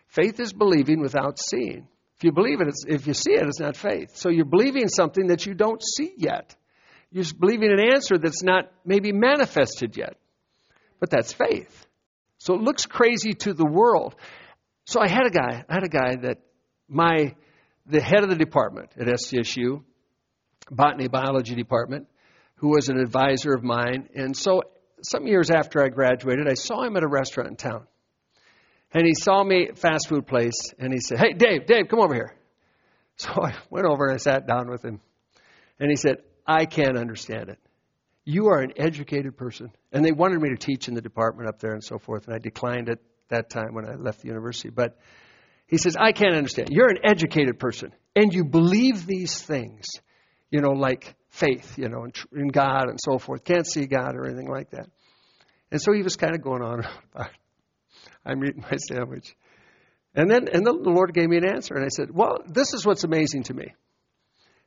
Faith 0.07 0.39
is 0.39 0.53
believing 0.53 1.01
without 1.01 1.39
seeing. 1.39 1.87
If 2.17 2.23
you 2.23 2.31
believe 2.31 2.61
it, 2.61 2.67
if 2.87 3.07
you 3.07 3.13
see 3.13 3.31
it, 3.31 3.47
it's 3.47 3.59
not 3.59 3.77
faith. 3.77 4.15
So 4.15 4.29
you're 4.29 4.45
believing 4.45 4.87
something 4.87 5.27
that 5.27 5.45
you 5.45 5.53
don't 5.53 5.81
see 5.81 6.13
yet. 6.17 6.55
You're 7.11 7.25
believing 7.39 7.71
an 7.71 7.79
answer 7.79 8.17
that's 8.17 8.43
not 8.43 8.71
maybe 8.85 9.11
manifested 9.11 9.97
yet. 9.97 10.15
But 10.99 11.09
that's 11.09 11.33
faith. 11.33 11.87
So 12.37 12.53
it 12.53 12.61
looks 12.61 12.85
crazy 12.85 13.33
to 13.33 13.53
the 13.53 13.65
world. 13.65 14.15
So 14.85 15.01
I 15.01 15.07
had 15.07 15.25
a 15.25 15.31
guy, 15.31 15.63
I 15.67 15.73
had 15.73 15.83
a 15.83 15.89
guy 15.89 16.15
that 16.23 16.39
my 16.87 17.35
the 17.85 18.01
head 18.01 18.23
of 18.23 18.29
the 18.29 18.35
department 18.35 18.91
at 18.99 19.07
SDSU, 19.07 19.83
botany 20.69 21.07
biology 21.07 21.55
department, 21.55 22.07
who 22.55 22.69
was 22.69 22.89
an 22.89 22.97
advisor 22.97 23.53
of 23.53 23.63
mine. 23.63 24.09
And 24.15 24.35
so, 24.35 24.61
some 25.03 25.25
years 25.25 25.49
after 25.49 25.83
I 25.83 25.89
graduated, 25.89 26.47
I 26.47 26.53
saw 26.53 26.83
him 26.83 26.95
at 26.95 27.03
a 27.03 27.07
restaurant 27.07 27.49
in 27.49 27.55
town. 27.55 27.87
And 28.93 29.05
he 29.05 29.13
saw 29.13 29.43
me 29.43 29.67
at 29.67 29.77
fast 29.77 30.09
food 30.09 30.27
place, 30.27 30.73
and 30.77 30.93
he 30.93 30.99
said, 30.99 31.17
"Hey, 31.17 31.33
Dave, 31.33 31.65
Dave, 31.65 31.87
come 31.87 31.99
over 31.99 32.13
here." 32.13 32.35
So 33.17 33.29
I 33.29 33.53
went 33.69 33.85
over 33.85 34.05
and 34.05 34.15
I 34.15 34.17
sat 34.17 34.47
down 34.47 34.67
with 34.71 34.83
him, 34.83 34.99
and 35.79 35.91
he 35.91 35.95
said, 35.95 36.23
"I 36.47 36.65
can't 36.65 36.97
understand 36.97 37.49
it. 37.49 37.59
You 38.25 38.47
are 38.47 38.61
an 38.61 38.73
educated 38.77 39.37
person." 39.37 39.71
And 39.91 40.03
they 40.03 40.11
wanted 40.11 40.41
me 40.41 40.49
to 40.49 40.55
teach 40.55 40.87
in 40.87 40.95
the 40.95 41.01
department 41.01 41.47
up 41.47 41.59
there 41.59 41.73
and 41.73 41.83
so 41.83 41.99
forth, 41.99 42.25
and 42.25 42.33
I 42.33 42.39
declined 42.39 42.89
at 42.89 42.97
that 43.29 43.49
time 43.49 43.73
when 43.73 43.85
I 43.85 43.95
left 43.95 44.21
the 44.21 44.27
university. 44.27 44.69
But 44.69 44.97
he 45.71 45.77
says, 45.77 45.95
I 45.97 46.11
can't 46.11 46.35
understand. 46.35 46.69
You're 46.71 46.89
an 46.89 46.99
educated 47.03 47.57
person, 47.57 47.93
and 48.15 48.33
you 48.33 48.43
believe 48.43 49.05
these 49.05 49.41
things, 49.41 49.85
you 50.51 50.61
know, 50.61 50.71
like 50.71 51.15
faith, 51.29 51.77
you 51.77 51.87
know, 51.89 52.05
in, 52.33 52.49
God 52.49 52.89
and 52.89 52.99
so 53.01 53.17
forth. 53.17 53.43
Can't 53.45 53.65
see 53.65 53.85
God 53.85 54.15
or 54.15 54.25
anything 54.25 54.49
like 54.49 54.71
that. 54.71 54.89
And 55.71 55.81
so 55.81 55.93
he 55.93 56.03
was 56.03 56.17
kind 56.17 56.35
of 56.35 56.41
going 56.41 56.61
on 56.61 56.79
about, 57.15 57.31
I'm 58.25 58.43
eating 58.43 58.63
my 58.69 58.77
sandwich. 58.77 59.35
And 60.13 60.29
then, 60.29 60.47
and 60.51 60.65
the 60.65 60.73
Lord 60.73 61.13
gave 61.13 61.29
me 61.29 61.37
an 61.37 61.45
answer, 61.45 61.73
and 61.75 61.85
I 61.85 61.89
said, 61.89 62.09
Well, 62.11 62.39
this 62.47 62.73
is 62.73 62.85
what's 62.85 63.03
amazing 63.03 63.43
to 63.43 63.53
me. 63.53 63.73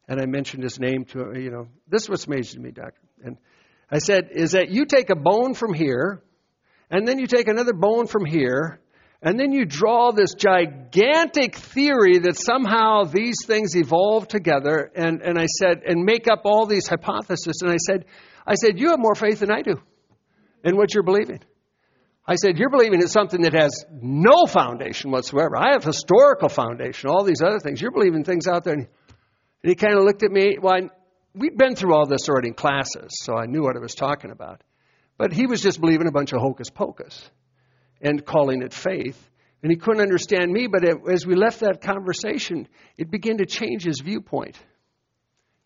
And 0.08 0.20
I 0.20 0.26
mentioned 0.26 0.62
his 0.62 0.78
name 0.78 1.04
to 1.06 1.20
him, 1.20 1.36
you 1.36 1.50
know, 1.50 1.68
this 1.88 2.02
is 2.02 2.08
what's 2.10 2.26
amazing 2.26 2.60
to 2.60 2.66
me, 2.66 2.72
doctor. 2.72 3.00
And 3.22 3.36
I 3.90 3.98
said, 3.98 4.28
Is 4.32 4.52
that 4.52 4.70
you 4.70 4.86
take 4.86 5.10
a 5.10 5.16
bone 5.16 5.54
from 5.54 5.74
here, 5.74 6.22
and 6.90 7.06
then 7.06 7.18
you 7.18 7.26
take 7.26 7.48
another 7.48 7.74
bone 7.74 8.06
from 8.06 8.24
here, 8.24 8.80
and 9.24 9.40
then 9.40 9.52
you 9.52 9.64
draw 9.64 10.12
this 10.12 10.34
gigantic 10.34 11.56
theory 11.56 12.18
that 12.18 12.36
somehow 12.38 13.04
these 13.04 13.36
things 13.46 13.74
evolve 13.74 14.28
together 14.28 14.92
and, 14.94 15.22
and 15.22 15.38
I 15.38 15.46
said, 15.46 15.82
and 15.86 16.04
make 16.04 16.28
up 16.28 16.42
all 16.44 16.66
these 16.66 16.86
hypotheses. 16.86 17.62
And 17.62 17.70
I 17.70 17.78
said, 17.78 18.04
I 18.46 18.54
said, 18.54 18.78
you 18.78 18.90
have 18.90 18.98
more 18.98 19.14
faith 19.14 19.40
than 19.40 19.50
I 19.50 19.62
do 19.62 19.80
in 20.62 20.76
what 20.76 20.92
you're 20.92 21.04
believing. 21.04 21.40
I 22.26 22.36
said, 22.36 22.58
you're 22.58 22.70
believing 22.70 23.02
in 23.02 23.08
something 23.08 23.42
that 23.42 23.52
has 23.52 23.84
no 23.90 24.46
foundation 24.46 25.10
whatsoever. 25.10 25.56
I 25.56 25.72
have 25.72 25.84
historical 25.84 26.48
foundation, 26.48 27.10
all 27.10 27.22
these 27.22 27.42
other 27.44 27.58
things. 27.58 27.82
You're 27.82 27.90
believing 27.90 28.24
things 28.24 28.46
out 28.46 28.64
there. 28.64 28.74
And 28.74 28.88
he 29.62 29.74
kind 29.74 29.94
of 29.94 30.04
looked 30.04 30.22
at 30.22 30.30
me. 30.30 30.56
Well, 30.60 30.74
I, 30.74 30.88
we'd 31.34 31.58
been 31.58 31.76
through 31.76 31.94
all 31.94 32.06
this 32.06 32.28
already 32.28 32.48
in 32.48 32.54
classes, 32.54 33.08
so 33.10 33.36
I 33.36 33.44
knew 33.44 33.62
what 33.62 33.76
I 33.76 33.80
was 33.80 33.94
talking 33.94 34.30
about. 34.30 34.62
But 35.18 35.32
he 35.32 35.46
was 35.46 35.60
just 35.60 35.80
believing 35.80 36.06
a 36.06 36.12
bunch 36.12 36.32
of 36.32 36.40
hocus 36.40 36.70
pocus 36.70 37.30
and 38.00 38.24
calling 38.24 38.62
it 38.62 38.72
faith. 38.72 39.30
And 39.62 39.70
he 39.70 39.76
couldn't 39.76 40.02
understand 40.02 40.50
me, 40.50 40.66
but 40.66 40.84
it, 40.84 40.96
as 41.10 41.26
we 41.26 41.34
left 41.34 41.60
that 41.60 41.82
conversation, 41.82 42.68
it 42.96 43.10
began 43.10 43.38
to 43.38 43.46
change 43.46 43.84
his 43.84 44.00
viewpoint. 44.00 44.58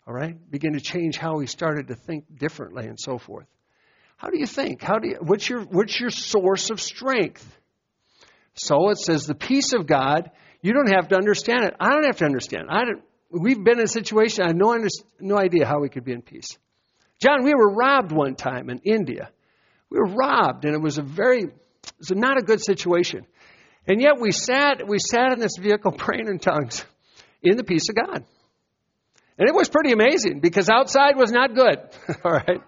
All 0.05 0.13
right? 0.13 0.35
Began 0.49 0.73
to 0.73 0.81
change 0.81 1.17
how 1.17 1.39
he 1.39 1.47
started 1.47 1.87
to 1.87 1.95
think 1.95 2.25
differently 2.37 2.85
and 2.85 2.97
so 2.99 3.17
forth. 3.17 3.47
How 4.19 4.29
do 4.29 4.37
you 4.37 4.45
think? 4.45 4.81
How 4.81 4.99
do 4.99 5.07
you, 5.07 5.17
what's, 5.21 5.49
your, 5.49 5.61
what's 5.61 5.99
your 5.99 6.09
source 6.09 6.69
of 6.69 6.81
strength? 6.81 7.45
So 8.53 8.89
it 8.89 8.97
says 8.97 9.25
the 9.25 9.33
peace 9.33 9.71
of 9.73 9.87
God, 9.87 10.29
you 10.61 10.73
don't 10.73 10.91
have 10.93 11.07
to 11.07 11.15
understand 11.15 11.63
it. 11.63 11.73
I 11.79 11.89
don't 11.89 12.05
have 12.05 12.17
to 12.17 12.25
understand. 12.25 12.67
I 12.69 12.83
don't, 12.83 13.01
we've 13.31 13.63
been 13.63 13.79
in 13.79 13.85
a 13.85 13.87
situation, 13.87 14.43
I 14.43 14.47
have 14.47 14.57
no, 14.57 14.73
under, 14.73 14.89
no 15.21 15.37
idea 15.37 15.65
how 15.65 15.79
we 15.79 15.87
could 15.87 16.03
be 16.03 16.11
in 16.11 16.21
peace. 16.21 16.57
John, 17.21 17.43
we 17.43 17.55
were 17.55 17.73
robbed 17.73 18.11
one 18.11 18.35
time 18.35 18.69
in 18.69 18.79
India. 18.83 19.29
We 19.89 19.99
were 19.99 20.13
robbed, 20.13 20.65
and 20.65 20.73
it 20.73 20.81
was 20.81 20.97
a 20.97 21.01
very 21.01 21.45
it's 21.97 22.11
not 22.11 22.37
a 22.37 22.41
good 22.41 22.61
situation. 22.61 23.25
And 23.87 24.01
yet 24.01 24.19
we 24.19 24.31
sat, 24.31 24.85
we 24.87 24.99
sat 24.99 25.31
in 25.31 25.39
this 25.39 25.57
vehicle 25.57 25.91
praying 25.97 26.27
in 26.27 26.39
tongues 26.39 26.83
in 27.41 27.57
the 27.57 27.63
peace 27.63 27.87
of 27.89 27.95
God. 27.95 28.25
And 29.37 29.47
it 29.47 29.55
was 29.55 29.69
pretty 29.69 29.93
amazing 29.93 30.41
because 30.41 30.69
outside 30.69 31.15
was 31.15 31.31
not 31.31 31.55
good. 31.55 31.77
All 32.25 32.31
right. 32.31 32.61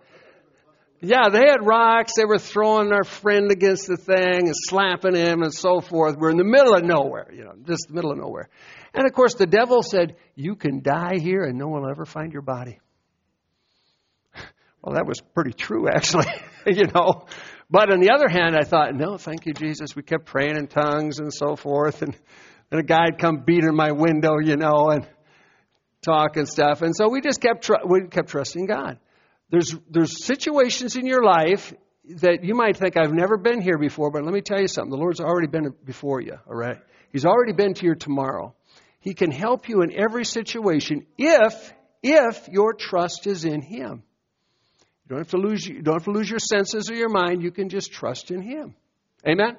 Yeah, 1.01 1.29
they 1.29 1.39
had 1.39 1.65
rocks. 1.65 2.13
They 2.15 2.25
were 2.25 2.37
throwing 2.37 2.91
our 2.93 3.03
friend 3.03 3.51
against 3.51 3.87
the 3.87 3.97
thing 3.97 4.47
and 4.47 4.53
slapping 4.55 5.15
him 5.15 5.41
and 5.41 5.51
so 5.51 5.81
forth. 5.81 6.15
We're 6.15 6.29
in 6.29 6.37
the 6.37 6.43
middle 6.43 6.75
of 6.75 6.83
nowhere, 6.83 7.31
you 7.33 7.43
know, 7.43 7.53
just 7.65 7.87
the 7.87 7.95
middle 7.95 8.11
of 8.11 8.19
nowhere. 8.19 8.49
And 8.93 9.07
of 9.07 9.13
course, 9.13 9.33
the 9.33 9.47
devil 9.47 9.81
said, 9.81 10.15
You 10.35 10.55
can 10.55 10.83
die 10.83 11.17
here 11.19 11.43
and 11.43 11.57
no 11.57 11.67
one 11.67 11.81
will 11.81 11.89
ever 11.89 12.05
find 12.05 12.31
your 12.31 12.43
body. 12.43 12.79
Well, 14.83 14.95
that 14.95 15.05
was 15.05 15.21
pretty 15.35 15.53
true, 15.53 15.87
actually, 15.87 16.25
you 16.65 16.85
know. 16.93 17.25
But 17.69 17.91
on 17.91 17.99
the 17.99 18.11
other 18.11 18.27
hand, 18.27 18.55
I 18.55 18.63
thought, 18.63 18.95
no, 18.95 19.17
thank 19.17 19.45
you, 19.45 19.53
Jesus. 19.53 19.95
We 19.95 20.03
kept 20.03 20.25
praying 20.25 20.57
in 20.57 20.67
tongues 20.67 21.19
and 21.19 21.33
so 21.33 21.55
forth. 21.55 22.01
And 22.01 22.15
then 22.69 22.79
a 22.79 22.83
guy'd 22.83 23.19
come 23.19 23.43
beat 23.45 23.63
in 23.63 23.75
my 23.75 23.91
window, 23.91 24.39
you 24.39 24.57
know, 24.57 24.89
and 24.89 25.07
talk 26.03 26.35
and 26.35 26.47
stuff. 26.47 26.81
And 26.81 26.95
so 26.95 27.09
we 27.09 27.21
just 27.21 27.39
kept, 27.41 27.63
tr- 27.63 27.85
we 27.87 28.07
kept 28.07 28.29
trusting 28.29 28.65
God. 28.65 28.97
There's, 29.51 29.75
there's 29.89 30.25
situations 30.25 30.95
in 30.95 31.05
your 31.05 31.23
life 31.23 31.73
that 32.21 32.43
you 32.43 32.55
might 32.55 32.77
think, 32.77 32.97
I've 32.97 33.13
never 33.13 33.37
been 33.37 33.61
here 33.61 33.77
before, 33.77 34.09
but 34.09 34.23
let 34.23 34.33
me 34.33 34.41
tell 34.41 34.59
you 34.59 34.67
something. 34.67 34.89
The 34.89 34.97
Lord's 34.97 35.19
already 35.19 35.47
been 35.47 35.73
before 35.85 36.21
you, 36.21 36.37
all 36.47 36.55
right? 36.55 36.77
He's 37.11 37.25
already 37.25 37.53
been 37.53 37.73
to 37.75 37.85
your 37.85 37.95
tomorrow. 37.95 38.55
He 39.01 39.13
can 39.13 39.29
help 39.29 39.67
you 39.67 39.81
in 39.81 39.91
every 39.93 40.25
situation 40.25 41.05
if, 41.17 41.73
if 42.01 42.47
your 42.47 42.73
trust 42.73 43.27
is 43.27 43.45
in 43.45 43.61
Him. 43.61 44.03
You 45.03 45.09
don't 45.09 45.19
have 45.19 45.31
to 45.31 45.37
lose, 45.37 45.65
you 45.67 45.81
don't 45.81 45.95
have 45.95 46.05
to 46.05 46.11
lose 46.11 46.29
your 46.29 46.39
senses 46.39 46.89
or 46.89 46.95
your 46.95 47.09
mind. 47.09 47.43
You 47.43 47.51
can 47.51 47.69
just 47.69 47.91
trust 47.91 48.31
in 48.31 48.41
Him. 48.41 48.75
Amen? 49.27 49.57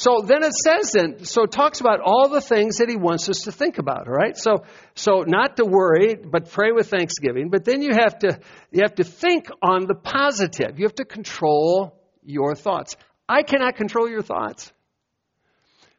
So 0.00 0.22
then 0.26 0.42
it 0.42 0.54
says 0.54 0.92
then, 0.92 1.26
so 1.26 1.42
it 1.42 1.52
talks 1.52 1.82
about 1.82 2.00
all 2.02 2.30
the 2.30 2.40
things 2.40 2.78
that 2.78 2.88
he 2.88 2.96
wants 2.96 3.28
us 3.28 3.40
to 3.40 3.52
think 3.52 3.76
about, 3.76 4.08
all 4.08 4.14
right? 4.14 4.34
So, 4.34 4.64
so 4.94 5.24
not 5.26 5.58
to 5.58 5.66
worry, 5.66 6.14
but 6.14 6.50
pray 6.50 6.72
with 6.72 6.88
thanksgiving. 6.88 7.50
But 7.50 7.66
then 7.66 7.82
you 7.82 7.90
have 7.92 8.18
to, 8.20 8.40
you 8.70 8.80
have 8.80 8.94
to 8.94 9.04
think 9.04 9.50
on 9.60 9.86
the 9.86 9.94
positive. 9.94 10.78
You 10.78 10.86
have 10.86 10.94
to 10.94 11.04
control 11.04 12.00
your 12.24 12.54
thoughts. 12.54 12.96
I 13.28 13.42
cannot 13.42 13.76
control 13.76 14.08
your 14.08 14.22
thoughts. 14.22 14.72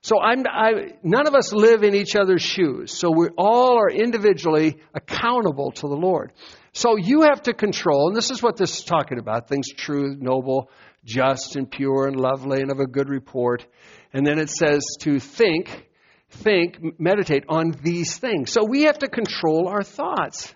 So 0.02 0.20
I'm, 0.20 0.46
I, 0.50 0.94
none 1.04 1.28
of 1.28 1.36
us 1.36 1.54
live 1.54 1.84
in 1.84 1.94
each 1.94 2.16
other's 2.16 2.42
shoes. 2.42 2.92
So 2.92 3.12
we 3.16 3.28
all 3.38 3.78
are 3.78 3.92
individually 3.92 4.80
accountable 4.96 5.74
to 5.74 5.82
the 5.88 5.96
Lord. 5.96 6.34
So 6.74 6.96
you 6.96 7.22
have 7.22 7.44
to 7.44 7.54
control, 7.54 8.08
and 8.08 8.16
this 8.16 8.32
is 8.32 8.42
what 8.42 8.58
this 8.58 8.80
is 8.80 8.84
talking 8.84 9.20
about 9.20 9.48
things 9.48 9.68
true, 9.70 10.16
noble, 10.20 10.72
just, 11.04 11.56
and 11.56 11.70
pure, 11.70 12.08
and 12.08 12.16
lovely, 12.16 12.62
and 12.62 12.72
of 12.72 12.80
a 12.80 12.88
good 12.88 13.10
report. 13.10 13.66
And 14.14 14.26
then 14.26 14.40
it 14.40 14.50
says 14.50 14.84
to 15.02 15.20
think, 15.20 15.88
think, 16.30 17.00
meditate 17.00 17.46
on 17.50 17.72
these 17.84 18.18
things. 18.18 18.52
So 18.52 18.64
we 18.64 18.84
have 18.84 19.00
to 19.00 19.08
control 19.08 19.68
our 19.68 19.84
thoughts. 19.84 20.54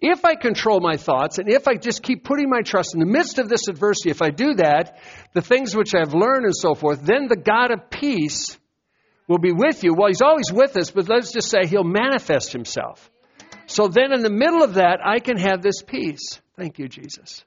If 0.00 0.24
I 0.24 0.34
control 0.34 0.80
my 0.80 0.96
thoughts 0.96 1.38
and 1.38 1.48
if 1.50 1.68
I 1.68 1.74
just 1.74 2.02
keep 2.02 2.24
putting 2.24 2.48
my 2.48 2.62
trust 2.62 2.94
in 2.94 3.00
the 3.00 3.06
midst 3.06 3.38
of 3.38 3.50
this 3.50 3.68
adversity, 3.68 4.10
if 4.10 4.22
I 4.22 4.30
do 4.30 4.54
that, 4.54 4.98
the 5.34 5.42
things 5.42 5.76
which 5.76 5.94
I've 5.94 6.14
learned 6.14 6.46
and 6.46 6.56
so 6.56 6.74
forth, 6.74 7.02
then 7.02 7.28
the 7.28 7.36
God 7.36 7.70
of 7.70 7.90
peace 7.90 8.58
will 9.28 9.38
be 9.38 9.52
with 9.52 9.84
you. 9.84 9.94
Well, 9.94 10.08
He's 10.08 10.22
always 10.22 10.50
with 10.50 10.76
us, 10.78 10.90
but 10.90 11.08
let's 11.08 11.32
just 11.32 11.50
say 11.50 11.66
He'll 11.66 11.84
manifest 11.84 12.52
Himself. 12.52 13.10
So 13.66 13.88
then 13.88 14.12
in 14.12 14.22
the 14.22 14.30
middle 14.30 14.62
of 14.62 14.74
that, 14.74 15.00
I 15.04 15.18
can 15.18 15.36
have 15.36 15.62
this 15.62 15.82
peace. 15.82 16.40
Thank 16.56 16.78
you, 16.78 16.88
Jesus. 16.88 17.44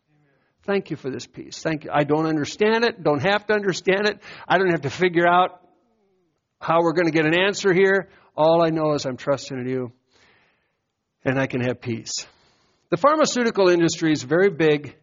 Thank 0.65 0.89
you 0.89 0.95
for 0.95 1.09
this 1.09 1.27
peace. 1.27 1.59
Thank 1.59 1.83
you. 1.83 1.89
I 1.93 2.05
don't 2.05 2.25
understand 2.25 2.85
it, 2.85 3.03
don't 3.03 3.21
have 3.21 3.45
to 3.47 3.53
understand 3.53 4.07
it. 4.07 4.21
I 4.47 4.57
don't 4.57 4.71
have 4.71 4.81
to 4.81 4.89
figure 4.89 5.27
out 5.27 5.61
how 6.61 6.81
we're 6.81 6.93
going 6.93 7.07
to 7.07 7.11
get 7.11 7.25
an 7.25 7.37
answer 7.37 7.73
here. 7.73 8.07
All 8.35 8.63
I 8.63 8.69
know 8.69 8.93
is 8.93 9.05
I'm 9.05 9.17
trusting 9.17 9.57
in 9.57 9.67
you, 9.67 9.91
and 11.25 11.37
I 11.37 11.47
can 11.47 11.61
have 11.61 11.81
peace. 11.81 12.25
The 12.89 12.97
pharmaceutical 12.97 13.67
industry 13.69 14.13
is 14.13 14.23
very 14.23 14.49
big 14.49 14.95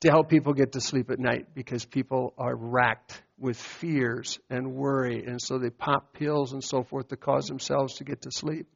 to 0.00 0.10
help 0.10 0.28
people 0.28 0.52
get 0.52 0.72
to 0.72 0.80
sleep 0.80 1.10
at 1.10 1.18
night 1.18 1.54
because 1.54 1.84
people 1.84 2.34
are 2.36 2.54
racked 2.54 3.22
with 3.38 3.56
fears 3.56 4.38
and 4.50 4.74
worry, 4.74 5.24
and 5.24 5.40
so 5.40 5.58
they 5.58 5.70
pop 5.70 6.12
pills 6.12 6.52
and 6.52 6.62
so 6.62 6.82
forth 6.82 7.08
to 7.08 7.16
cause 7.16 7.46
themselves 7.46 7.94
to 7.94 8.04
get 8.04 8.22
to 8.22 8.30
sleep. 8.30 8.66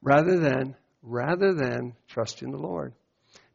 Rather 0.00 0.38
than, 0.38 0.74
rather 1.02 1.52
than 1.52 1.94
trusting 2.08 2.50
the 2.50 2.58
Lord. 2.58 2.94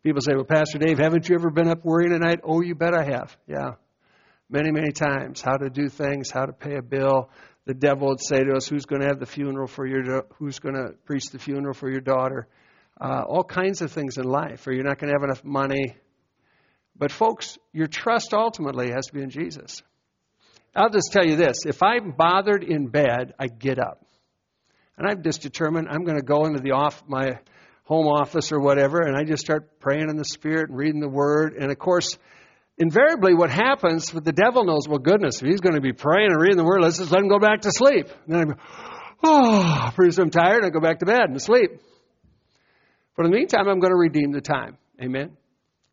People 0.03 0.21
say, 0.21 0.33
Well, 0.35 0.45
Pastor 0.45 0.79
Dave, 0.79 0.97
haven't 0.97 1.29
you 1.29 1.35
ever 1.35 1.49
been 1.49 1.67
up 1.67 1.85
worrying 1.85 2.13
at 2.13 2.21
night? 2.21 2.39
Oh, 2.43 2.61
you 2.61 2.75
bet 2.75 2.93
I 2.93 3.03
have. 3.03 3.35
Yeah. 3.47 3.71
Many, 4.49 4.71
many 4.71 4.91
times. 4.91 5.41
How 5.41 5.57
to 5.57 5.69
do 5.69 5.89
things, 5.89 6.31
how 6.31 6.45
to 6.45 6.53
pay 6.53 6.75
a 6.75 6.81
bill. 6.81 7.29
The 7.65 7.73
devil 7.75 8.07
would 8.09 8.21
say 8.21 8.43
to 8.43 8.53
us, 8.53 8.67
Who's 8.67 8.85
going 8.85 9.01
to 9.01 9.07
have 9.07 9.19
the 9.19 9.25
funeral 9.25 9.67
for 9.67 9.85
your 9.85 10.25
who's 10.37 10.59
going 10.59 10.75
to 10.75 10.93
preach 11.05 11.29
the 11.31 11.39
funeral 11.39 11.73
for 11.73 11.89
your 11.89 12.01
daughter? 12.01 12.47
Uh, 12.99 13.23
all 13.27 13.43
kinds 13.43 13.81
of 13.81 13.91
things 13.91 14.17
in 14.17 14.25
life, 14.25 14.67
or 14.67 14.73
you're 14.73 14.83
not 14.83 14.99
going 14.99 15.11
to 15.11 15.17
have 15.19 15.23
enough 15.23 15.43
money. 15.43 15.95
But 16.95 17.11
folks, 17.11 17.57
your 17.71 17.87
trust 17.87 18.33
ultimately 18.33 18.91
has 18.91 19.07
to 19.07 19.13
be 19.13 19.21
in 19.21 19.29
Jesus. 19.29 19.81
I'll 20.75 20.89
just 20.89 21.11
tell 21.11 21.25
you 21.25 21.35
this 21.35 21.65
if 21.65 21.83
I'm 21.83 22.11
bothered 22.11 22.63
in 22.63 22.87
bed, 22.87 23.33
I 23.39 23.47
get 23.47 23.79
up. 23.79 24.05
And 24.97 25.09
I've 25.09 25.21
just 25.21 25.41
determined 25.41 25.87
I'm 25.89 26.03
going 26.03 26.17
to 26.17 26.25
go 26.25 26.45
into 26.45 26.59
the 26.59 26.71
off 26.71 27.03
my 27.07 27.39
home 27.91 28.07
office 28.07 28.53
or 28.53 28.59
whatever, 28.61 29.01
and 29.01 29.17
I 29.17 29.25
just 29.25 29.43
start 29.43 29.81
praying 29.81 30.09
in 30.09 30.15
the 30.15 30.23
Spirit 30.23 30.69
and 30.69 30.77
reading 30.77 31.01
the 31.01 31.09
Word. 31.09 31.55
And 31.59 31.69
of 31.69 31.77
course, 31.77 32.17
invariably, 32.77 33.33
what 33.33 33.49
happens, 33.49 34.11
but 34.11 34.23
the 34.23 34.31
devil 34.31 34.63
knows, 34.63 34.87
well, 34.87 34.97
goodness, 34.97 35.41
if 35.41 35.47
he's 35.49 35.59
going 35.59 35.75
to 35.75 35.81
be 35.81 35.91
praying 35.91 36.31
and 36.31 36.39
reading 36.39 36.55
the 36.55 36.63
Word, 36.63 36.81
let's 36.81 36.99
just 36.99 37.11
let 37.11 37.21
him 37.21 37.27
go 37.27 37.37
back 37.37 37.61
to 37.61 37.71
sleep. 37.71 38.07
And 38.25 38.33
then 38.33 38.41
I 38.41 38.45
go, 38.45 38.53
oh, 39.25 39.91
pretty 39.93 40.13
soon 40.13 40.27
I'm 40.27 40.29
tired, 40.29 40.63
I 40.63 40.69
go 40.69 40.79
back 40.79 40.99
to 40.99 41.05
bed 41.05 41.23
and 41.23 41.41
sleep. 41.41 41.81
But 43.17 43.25
in 43.25 43.31
the 43.31 43.37
meantime, 43.37 43.67
I'm 43.67 43.81
going 43.81 43.91
to 43.91 43.99
redeem 43.99 44.31
the 44.31 44.39
time. 44.39 44.77
Amen? 45.03 45.35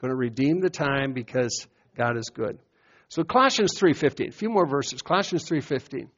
Going 0.01 0.13
to 0.13 0.17
redeem 0.17 0.61
the 0.61 0.71
time 0.71 1.15
because 1.15 1.67
God 1.97 2.17
is 2.17 2.31
good. 2.33 2.61
So 3.09 3.25
Colossians 3.25 3.77
3.15, 3.77 4.29
a 4.29 4.31
few 4.31 4.51
more 4.51 4.69
verses. 4.69 5.03
Colossians 5.03 5.51
3.15. 5.51 6.11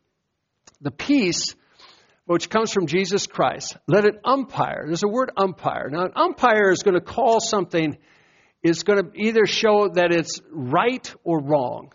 The 0.82 0.90
peace 0.90 1.54
which 2.30 2.48
comes 2.48 2.72
from 2.72 2.86
Jesus 2.86 3.26
Christ, 3.26 3.76
let 3.88 4.04
it 4.04 4.20
umpire. 4.24 4.84
There's 4.86 5.02
a 5.02 5.08
word 5.08 5.32
umpire. 5.36 5.88
Now, 5.90 6.04
an 6.04 6.12
umpire 6.14 6.70
is 6.70 6.84
going 6.84 6.94
to 6.94 7.00
call 7.00 7.40
something, 7.40 7.98
is 8.62 8.84
going 8.84 9.02
to 9.02 9.10
either 9.16 9.46
show 9.46 9.88
that 9.94 10.12
it's 10.12 10.40
right 10.52 11.12
or 11.24 11.42
wrong. 11.42 11.92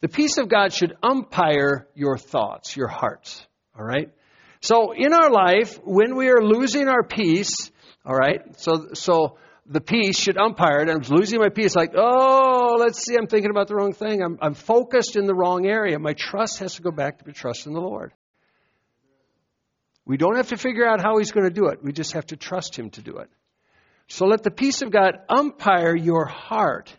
The 0.00 0.06
peace 0.06 0.38
of 0.38 0.48
God 0.48 0.72
should 0.72 0.94
umpire 1.02 1.88
your 1.96 2.18
thoughts, 2.18 2.76
your 2.76 2.86
hearts. 2.86 3.44
All 3.76 3.84
right? 3.84 4.12
So, 4.60 4.92
in 4.92 5.12
our 5.12 5.32
life, 5.32 5.80
when 5.82 6.14
we 6.14 6.28
are 6.28 6.40
losing 6.40 6.88
our 6.88 7.02
peace, 7.02 7.72
all 8.06 8.14
right, 8.14 8.42
so, 8.60 8.90
so 8.94 9.38
the 9.66 9.80
peace 9.80 10.20
should 10.20 10.38
umpire 10.38 10.82
it. 10.82 10.88
I'm 10.88 11.02
losing 11.16 11.40
my 11.40 11.48
peace, 11.48 11.74
like, 11.74 11.94
oh, 11.96 12.76
let's 12.78 13.04
see, 13.04 13.16
I'm 13.16 13.26
thinking 13.26 13.50
about 13.50 13.66
the 13.66 13.74
wrong 13.74 13.92
thing. 13.92 14.22
I'm, 14.22 14.38
I'm 14.40 14.54
focused 14.54 15.16
in 15.16 15.26
the 15.26 15.34
wrong 15.34 15.66
area. 15.66 15.98
My 15.98 16.12
trust 16.12 16.60
has 16.60 16.76
to 16.76 16.82
go 16.82 16.92
back 16.92 17.18
to 17.18 17.24
be 17.24 17.32
trust 17.32 17.66
in 17.66 17.72
the 17.72 17.80
Lord. 17.80 18.12
We 20.04 20.16
don't 20.16 20.36
have 20.36 20.48
to 20.48 20.56
figure 20.56 20.86
out 20.86 21.00
how 21.00 21.18
He's 21.18 21.32
going 21.32 21.46
to 21.46 21.54
do 21.54 21.66
it. 21.66 21.82
We 21.82 21.92
just 21.92 22.12
have 22.12 22.26
to 22.26 22.36
trust 22.36 22.76
Him 22.76 22.90
to 22.90 23.02
do 23.02 23.18
it. 23.18 23.30
So 24.08 24.26
let 24.26 24.42
the 24.42 24.50
peace 24.50 24.82
of 24.82 24.90
God 24.90 25.18
umpire 25.28 25.96
your 25.96 26.26
heart. 26.26 26.92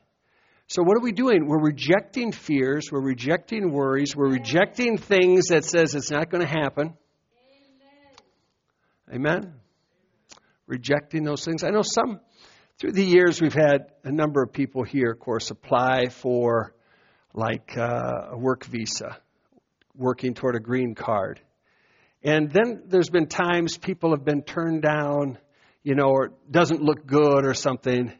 So, 0.68 0.82
what 0.82 0.98
are 0.98 1.02
we 1.02 1.12
doing? 1.12 1.46
We're 1.46 1.62
rejecting 1.62 2.32
fears, 2.32 2.90
we're 2.92 3.02
rejecting 3.02 3.72
worries, 3.72 4.16
we're 4.16 4.32
rejecting 4.32 4.98
things 4.98 5.48
that 5.50 5.66
says 5.66 5.94
it's 5.94 6.10
not 6.10 6.30
going 6.30 6.46
to 6.46 6.52
happen. 6.52 6.94
Amen. 9.12 9.42
Amen? 9.44 9.54
Rejecting 10.66 11.24
those 11.24 11.44
things. 11.44 11.64
I 11.64 11.70
know 11.70 11.84
some, 11.84 12.22
through 12.80 12.94
the 12.94 13.04
years, 13.04 13.42
we've 13.42 13.54
had 13.54 13.92
a 14.04 14.12
number 14.12 14.42
of 14.42 14.54
people 14.54 14.84
here, 14.84 15.12
of 15.12 15.20
course, 15.20 15.52
apply 15.52 16.08
for 16.08 16.74
like 17.34 17.78
uh, 17.78 18.30
a 18.32 18.38
work 18.38 18.64
visa, 18.66 19.18
working 19.96 20.34
toward 20.34 20.56
a 20.56 20.60
green 20.60 20.96
card. 20.96 21.42
And 22.24 22.50
then 22.52 22.84
there's 22.88 23.10
been 23.10 23.28
times 23.28 23.78
people 23.78 24.12
have 24.12 24.24
been 24.24 24.44
turned 24.44 24.82
down, 24.82 25.38
you 25.84 25.96
know, 25.96 26.10
or 26.10 26.32
doesn't 26.50 26.82
look 26.82 27.06
good 27.06 27.46
or 27.46 27.54
something. 27.54 28.12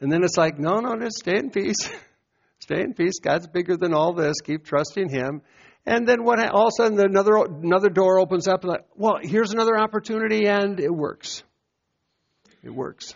And 0.00 0.12
then 0.12 0.24
it's 0.24 0.36
like, 0.36 0.58
no, 0.58 0.80
no, 0.80 0.96
just 0.98 1.18
stay 1.18 1.38
in 1.38 1.50
peace. 1.50 1.88
stay 2.58 2.80
in 2.80 2.94
peace. 2.94 3.20
God's 3.22 3.46
bigger 3.46 3.76
than 3.76 3.94
all 3.94 4.12
this. 4.12 4.40
Keep 4.42 4.64
trusting 4.64 5.08
Him. 5.08 5.42
And 5.86 6.06
then 6.08 6.24
what? 6.24 6.40
All 6.50 6.66
of 6.66 6.72
a 6.78 6.82
sudden, 6.82 6.98
another 6.98 7.36
another 7.36 7.90
door 7.90 8.18
opens 8.18 8.48
up. 8.48 8.62
And 8.62 8.70
like, 8.70 8.86
well, 8.96 9.18
here's 9.22 9.52
another 9.52 9.78
opportunity, 9.78 10.46
and 10.46 10.80
it 10.80 10.92
works. 10.92 11.42
It 12.62 12.70
works. 12.70 13.14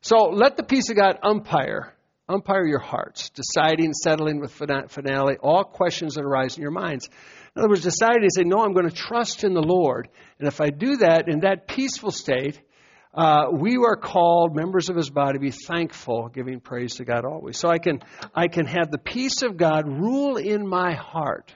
So 0.00 0.30
let 0.30 0.56
the 0.56 0.62
peace 0.62 0.90
of 0.90 0.96
God 0.96 1.18
umpire, 1.22 1.92
umpire 2.28 2.64
your 2.64 2.80
hearts, 2.80 3.30
deciding, 3.30 3.92
settling 3.94 4.40
with 4.40 4.52
finality, 4.52 5.38
all 5.42 5.64
questions 5.64 6.14
that 6.14 6.24
arise 6.24 6.56
in 6.56 6.62
your 6.62 6.72
minds. 6.72 7.08
In 7.54 7.60
other 7.60 7.68
words, 7.68 7.82
deciding 7.82 8.22
to 8.22 8.30
say, 8.34 8.44
no, 8.44 8.64
I'm 8.64 8.72
going 8.72 8.88
to 8.88 8.94
trust 8.94 9.44
in 9.44 9.52
the 9.52 9.62
Lord. 9.62 10.08
And 10.38 10.48
if 10.48 10.60
I 10.60 10.70
do 10.70 10.96
that 10.98 11.28
in 11.28 11.40
that 11.40 11.68
peaceful 11.68 12.10
state, 12.10 12.60
uh, 13.14 13.48
we 13.52 13.76
are 13.76 13.96
called 13.96 14.56
members 14.56 14.88
of 14.88 14.96
his 14.96 15.10
body 15.10 15.34
to 15.34 15.38
be 15.38 15.50
thankful, 15.50 16.28
giving 16.28 16.60
praise 16.60 16.94
to 16.94 17.04
God 17.04 17.26
always. 17.26 17.58
So 17.58 17.68
I 17.68 17.78
can, 17.78 18.00
I 18.34 18.48
can 18.48 18.64
have 18.64 18.90
the 18.90 18.98
peace 18.98 19.42
of 19.42 19.58
God 19.58 19.86
rule 19.86 20.38
in 20.38 20.66
my 20.66 20.94
heart. 20.94 21.52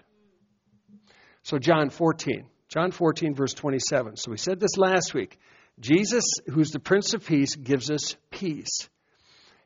So 1.45 1.59
John 1.59 1.89
14, 1.89 2.45
John 2.69 2.91
14, 2.91 3.35
verse 3.35 3.55
27. 3.55 4.17
So 4.17 4.31
we 4.31 4.37
said 4.37 4.61
this 4.61 4.77
last 4.77 5.15
week. 5.15 5.39
Jesus, 5.81 6.25
who's 6.53 6.71
the 6.71 6.79
Prince 6.79 7.15
of 7.15 7.25
Peace, 7.25 7.55
gives 7.55 7.91
us 7.91 8.17
peace. 8.31 8.89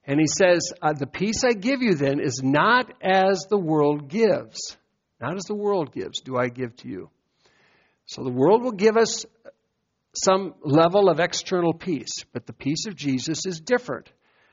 And 0.05 0.21
he 0.21 0.27
says, 0.27 0.73
uh, 0.83 0.93
The 0.93 1.07
peace 1.07 1.43
I 1.45 1.53
give 1.53 1.83
you 1.83 1.95
then 1.95 2.21
is 2.21 2.41
not 2.43 2.93
as 3.03 3.47
the 3.49 3.59
world 3.59 4.09
gives. 4.09 4.77
Not 5.21 5.37
as 5.37 5.45
the 5.45 5.55
world 5.55 5.93
gives, 5.93 6.21
do 6.21 6.37
I 6.37 6.49
give 6.49 6.75
to 6.77 6.89
you. 6.89 7.11
So 8.07 8.25
the 8.25 8.31
world 8.33 8.63
will 8.63 8.73
give 8.73 8.97
us 8.97 9.27
some 10.15 10.55
level 10.63 11.09
of 11.09 11.21
external 11.21 11.73
peace, 11.73 12.25
but 12.33 12.47
the 12.47 12.53
peace 12.53 12.87
of 12.87 12.97
Jesus 12.97 13.47
is 13.47 13.61
different. 13.61 14.11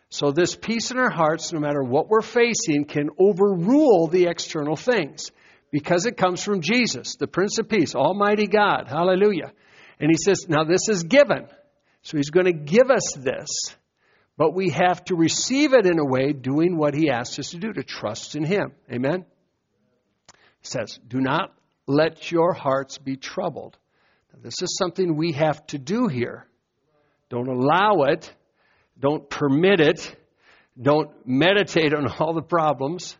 So 0.09 0.32
this 0.32 0.55
peace 0.55 0.91
in 0.91 0.97
our 0.97 1.09
hearts, 1.09 1.51
no 1.51 1.59
matter 1.59 1.84
what 1.84 2.09
we're 2.09 2.22
facing, 2.22 2.86
can 2.86 3.09
overrule 3.18 4.07
the 4.07 4.28
external 4.28 4.76
things 4.76 5.32
because 5.72 6.05
it 6.05 6.15
comes 6.15 6.43
from 6.43 6.61
Jesus, 6.61 7.15
the 7.15 7.28
Prince 7.28 7.57
of 7.57 7.68
Peace, 7.68 7.95
Almighty 7.95 8.47
God. 8.47 8.88
Hallelujah. 8.88 9.51
And 9.99 10.11
he 10.11 10.18
says, 10.18 10.47
now 10.47 10.63
this 10.63 10.88
is 10.89 11.03
given. 11.03 11.47
So 12.03 12.18
he's 12.18 12.30
going 12.30 12.45
to 12.45 12.53
give 12.53 12.89
us 12.91 13.15
this. 13.18 13.49
but 14.38 14.53
we 14.53 14.70
have 14.70 15.03
to 15.05 15.15
receive 15.15 15.74
it 15.74 15.86
in 15.86 15.99
a 15.99 16.05
way 16.05 16.32
doing 16.32 16.78
what 16.78 16.93
He 16.93 17.09
asks 17.09 17.39
us 17.39 17.49
to 17.49 17.57
do, 17.57 17.74
to 17.74 17.84
trust 17.84 18.36
in 18.36 18.45
Him. 18.45 18.72
Amen? 18.91 19.26
Says, 20.62 20.99
Do 21.08 21.20
not 21.20 21.53
let 21.86 22.32
your 22.32 22.53
hearts 22.53 22.97
be 22.97 23.16
troubled. 23.16 23.78
Now, 24.34 24.39
this 24.43 24.62
is 24.62 24.78
something 24.78 25.16
we 25.16 25.34
have 25.34 25.66
to 25.68 25.78
do 25.78 26.08
here. 26.08 26.45
Don't 27.30 27.47
allow 27.47 28.03
it. 28.03 28.34
Don't 28.99 29.30
permit 29.30 29.80
it. 29.80 30.16
Don't 30.80 31.10
meditate 31.26 31.93
on 31.93 32.08
all 32.20 32.34
the 32.34 32.41
problems, 32.41 33.18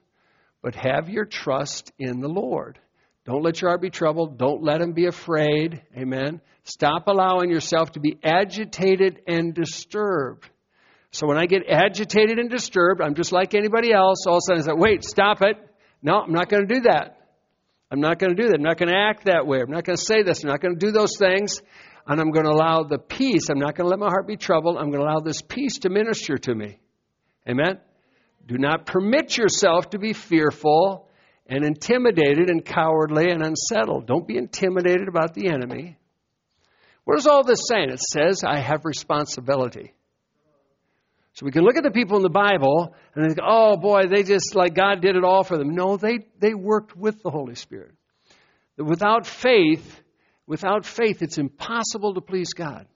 but 0.62 0.76
have 0.76 1.10
your 1.10 1.26
trust 1.26 1.92
in 1.98 2.20
the 2.20 2.28
Lord. 2.28 2.80
Don't 3.26 3.44
let 3.44 3.60
your 3.60 3.72
heart 3.72 3.82
be 3.82 3.90
troubled. 3.90 4.38
Don't 4.38 4.64
let 4.64 4.80
him 4.80 4.94
be 4.94 5.06
afraid. 5.06 5.82
Amen. 5.98 6.40
Stop 6.64 7.08
allowing 7.08 7.50
yourself 7.50 7.94
to 7.94 8.00
be 8.00 8.18
agitated 8.24 9.22
and 9.28 9.54
disturbed. 9.54 10.50
So 11.12 11.28
when 11.28 11.38
I 11.38 11.46
get 11.46 11.64
agitated 11.70 12.40
and 12.40 12.50
disturbed, 12.50 13.02
I'm 13.02 13.16
just 13.16 13.32
like 13.32 13.54
anybody 13.54 13.92
else. 13.92 14.26
All 14.28 14.36
of 14.36 14.38
a 14.38 14.42
sudden 14.48 14.64
I 14.64 14.66
say, 14.66 14.72
wait, 14.76 15.04
stop 15.04 15.42
it. 15.42 15.58
No, 16.02 16.22
I'm 16.22 16.32
not 16.32 16.48
going 16.50 16.68
to 16.68 16.74
do 16.74 16.82
that. 16.82 17.17
I'm 17.90 18.02
not 18.02 18.20
going 18.20 18.36
to 18.36 18.42
do 18.42 18.50
that. 18.50 18.56
I'm 18.56 18.64
not 18.64 18.78
going 18.78 18.90
to 18.90 18.98
act 18.98 19.26
that 19.26 19.48
way. 19.48 19.62
I'm 19.62 19.72
not 19.72 19.86
going 19.86 19.98
to 19.98 20.04
say 20.04 20.24
this. 20.24 20.44
I'm 20.44 20.50
not 20.50 20.62
going 20.62 20.78
to 20.78 20.86
do 20.86 20.92
those 20.92 21.18
things. 21.18 21.62
And 22.06 22.22
I'm 22.22 22.32
going 22.32 22.46
to 22.46 22.52
allow 22.52 22.84
the 22.84 23.00
peace. 23.00 23.50
I'm 23.50 23.60
not 23.60 23.76
going 23.76 23.86
to 23.86 23.90
let 23.90 24.00
my 24.00 24.08
heart 24.08 24.28
be 24.28 24.38
troubled. 24.38 24.78
I'm 24.78 24.92
going 24.92 25.02
to 25.04 25.10
allow 25.10 25.20
this 25.20 25.42
peace 25.42 25.80
to 25.80 25.90
minister 25.90 26.38
to 26.38 26.56
me. 26.56 26.80
Amen? 27.48 27.80
Do 28.46 28.58
not 28.58 28.86
permit 28.86 29.38
yourself 29.38 29.90
to 29.92 30.00
be 30.00 30.14
fearful 30.14 31.10
and 31.48 31.66
intimidated 31.66 32.50
and 32.50 32.64
cowardly 32.64 33.30
and 33.30 33.42
unsettled. 33.42 34.08
Don't 34.08 34.28
be 34.28 34.38
intimidated 34.38 35.08
about 35.08 35.34
the 35.34 35.50
enemy. 35.50 35.98
What 37.04 37.18
is 37.18 37.28
all 37.28 37.44
this 37.44 37.68
saying? 37.70 37.90
It 37.90 38.00
says, 38.00 38.44
I 38.46 38.60
have 38.60 38.84
responsibility. 38.84 39.94
So 41.38 41.46
we 41.46 41.52
can 41.52 41.64
look 41.64 41.78
at 41.78 41.84
the 41.84 41.92
people 41.92 42.18
in 42.18 42.24
the 42.24 42.30
Bible 42.30 42.96
and 43.14 43.28
think, 43.28 43.38
oh 43.48 43.78
boy, 43.78 44.08
they 44.08 44.24
just 44.24 44.56
like 44.56 44.74
God 44.74 45.02
did 45.02 45.16
it 45.16 45.24
all 45.24 45.44
for 45.44 45.56
them. 45.56 45.76
No, 45.76 45.96
they, 45.96 46.26
they 46.40 46.56
worked 46.56 46.98
with 46.98 47.22
the 47.22 47.30
Holy 47.30 47.54
Spirit. 47.54 47.94
Without 48.76 49.28
faith, 49.28 50.02
without 50.48 50.84
faith, 50.84 51.22
it's 51.22 51.38
impossible 51.38 52.16
to 52.16 52.22
please 52.22 52.54
God. 52.54 52.88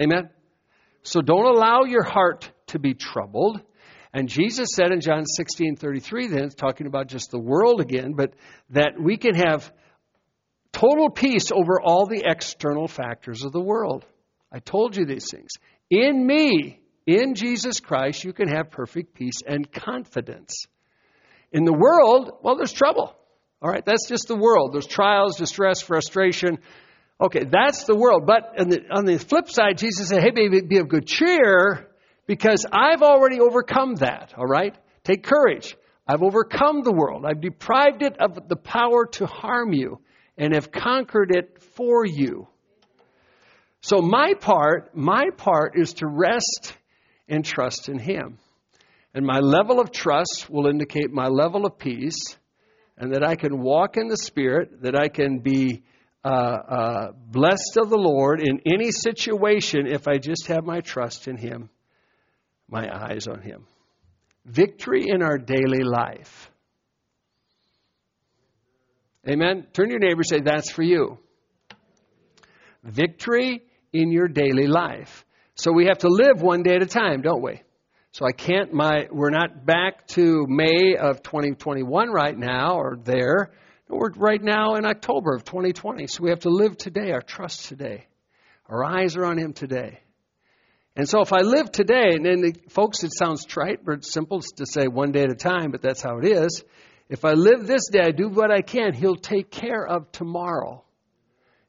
Amen? 0.00 0.28
So 1.04 1.20
don't 1.20 1.44
allow 1.44 1.84
your 1.84 2.02
heart 2.02 2.50
to 2.68 2.80
be 2.80 2.94
troubled. 2.94 3.60
And 4.12 4.28
Jesus 4.28 4.70
said 4.74 4.90
in 4.90 5.00
John 5.00 5.24
16 5.24 5.76
33, 5.76 6.26
then, 6.26 6.48
talking 6.50 6.88
about 6.88 7.06
just 7.06 7.30
the 7.30 7.38
world 7.38 7.80
again, 7.80 8.14
but 8.16 8.34
that 8.70 9.00
we 9.00 9.16
can 9.16 9.36
have 9.36 9.72
total 10.72 11.10
peace 11.10 11.52
over 11.52 11.80
all 11.80 12.06
the 12.06 12.24
external 12.26 12.88
factors 12.88 13.44
of 13.44 13.52
the 13.52 13.60
world. 13.60 14.04
I 14.50 14.58
told 14.58 14.96
you 14.96 15.06
these 15.06 15.30
things. 15.30 15.50
In 15.90 16.26
me, 16.26 16.80
in 17.06 17.34
Jesus 17.34 17.80
Christ, 17.80 18.24
you 18.24 18.32
can 18.32 18.48
have 18.48 18.70
perfect 18.70 19.14
peace 19.14 19.42
and 19.46 19.70
confidence. 19.70 20.66
In 21.52 21.64
the 21.64 21.72
world, 21.72 22.32
well, 22.42 22.56
there's 22.56 22.72
trouble. 22.72 23.14
All 23.60 23.70
right, 23.70 23.84
that's 23.84 24.08
just 24.08 24.26
the 24.28 24.36
world. 24.36 24.72
There's 24.72 24.86
trials, 24.86 25.36
distress, 25.36 25.80
frustration. 25.80 26.58
Okay, 27.20 27.44
that's 27.44 27.84
the 27.84 27.94
world. 27.94 28.26
But 28.26 28.58
on 28.58 28.68
the, 28.68 28.80
on 28.90 29.04
the 29.04 29.18
flip 29.18 29.48
side, 29.48 29.78
Jesus 29.78 30.08
said, 30.08 30.22
hey, 30.22 30.30
baby, 30.30 30.62
be 30.62 30.78
of 30.78 30.88
good 30.88 31.06
cheer 31.06 31.88
because 32.26 32.66
I've 32.72 33.02
already 33.02 33.40
overcome 33.40 33.96
that, 33.96 34.34
all 34.36 34.46
right? 34.46 34.74
Take 35.04 35.22
courage. 35.22 35.76
I've 36.06 36.22
overcome 36.22 36.82
the 36.82 36.92
world. 36.92 37.24
I've 37.24 37.40
deprived 37.40 38.02
it 38.02 38.16
of 38.20 38.48
the 38.48 38.56
power 38.56 39.06
to 39.12 39.26
harm 39.26 39.72
you 39.72 40.00
and 40.36 40.54
have 40.54 40.72
conquered 40.72 41.34
it 41.34 41.62
for 41.76 42.04
you. 42.04 42.48
So 43.82 44.00
my 44.00 44.34
part, 44.34 44.96
my 44.96 45.30
part 45.36 45.74
is 45.76 45.94
to 45.94 46.06
rest 46.06 46.74
and 47.28 47.44
trust 47.44 47.88
in 47.88 47.98
Him. 47.98 48.38
And 49.14 49.26
my 49.26 49.40
level 49.40 49.80
of 49.80 49.90
trust 49.90 50.48
will 50.48 50.66
indicate 50.66 51.10
my 51.10 51.28
level 51.28 51.66
of 51.66 51.78
peace 51.78 52.36
and 52.96 53.14
that 53.14 53.24
I 53.24 53.36
can 53.36 53.60
walk 53.60 53.96
in 53.96 54.08
the 54.08 54.16
Spirit, 54.16 54.82
that 54.82 54.96
I 54.96 55.08
can 55.08 55.40
be 55.40 55.82
uh, 56.24 56.28
uh, 56.28 57.12
blessed 57.12 57.76
of 57.78 57.90
the 57.90 57.98
Lord 57.98 58.40
in 58.40 58.60
any 58.66 58.90
situation 58.90 59.86
if 59.86 60.06
I 60.06 60.18
just 60.18 60.46
have 60.46 60.64
my 60.64 60.80
trust 60.80 61.28
in 61.28 61.36
Him 61.36 61.68
my 62.72 62.88
eyes 62.90 63.28
on 63.28 63.42
Him. 63.42 63.66
Victory 64.44 65.04
in 65.06 65.22
our 65.22 65.38
daily 65.38 65.84
life. 65.84 66.50
Amen. 69.28 69.66
Turn 69.72 69.86
to 69.86 69.90
your 69.92 70.00
neighbor 70.00 70.24
say, 70.24 70.40
That's 70.40 70.72
for 70.72 70.82
you. 70.82 71.18
Victory 72.82 73.62
in 73.92 74.10
your 74.10 74.26
daily 74.26 74.66
life. 74.66 75.24
So 75.62 75.70
we 75.70 75.86
have 75.86 75.98
to 75.98 76.08
live 76.08 76.42
one 76.42 76.64
day 76.64 76.74
at 76.74 76.82
a 76.82 76.86
time, 76.86 77.22
don't 77.22 77.40
we? 77.40 77.62
So 78.10 78.26
I 78.26 78.32
can't, 78.32 78.72
my, 78.72 79.06
we're 79.12 79.30
not 79.30 79.64
back 79.64 80.08
to 80.08 80.44
May 80.48 80.96
of 80.96 81.22
2021 81.22 82.10
right 82.10 82.36
now 82.36 82.78
or 82.80 82.98
there. 83.04 83.52
We're 83.88 84.10
right 84.16 84.42
now 84.42 84.74
in 84.74 84.84
October 84.84 85.36
of 85.36 85.44
2020. 85.44 86.08
So 86.08 86.24
we 86.24 86.30
have 86.30 86.40
to 86.40 86.48
live 86.48 86.76
today, 86.76 87.12
our 87.12 87.22
trust 87.22 87.66
today. 87.66 88.08
Our 88.66 88.82
eyes 88.82 89.16
are 89.16 89.24
on 89.24 89.38
Him 89.38 89.52
today. 89.52 90.00
And 90.96 91.08
so 91.08 91.20
if 91.20 91.32
I 91.32 91.42
live 91.42 91.70
today, 91.70 92.16
and 92.16 92.26
then, 92.26 92.54
folks, 92.68 93.04
it 93.04 93.12
sounds 93.16 93.44
trite, 93.44 93.84
but 93.84 93.98
it's 93.98 94.12
simple 94.12 94.40
to 94.40 94.66
say 94.66 94.88
one 94.88 95.12
day 95.12 95.22
at 95.22 95.30
a 95.30 95.36
time, 95.36 95.70
but 95.70 95.80
that's 95.80 96.02
how 96.02 96.18
it 96.18 96.24
is. 96.24 96.64
If 97.08 97.24
I 97.24 97.34
live 97.34 97.68
this 97.68 97.88
day, 97.88 98.00
I 98.00 98.10
do 98.10 98.28
what 98.28 98.50
I 98.50 98.62
can, 98.62 98.94
He'll 98.94 99.14
take 99.14 99.52
care 99.52 99.86
of 99.86 100.10
tomorrow. 100.10 100.82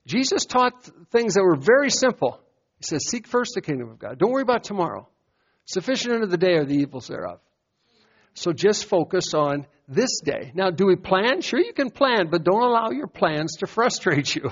Jesus 0.07 0.47
taught 0.47 0.89
things 1.11 1.35
that 1.35 1.43
were 1.43 1.57
very 1.57 1.91
simple. 1.91 2.42
He 2.83 2.87
says, 2.87 3.07
Seek 3.07 3.27
first 3.27 3.53
the 3.55 3.61
kingdom 3.61 3.89
of 3.89 3.97
God. 3.97 4.17
Don't 4.19 4.31
worry 4.31 4.41
about 4.41 4.65
tomorrow. 4.65 5.07
Sufficient 5.65 6.15
unto 6.15 6.27
the 6.27 6.37
day 6.37 6.55
are 6.55 6.65
the 6.65 6.75
evils 6.75 7.07
thereof. 7.07 7.39
So 8.33 8.51
just 8.51 8.85
focus 8.85 9.33
on 9.33 9.67
this 9.87 10.19
day. 10.21 10.51
Now, 10.53 10.69
do 10.69 10.87
we 10.87 10.97
plan? 10.97 11.41
Sure, 11.41 11.59
you 11.59 11.71
can 11.71 11.91
plan, 11.91 12.29
but 12.29 12.43
don't 12.43 12.61
allow 12.61 12.89
your 12.89 13.07
plans 13.07 13.57
to 13.59 13.67
frustrate 13.67 14.35
you. 14.35 14.51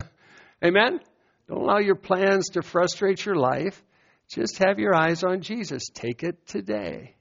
Amen? 0.64 0.98
Don't 1.46 1.62
allow 1.62 1.78
your 1.78 1.94
plans 1.94 2.50
to 2.50 2.62
frustrate 2.62 3.24
your 3.24 3.36
life. 3.36 3.80
Just 4.28 4.58
have 4.58 4.80
your 4.80 4.94
eyes 4.94 5.22
on 5.22 5.40
Jesus. 5.40 5.88
Take 5.92 6.24
it 6.24 6.46
today. 6.46 7.14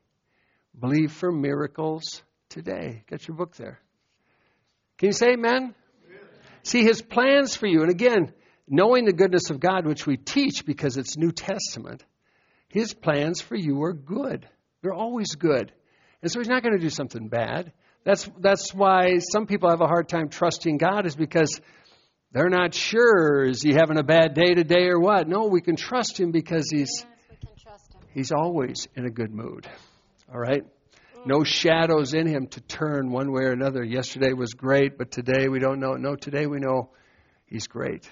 Believe 0.80 1.12
for 1.12 1.32
miracles 1.32 2.24
today. 2.50 3.04
Get 3.08 3.28
your 3.28 3.38
book 3.38 3.56
there. 3.56 3.80
Can 4.98 5.08
you 5.08 5.14
say 5.14 5.34
amen? 5.34 5.56
amen? 5.56 5.76
See 6.64 6.84
his 6.84 7.02
plans 7.02 7.56
for 7.56 7.68
you. 7.68 7.82
And 7.82 7.92
again, 7.92 8.34
knowing 8.68 9.06
the 9.06 9.14
goodness 9.14 9.50
of 9.50 9.60
God, 9.60 9.86
which 9.86 10.06
we 10.06 10.18
teach 10.18 10.66
because 10.66 10.98
it's 10.98 11.18
New 11.18 11.32
Testament, 11.32 12.04
his 12.70 12.94
plans 12.94 13.42
for 13.42 13.56
you 13.56 13.82
are 13.84 13.94
good. 13.94 14.48
They're 14.82 14.94
always 14.94 15.36
good. 15.36 15.72
And 16.22 16.32
so 16.32 16.40
he's 16.40 16.50
not 16.50 16.64
going 16.64 16.76
to 16.76 16.82
do 16.82 16.90
something 16.90 17.28
bad. 17.28 17.72
That's, 18.04 18.30
that's 18.40 18.74
why 18.74 19.20
some 19.20 19.48
people 19.48 19.70
have 19.70 19.82
a 19.82 19.88
hard 19.88 20.10
time 20.10 20.30
trusting 20.30 20.78
God, 20.78 21.06
is 21.06 21.16
because 21.16 21.60
they're 22.32 22.50
not 22.50 22.74
sure 22.74 23.46
is 23.46 23.62
he 23.62 23.74
having 23.74 23.98
a 23.98 24.04
bad 24.04 24.34
day 24.34 24.54
today 24.54 24.88
or 24.88 25.00
what. 25.00 25.28
No, 25.28 25.48
we 25.48 25.62
can 25.62 25.76
trust 25.76 26.20
him 26.20 26.32
because 26.32 26.70
he's 26.72 27.06
yes, 27.66 27.88
he's 28.14 28.32
always 28.32 28.88
in 28.96 29.06
a 29.06 29.10
good 29.10 29.34
mood. 29.34 29.68
All 30.32 30.40
right? 30.40 30.64
No 31.26 31.44
shadows 31.44 32.14
in 32.14 32.28
him 32.28 32.48
to 32.48 32.62
turn 32.62 33.12
one 33.12 33.32
way 33.32 33.44
or 33.44 33.52
another. 33.52 33.84
Yesterday 33.84 34.34
was 34.34 34.54
great, 34.54 34.98
but 34.98 35.12
today 35.12 35.48
we 35.48 35.60
don't 35.60 35.80
know. 35.80 35.94
No, 35.94 36.16
today 36.16 36.46
we 36.46 36.60
know 36.60 36.92
he's 37.46 37.68
great. 37.68 38.10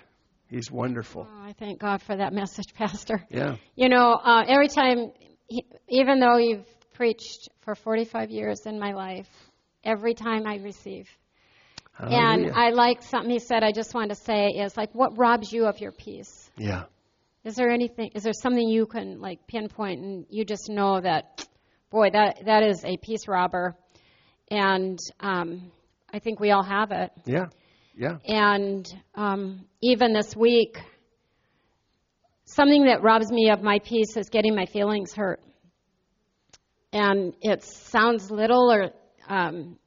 He's 0.50 0.72
wonderful. 0.72 1.28
Oh, 1.30 1.44
I 1.44 1.54
thank 1.54 1.80
God 1.80 2.02
for 2.02 2.16
that 2.16 2.34
message, 2.42 2.74
Pastor. 2.74 3.26
Yeah. 3.30 3.56
You 3.76 3.90
know, 3.90 4.14
uh, 4.14 4.44
every 4.48 4.68
time, 4.68 5.12
he, 5.48 5.66
even 5.90 6.20
though 6.20 6.38
you've 6.38 6.68
preached 6.94 7.50
for 7.62 7.76
45 7.76 8.30
years 8.30 8.62
in 8.66 8.80
my 8.80 8.94
life, 8.94 9.30
every 9.84 10.14
time 10.14 10.48
I 10.48 10.58
receive 10.58 11.10
Hallelujah. 11.98 12.48
And 12.48 12.56
I 12.56 12.70
like 12.72 13.02
something 13.04 13.30
he 13.30 13.40
said, 13.40 13.64
I 13.64 13.72
just 13.72 13.94
want 13.94 14.10
to 14.10 14.16
say 14.16 14.48
is 14.50 14.76
like, 14.76 14.94
what 14.94 15.18
robs 15.18 15.52
you 15.52 15.66
of 15.66 15.80
your 15.80 15.94
peace? 15.94 16.52
Yeah. 16.58 16.84
Is 17.46 17.56
there 17.56 17.70
anything, 17.70 18.12
is 18.16 18.24
there 18.24 18.34
something 18.34 18.68
you 18.68 18.86
can 18.86 19.22
like 19.22 19.48
pinpoint 19.48 20.02
and 20.02 20.26
you 20.30 20.44
just 20.44 20.70
know 20.70 21.00
that, 21.00 21.48
boy, 21.92 22.10
that, 22.12 22.46
that 22.46 22.64
is 22.64 22.84
a 22.84 22.98
peace 22.98 23.28
robber? 23.28 23.76
And 24.52 25.00
um, 25.22 25.72
I 26.14 26.20
think 26.20 26.40
we 26.40 26.52
all 26.52 26.64
have 26.64 26.92
it. 26.92 27.12
Yeah. 27.26 27.46
Yeah. 27.96 28.18
And 28.26 28.86
um, 29.16 29.66
even 29.82 30.14
this 30.14 30.36
week, 30.36 30.78
something 32.46 32.86
that 32.86 33.02
robs 33.02 33.32
me 33.32 33.50
of 33.50 33.62
my 33.62 33.80
peace 33.80 34.18
is 34.18 34.30
getting 34.30 34.56
my 34.56 34.66
feelings 34.66 35.14
hurt. 35.14 35.42
And 36.92 37.34
it 37.42 37.64
sounds 37.64 38.32
little 38.32 38.72
or 38.72 38.92
um, 39.28 39.78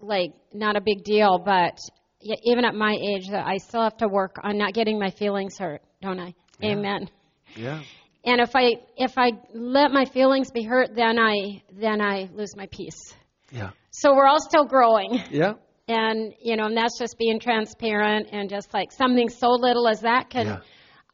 like 0.00 0.32
not 0.52 0.76
a 0.76 0.80
big 0.80 1.04
deal, 1.04 1.38
but 1.38 1.78
even 2.20 2.64
at 2.64 2.74
my 2.74 2.94
age, 3.00 3.28
that 3.30 3.46
I 3.46 3.56
still 3.58 3.82
have 3.82 3.96
to 3.98 4.08
work 4.08 4.36
on 4.42 4.58
not 4.58 4.74
getting 4.74 4.98
my 4.98 5.10
feelings 5.10 5.58
hurt, 5.58 5.82
don't 6.02 6.18
I? 6.18 6.34
Yeah. 6.60 6.70
Amen. 6.70 7.10
Yeah. 7.56 7.82
And 8.24 8.40
if 8.40 8.54
I 8.54 8.74
if 8.96 9.16
I 9.16 9.32
let 9.54 9.90
my 9.90 10.04
feelings 10.04 10.50
be 10.50 10.62
hurt, 10.62 10.94
then 10.94 11.18
I 11.18 11.62
then 11.72 12.00
I 12.00 12.28
lose 12.34 12.56
my 12.56 12.66
peace. 12.70 13.14
Yeah. 13.50 13.70
So 13.90 14.14
we're 14.14 14.26
all 14.26 14.40
still 14.40 14.64
growing, 14.64 15.20
Yeah. 15.30 15.54
And 15.88 16.34
you 16.40 16.56
know, 16.56 16.66
and 16.66 16.76
that's 16.76 16.98
just 16.98 17.18
being 17.18 17.40
transparent 17.40 18.28
and 18.32 18.48
just 18.48 18.72
like 18.74 18.92
something 18.92 19.28
so 19.28 19.50
little 19.50 19.88
as 19.88 20.00
that 20.02 20.30
can. 20.30 20.46
Yeah. 20.46 20.58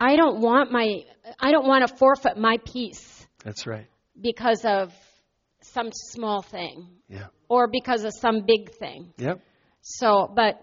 I 0.01 0.16
don't 0.16 0.41
want 0.41 0.72
my 0.72 1.05
I 1.39 1.53
don't 1.53 1.66
want 1.66 1.87
to 1.89 1.97
forfeit 1.97 2.37
my 2.37 2.59
peace 2.64 3.27
That's 3.45 3.66
right. 3.66 3.87
because 4.20 4.64
of 4.64 4.93
some 5.62 5.91
small 5.93 6.43
thing 6.43 6.89
Yeah. 7.09 7.27
or 7.49 7.68
because 7.68 8.05
of 8.05 8.12
some 8.12 8.45
big 8.47 8.72
thing. 8.72 9.12
Yep. 9.18 9.41
So, 9.83 10.31
but 10.35 10.62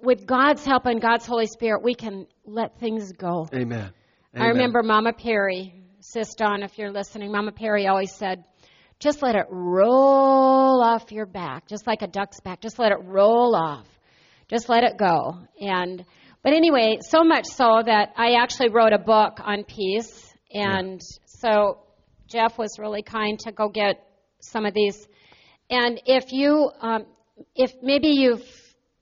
with 0.00 0.26
God's 0.26 0.64
help 0.64 0.86
and 0.86 1.00
God's 1.00 1.26
Holy 1.26 1.46
Spirit, 1.46 1.82
we 1.82 1.94
can 1.94 2.26
let 2.46 2.78
things 2.78 3.12
go. 3.12 3.48
Amen. 3.54 3.90
I 4.34 4.46
remember 4.48 4.82
Mama 4.82 5.12
Perry, 5.12 5.72
Sis 6.00 6.34
Dawn, 6.34 6.62
if 6.62 6.76
you're 6.76 6.90
listening, 6.90 7.30
Mama 7.30 7.52
Perry 7.52 7.86
always 7.86 8.12
said, 8.12 8.44
just 9.00 9.22
let 9.22 9.34
it 9.34 9.46
roll 9.50 10.82
off 10.82 11.10
your 11.12 11.26
back, 11.26 11.66
just 11.68 11.86
like 11.86 12.02
a 12.02 12.06
duck's 12.06 12.40
back. 12.40 12.60
Just 12.60 12.78
let 12.78 12.92
it 12.92 12.98
roll 13.02 13.54
off. 13.54 13.86
Just 14.48 14.68
let 14.68 14.84
it 14.84 14.96
go. 14.98 15.38
And, 15.60 16.04
but 16.42 16.52
anyway, 16.52 16.98
so 17.00 17.22
much 17.24 17.46
so 17.46 17.82
that 17.84 18.12
I 18.16 18.34
actually 18.34 18.70
wrote 18.70 18.92
a 18.92 18.98
book 18.98 19.38
on 19.42 19.64
peace. 19.64 20.32
And 20.52 21.00
so 21.26 21.80
Jeff 22.28 22.56
was 22.58 22.78
really 22.78 23.02
kind 23.02 23.38
to 23.40 23.52
go 23.52 23.68
get 23.68 23.96
some 24.40 24.64
of 24.64 24.74
these. 24.74 25.06
And 25.70 26.00
if 26.06 26.32
you, 26.32 26.70
um, 26.80 27.06
if 27.54 27.72
maybe 27.82 28.08
you've 28.08 28.42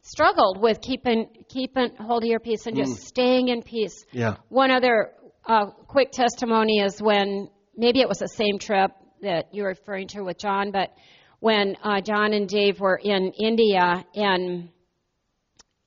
struggled 0.02 0.60
with 0.60 0.80
keeping, 0.80 1.28
keeping 1.48 1.90
hold 1.98 2.22
of 2.24 2.28
your 2.28 2.40
peace 2.40 2.66
and 2.66 2.76
just 2.76 3.02
staying 3.06 3.48
in 3.48 3.62
peace, 3.62 4.04
Yeah. 4.12 4.36
one 4.48 4.70
other 4.70 5.12
uh, 5.44 5.66
quick 5.86 6.12
testimony 6.12 6.80
is 6.80 7.00
when 7.02 7.48
maybe 7.76 8.00
it 8.00 8.08
was 8.08 8.18
the 8.18 8.28
same 8.28 8.58
trip 8.58 8.90
that 9.22 9.48
you're 9.52 9.68
referring 9.68 10.08
to 10.08 10.22
with 10.22 10.38
John, 10.38 10.70
but 10.70 10.92
when 11.40 11.76
uh, 11.82 12.00
John 12.00 12.32
and 12.32 12.46
Dave 12.46 12.78
were 12.78 13.00
in 13.02 13.32
India, 13.32 14.04
and 14.14 14.68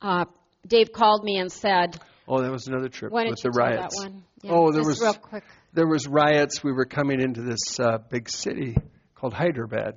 uh, 0.01 0.25
Dave 0.67 0.91
called 0.91 1.23
me 1.23 1.37
and 1.37 1.51
said, 1.51 1.97
Oh, 2.27 2.41
that 2.41 2.51
was 2.51 2.67
another 2.67 2.89
trip 2.89 3.11
with 3.11 3.39
the 3.43 3.51
riots. 3.51 4.01
that 4.01 4.09
one?" 4.09 4.23
Yeah, 4.41 4.51
oh, 4.53 4.71
there 4.71 4.83
was 4.83 4.99
real 4.99 5.13
quick. 5.13 5.43
there 5.73 5.87
was 5.87 6.07
riots. 6.07 6.63
We 6.63 6.71
were 6.71 6.85
coming 6.85 7.21
into 7.21 7.41
this 7.41 7.79
uh, 7.79 7.99
big 8.09 8.29
city 8.29 8.75
called 9.13 9.33
Hyderabad, 9.33 9.95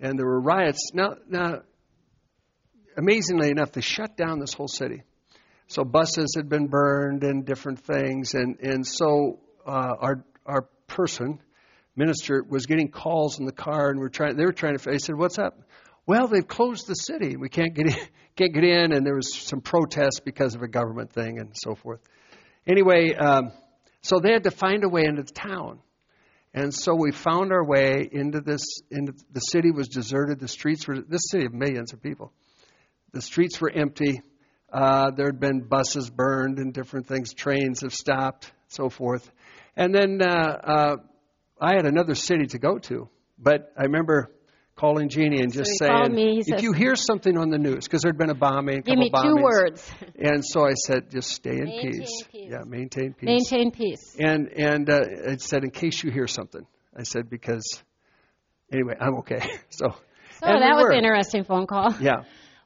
and 0.00 0.18
there 0.18 0.26
were 0.26 0.40
riots. 0.40 0.90
Now, 0.92 1.14
now, 1.28 1.62
amazingly 2.96 3.50
enough, 3.50 3.72
they 3.72 3.80
shut 3.80 4.16
down 4.16 4.40
this 4.40 4.54
whole 4.54 4.68
city. 4.68 5.04
So 5.68 5.84
buses 5.84 6.34
had 6.36 6.48
been 6.48 6.66
burned 6.66 7.22
and 7.22 7.44
different 7.44 7.80
things, 7.80 8.34
and 8.34 8.58
and 8.60 8.86
so 8.86 9.38
uh, 9.66 9.94
our 10.00 10.24
our 10.44 10.68
person 10.86 11.40
minister 11.96 12.44
was 12.48 12.66
getting 12.66 12.88
calls 12.88 13.38
in 13.38 13.46
the 13.46 13.52
car, 13.52 13.90
and 13.90 13.98
we're 13.98 14.08
trying. 14.08 14.36
They 14.36 14.44
were 14.44 14.52
trying 14.52 14.76
to. 14.76 14.90
I 14.90 14.98
said, 14.98 15.16
"What's 15.16 15.38
up?" 15.38 15.58
Well, 16.06 16.28
they've 16.28 16.46
closed 16.46 16.86
the 16.86 16.94
city. 16.94 17.36
We 17.36 17.48
can't 17.48 17.74
get 17.74 17.86
in, 17.88 17.94
can't 18.36 18.54
get 18.54 18.64
in, 18.64 18.92
and 18.92 19.04
there 19.04 19.16
was 19.16 19.34
some 19.34 19.60
protests 19.60 20.20
because 20.24 20.54
of 20.54 20.62
a 20.62 20.68
government 20.68 21.12
thing 21.12 21.38
and 21.38 21.50
so 21.54 21.74
forth. 21.74 22.00
Anyway, 22.66 23.14
um, 23.14 23.52
so 24.02 24.20
they 24.20 24.32
had 24.32 24.44
to 24.44 24.50
find 24.50 24.84
a 24.84 24.88
way 24.88 25.04
into 25.04 25.22
the 25.22 25.32
town. 25.32 25.80
And 26.54 26.72
so 26.72 26.94
we 26.94 27.12
found 27.12 27.52
our 27.52 27.64
way 27.64 28.08
into 28.10 28.40
this. 28.40 28.62
Into 28.90 29.12
the 29.32 29.40
city 29.40 29.70
was 29.70 29.88
deserted. 29.88 30.38
The 30.38 30.48
streets 30.48 30.86
were 30.86 31.00
this 31.00 31.28
city 31.30 31.44
of 31.44 31.52
millions 31.52 31.92
of 31.92 32.02
people. 32.02 32.32
The 33.12 33.20
streets 33.20 33.60
were 33.60 33.70
empty. 33.70 34.22
Uh, 34.72 35.10
there 35.10 35.26
had 35.26 35.40
been 35.40 35.60
buses 35.60 36.10
burned 36.10 36.58
and 36.58 36.72
different 36.72 37.06
things. 37.06 37.32
Trains 37.34 37.82
have 37.82 37.94
stopped, 37.94 38.52
so 38.68 38.88
forth. 38.88 39.30
And 39.76 39.94
then 39.94 40.20
uh, 40.22 40.58
uh, 40.64 40.96
I 41.60 41.74
had 41.74 41.86
another 41.86 42.14
city 42.14 42.46
to 42.48 42.58
go 42.58 42.78
to, 42.78 43.08
but 43.38 43.72
I 43.76 43.84
remember 43.84 44.30
calling 44.74 45.08
Jeannie 45.08 45.40
and 45.40 45.52
just 45.52 45.70
he 45.70 45.76
saying, 45.78 46.14
me. 46.14 46.38
"If 46.40 46.46
says- 46.46 46.62
you 46.62 46.72
hear 46.72 46.96
something 46.96 47.38
on 47.38 47.48
the 47.48 47.58
news, 47.58 47.84
because 47.84 48.02
there'd 48.02 48.18
been 48.18 48.30
a 48.30 48.34
bombing, 48.34 48.78
a 48.78 48.82
Give 48.82 48.98
me 48.98 49.10
two 49.10 49.36
words: 49.36 49.90
and 50.18 50.44
so 50.44 50.66
I 50.66 50.74
said, 50.74 51.10
just 51.10 51.30
stay 51.30 51.56
in 51.58 51.64
Maintain 51.64 51.92
peace. 51.92 52.22
peace. 52.30 52.48
Yeah, 52.50 52.64
maintain 52.66 53.14
peace. 53.14 53.26
maintain 53.26 53.70
peace. 53.70 54.16
And 54.18 54.48
and 54.52 54.90
uh, 54.90 55.00
it 55.02 55.40
said, 55.40 55.64
in 55.64 55.70
case 55.70 56.02
you 56.04 56.10
hear 56.10 56.26
something, 56.26 56.66
I 56.94 57.04
said 57.04 57.30
because 57.30 57.82
anyway, 58.72 58.94
I'm 59.00 59.16
okay. 59.18 59.40
So. 59.70 59.94
So 60.40 60.46
and 60.48 60.56
we 60.56 60.60
that 60.60 60.76
was 60.76 60.88
an 60.90 60.96
interesting 60.98 61.44
phone 61.44 61.66
call. 61.66 61.94
Yeah. 61.98 62.24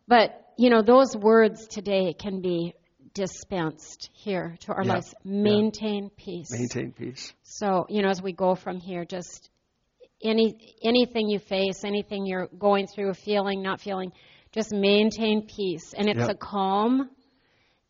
But 0.08 0.52
you 0.58 0.70
know, 0.70 0.82
those 0.82 1.16
words 1.16 1.68
today 1.68 2.12
can 2.18 2.40
be 2.42 2.74
dispensed 3.14 4.10
here 4.12 4.56
to 4.60 4.72
our 4.72 4.84
Yeah. 4.84 4.94
lives. 4.94 5.14
Maintain 5.24 6.10
peace. 6.16 6.50
Maintain 6.50 6.92
peace. 6.92 7.32
So, 7.42 7.86
you 7.88 8.02
know, 8.02 8.08
as 8.08 8.22
we 8.22 8.32
go 8.32 8.54
from 8.54 8.78
here, 8.80 9.04
just 9.04 9.50
any 10.22 10.54
anything 10.82 11.28
you 11.28 11.38
face, 11.38 11.84
anything 11.84 12.26
you're 12.26 12.48
going 12.58 12.86
through, 12.86 13.14
feeling, 13.14 13.62
not 13.62 13.80
feeling, 13.80 14.12
just 14.52 14.72
maintain 14.72 15.46
peace. 15.46 15.94
And 15.94 16.08
it's 16.08 16.18
Yep. 16.20 16.30
a 16.30 16.34
calm 16.34 17.10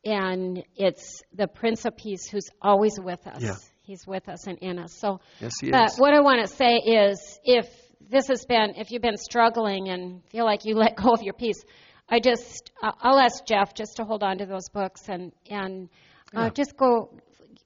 and 0.05 0.63
it's 0.77 1.23
the 1.35 1.47
Prince 1.47 1.85
of 1.85 1.97
Peace 1.97 2.29
who's 2.29 2.49
always 2.63 2.99
with 2.99 3.27
us. 3.27 3.43
Yeah. 3.43 3.57
He's 3.83 4.07
with 4.07 4.29
us 4.29 4.47
and 4.47 4.59
in 4.59 4.79
us. 4.79 4.95
So 4.99 5.21
Yes, 5.41 5.53
he 5.61 5.71
but 5.71 5.93
is. 5.93 5.99
what 5.99 6.15
I 6.15 6.21
want 6.21 6.41
to 6.49 6.55
say 6.55 6.77
is 6.77 7.39
if 7.45 7.69
this 8.01 8.29
has 8.29 8.45
been 8.47 8.75
if 8.77 8.91
you've 8.91 9.03
been 9.03 9.17
struggling 9.17 9.89
and 9.89 10.25
feel 10.27 10.45
like 10.45 10.65
you 10.65 10.75
let 10.77 10.97
go 10.97 11.13
of 11.13 11.23
your 11.23 11.35
peace, 11.35 11.63
I 12.11 12.21
just 12.21 12.71
uh, 12.83 12.93
I'll 13.01 13.19
ask 13.19 13.47
Jeff 13.47 13.75
just 13.75 13.97
to 13.97 14.05
hold 14.05 14.23
on 14.23 14.39
to 14.39 14.47
those 14.47 14.69
books 14.69 15.03
and 15.09 15.33
and 15.49 15.89
uh, 16.37 16.45
Yeah. 16.45 16.51
just 16.51 16.77
go 16.77 17.11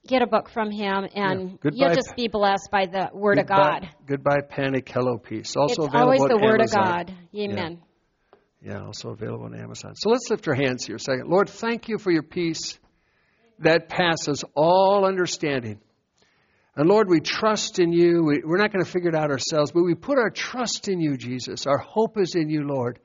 get 0.07 0.21
a 0.21 0.27
book 0.27 0.49
from 0.49 0.71
him 0.71 1.07
and 1.15 1.49
Yeah. 1.49 1.57
Goodbye, 1.61 1.77
you'll 1.77 1.95
just 1.95 2.15
be 2.15 2.27
blessed 2.27 2.69
by 2.71 2.85
the 2.85 3.09
word 3.13 3.39
of 3.39 3.47
God. 3.47 3.89
Goodbye, 4.05 4.41
panic. 4.47 4.87
Hello, 4.87 5.17
peace. 5.17 5.55
Also 5.55 5.85
it's 5.85 5.87
available 5.87 5.99
always 5.99 6.21
the 6.29 6.37
word 6.37 6.61
Amazon. 6.61 6.81
of 6.81 7.07
God. 7.07 7.13
Amen. 7.35 7.81
Yeah, 8.61 8.83
also 8.83 9.09
available 9.09 9.45
on 9.45 9.55
Amazon. 9.55 9.93
So 9.95 10.09
let's 10.09 10.29
lift 10.29 10.47
our 10.47 10.55
hands 10.55 10.85
here 10.85 10.95
a 10.95 10.99
second. 10.99 11.27
Lord, 11.27 11.49
thank 11.49 11.87
you 11.87 11.97
for 11.97 12.11
your 12.11 12.23
peace 12.23 12.79
that 13.59 13.89
passes 13.89 14.43
all 14.55 15.05
understanding. 15.05 15.79
And 16.75 16.89
Lord, 16.89 17.09
we 17.09 17.19
trust 17.19 17.79
in 17.79 17.93
you. 17.93 18.23
We, 18.23 18.41
we're 18.43 18.57
not 18.57 18.73
going 18.73 18.83
to 18.83 18.89
figure 18.89 19.09
it 19.09 19.15
out 19.15 19.31
ourselves, 19.31 19.71
but 19.71 19.83
we 19.83 19.95
put 19.95 20.17
our 20.17 20.29
trust 20.29 20.87
in 20.87 20.99
you, 20.99 21.15
Jesus. 21.15 21.67
Our 21.67 21.77
hope 21.77 22.19
is 22.19 22.35
in 22.35 22.49
you, 22.49 22.63
Lord. 22.63 22.99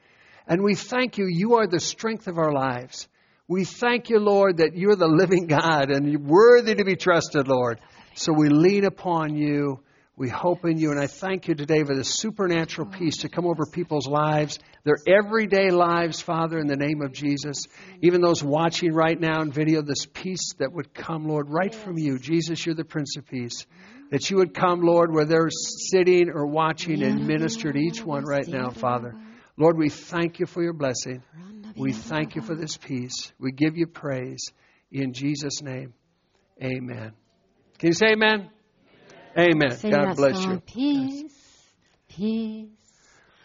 And 0.51 0.65
we 0.65 0.75
thank 0.75 1.17
you. 1.17 1.27
You 1.27 1.59
are 1.59 1.69
the 1.69 1.79
strength 1.79 2.27
of 2.27 2.37
our 2.37 2.53
lives. 2.53 3.07
We 3.47 3.65
thank 3.65 4.11
you, 4.11 4.19
Lord, 4.19 4.57
that 4.57 4.75
you're 4.75 4.97
the 4.97 5.07
living 5.07 5.47
God 5.47 5.93
and 5.93 6.11
you're 6.11 6.21
worthy 6.21 6.75
to 6.75 6.85
be 6.85 6.97
trusted, 6.97 7.47
Lord. 7.47 7.81
So 8.15 8.33
we 8.33 8.49
lean 8.49 8.85
upon 8.85 9.37
you. 9.37 9.79
We 10.17 10.29
hope 10.29 10.65
in 10.65 10.77
you. 10.77 10.91
And 10.91 10.99
I 10.99 11.07
thank 11.07 11.47
you 11.47 11.55
today 11.55 11.85
for 11.85 11.95
the 11.95 12.03
supernatural 12.03 12.89
peace 12.89 13.19
to 13.19 13.29
come 13.29 13.47
over 13.47 13.65
people's 13.65 14.09
lives, 14.09 14.59
their 14.83 14.99
everyday 15.07 15.71
lives, 15.71 16.21
Father, 16.21 16.59
in 16.59 16.67
the 16.67 16.77
name 16.77 17.01
of 17.01 17.13
Jesus. 17.13 17.67
Even 18.03 18.21
those 18.21 18.43
watching 18.43 18.93
right 18.93 19.19
now 19.19 19.43
in 19.43 19.53
video, 19.53 19.83
this 19.83 20.05
peace 20.05 20.55
that 20.59 20.73
would 20.73 20.93
come, 20.93 21.29
Lord, 21.29 21.47
right 21.49 21.73
from 21.73 21.97
you. 21.97 22.19
Jesus, 22.19 22.67
you're 22.67 22.75
the 22.75 22.85
Prince 22.85 23.17
of 23.17 23.25
Peace. 23.25 23.67
That 24.11 24.29
you 24.29 24.39
would 24.39 24.53
come, 24.53 24.81
Lord, 24.81 25.15
where 25.15 25.27
they're 25.27 25.49
sitting 25.93 26.29
or 26.29 26.45
watching 26.45 27.05
and 27.05 27.29
minister 27.29 27.73
to 27.73 27.79
each 27.79 28.05
one 28.05 28.25
right 28.25 28.49
now, 28.49 28.71
Father. 28.71 29.15
Lord, 29.57 29.77
we 29.77 29.89
thank 29.89 30.39
you 30.39 30.47
for 30.47 30.63
your 30.63 30.73
blessing. 30.73 31.23
We 31.77 31.93
thank 31.93 32.37
you 32.37 32.43
for 32.43 32.55
this 32.55 32.77
peace. 32.77 33.33
We 33.39 33.53
give 33.53 33.77
you 33.77 33.87
praise. 33.87 34.45
In 34.93 35.13
Jesus' 35.13 35.63
name, 35.63 35.95
amen. 36.63 37.13
Can 37.79 37.89
you 37.89 37.93
say 37.95 38.13
amen? 38.13 38.51
Amen. 39.39 39.77
Sing 39.77 39.93
God 39.93 40.17
bless 40.17 40.43
song. 40.43 40.53
you. 40.53 40.61
Peace, 40.61 41.71
peace. 42.09 42.69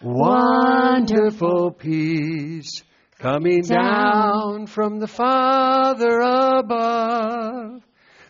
Wonderful 0.01 1.71
peace 1.71 2.83
coming 3.19 3.61
down 3.61 4.67
from 4.67 4.99
the 4.99 5.07
Father 5.07 6.19
above. 6.19 7.81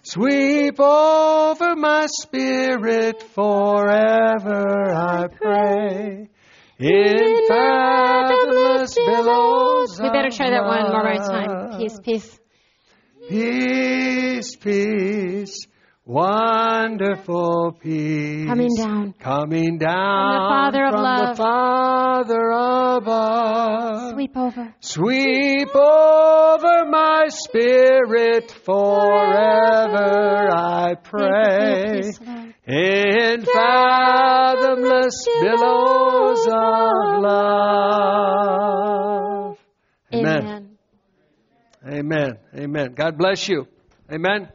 Sweep 0.03 0.80
over 0.80 1.76
my 1.76 2.05
spirit 2.05 3.23
forever, 3.34 4.93
I 4.93 5.28
pray. 5.28 6.30
In 6.78 6.78
fathomless 6.78 6.80
billows 6.80 6.86
We 6.88 7.24
better 10.16 10.30
try 10.30 10.49
that 10.49 10.63
one 10.63 10.84
more 10.91 11.16
love. 11.16 11.28
time. 11.30 11.80
Peace, 11.80 11.99
peace. 12.03 12.39
Peace, 13.28 14.55
peace, 14.57 15.68
wonderful 16.05 17.76
peace. 17.82 18.45
Coming 18.45 18.76
down. 18.78 19.13
Coming 19.20 19.78
down 19.80 20.32
From 20.32 20.36
the 20.36 20.47
Father 20.47 20.86
of 20.86 20.93
love. 20.93 21.36
the 21.36 21.41
Father 21.41 22.51
above. 23.01 24.11
Sweep 24.13 24.38
over. 24.38 24.76
Sweep 24.80 25.76
over 25.76 26.86
my 26.89 27.28
spirit 27.30 28.51
forever, 28.63 30.49
I 30.53 30.93
pray. 31.01 32.01
Peace. 32.01 32.20
In 32.68 33.43
fathomless 33.45 35.26
billows 35.41 36.45
of 36.47 37.22
love. 37.24 39.14
Amen. 40.14 40.38
Amen. 40.45 40.78
Amen. 41.88 42.38
Amen. 42.56 42.93
God 42.93 43.18
bless 43.18 43.47
you. 43.47 43.68
Amen. 44.12 44.49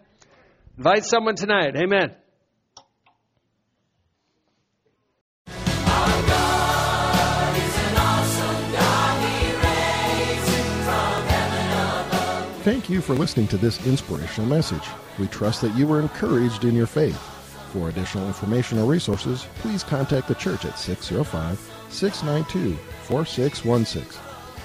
Invite 0.76 1.04
someone 1.04 1.34
tonight. 1.36 1.76
Amen. 1.76 2.16
Thank 12.62 12.90
you 12.90 13.00
for 13.00 13.14
listening 13.14 13.48
to 13.48 13.56
this 13.56 13.84
inspirational 13.86 14.48
message. 14.48 14.86
We 15.18 15.28
trust 15.28 15.62
that 15.62 15.74
you 15.74 15.86
were 15.86 16.00
encouraged 16.00 16.64
in 16.64 16.74
your 16.74 16.86
faith. 16.86 17.18
For 17.72 17.88
additional 17.88 18.26
information 18.26 18.78
or 18.78 18.84
resources, 18.84 19.46
please 19.56 19.82
contact 19.82 20.28
the 20.28 20.34
church 20.34 20.64
at 20.64 20.78
605 20.78 21.58
692 21.88 22.76
4616. 23.04 24.29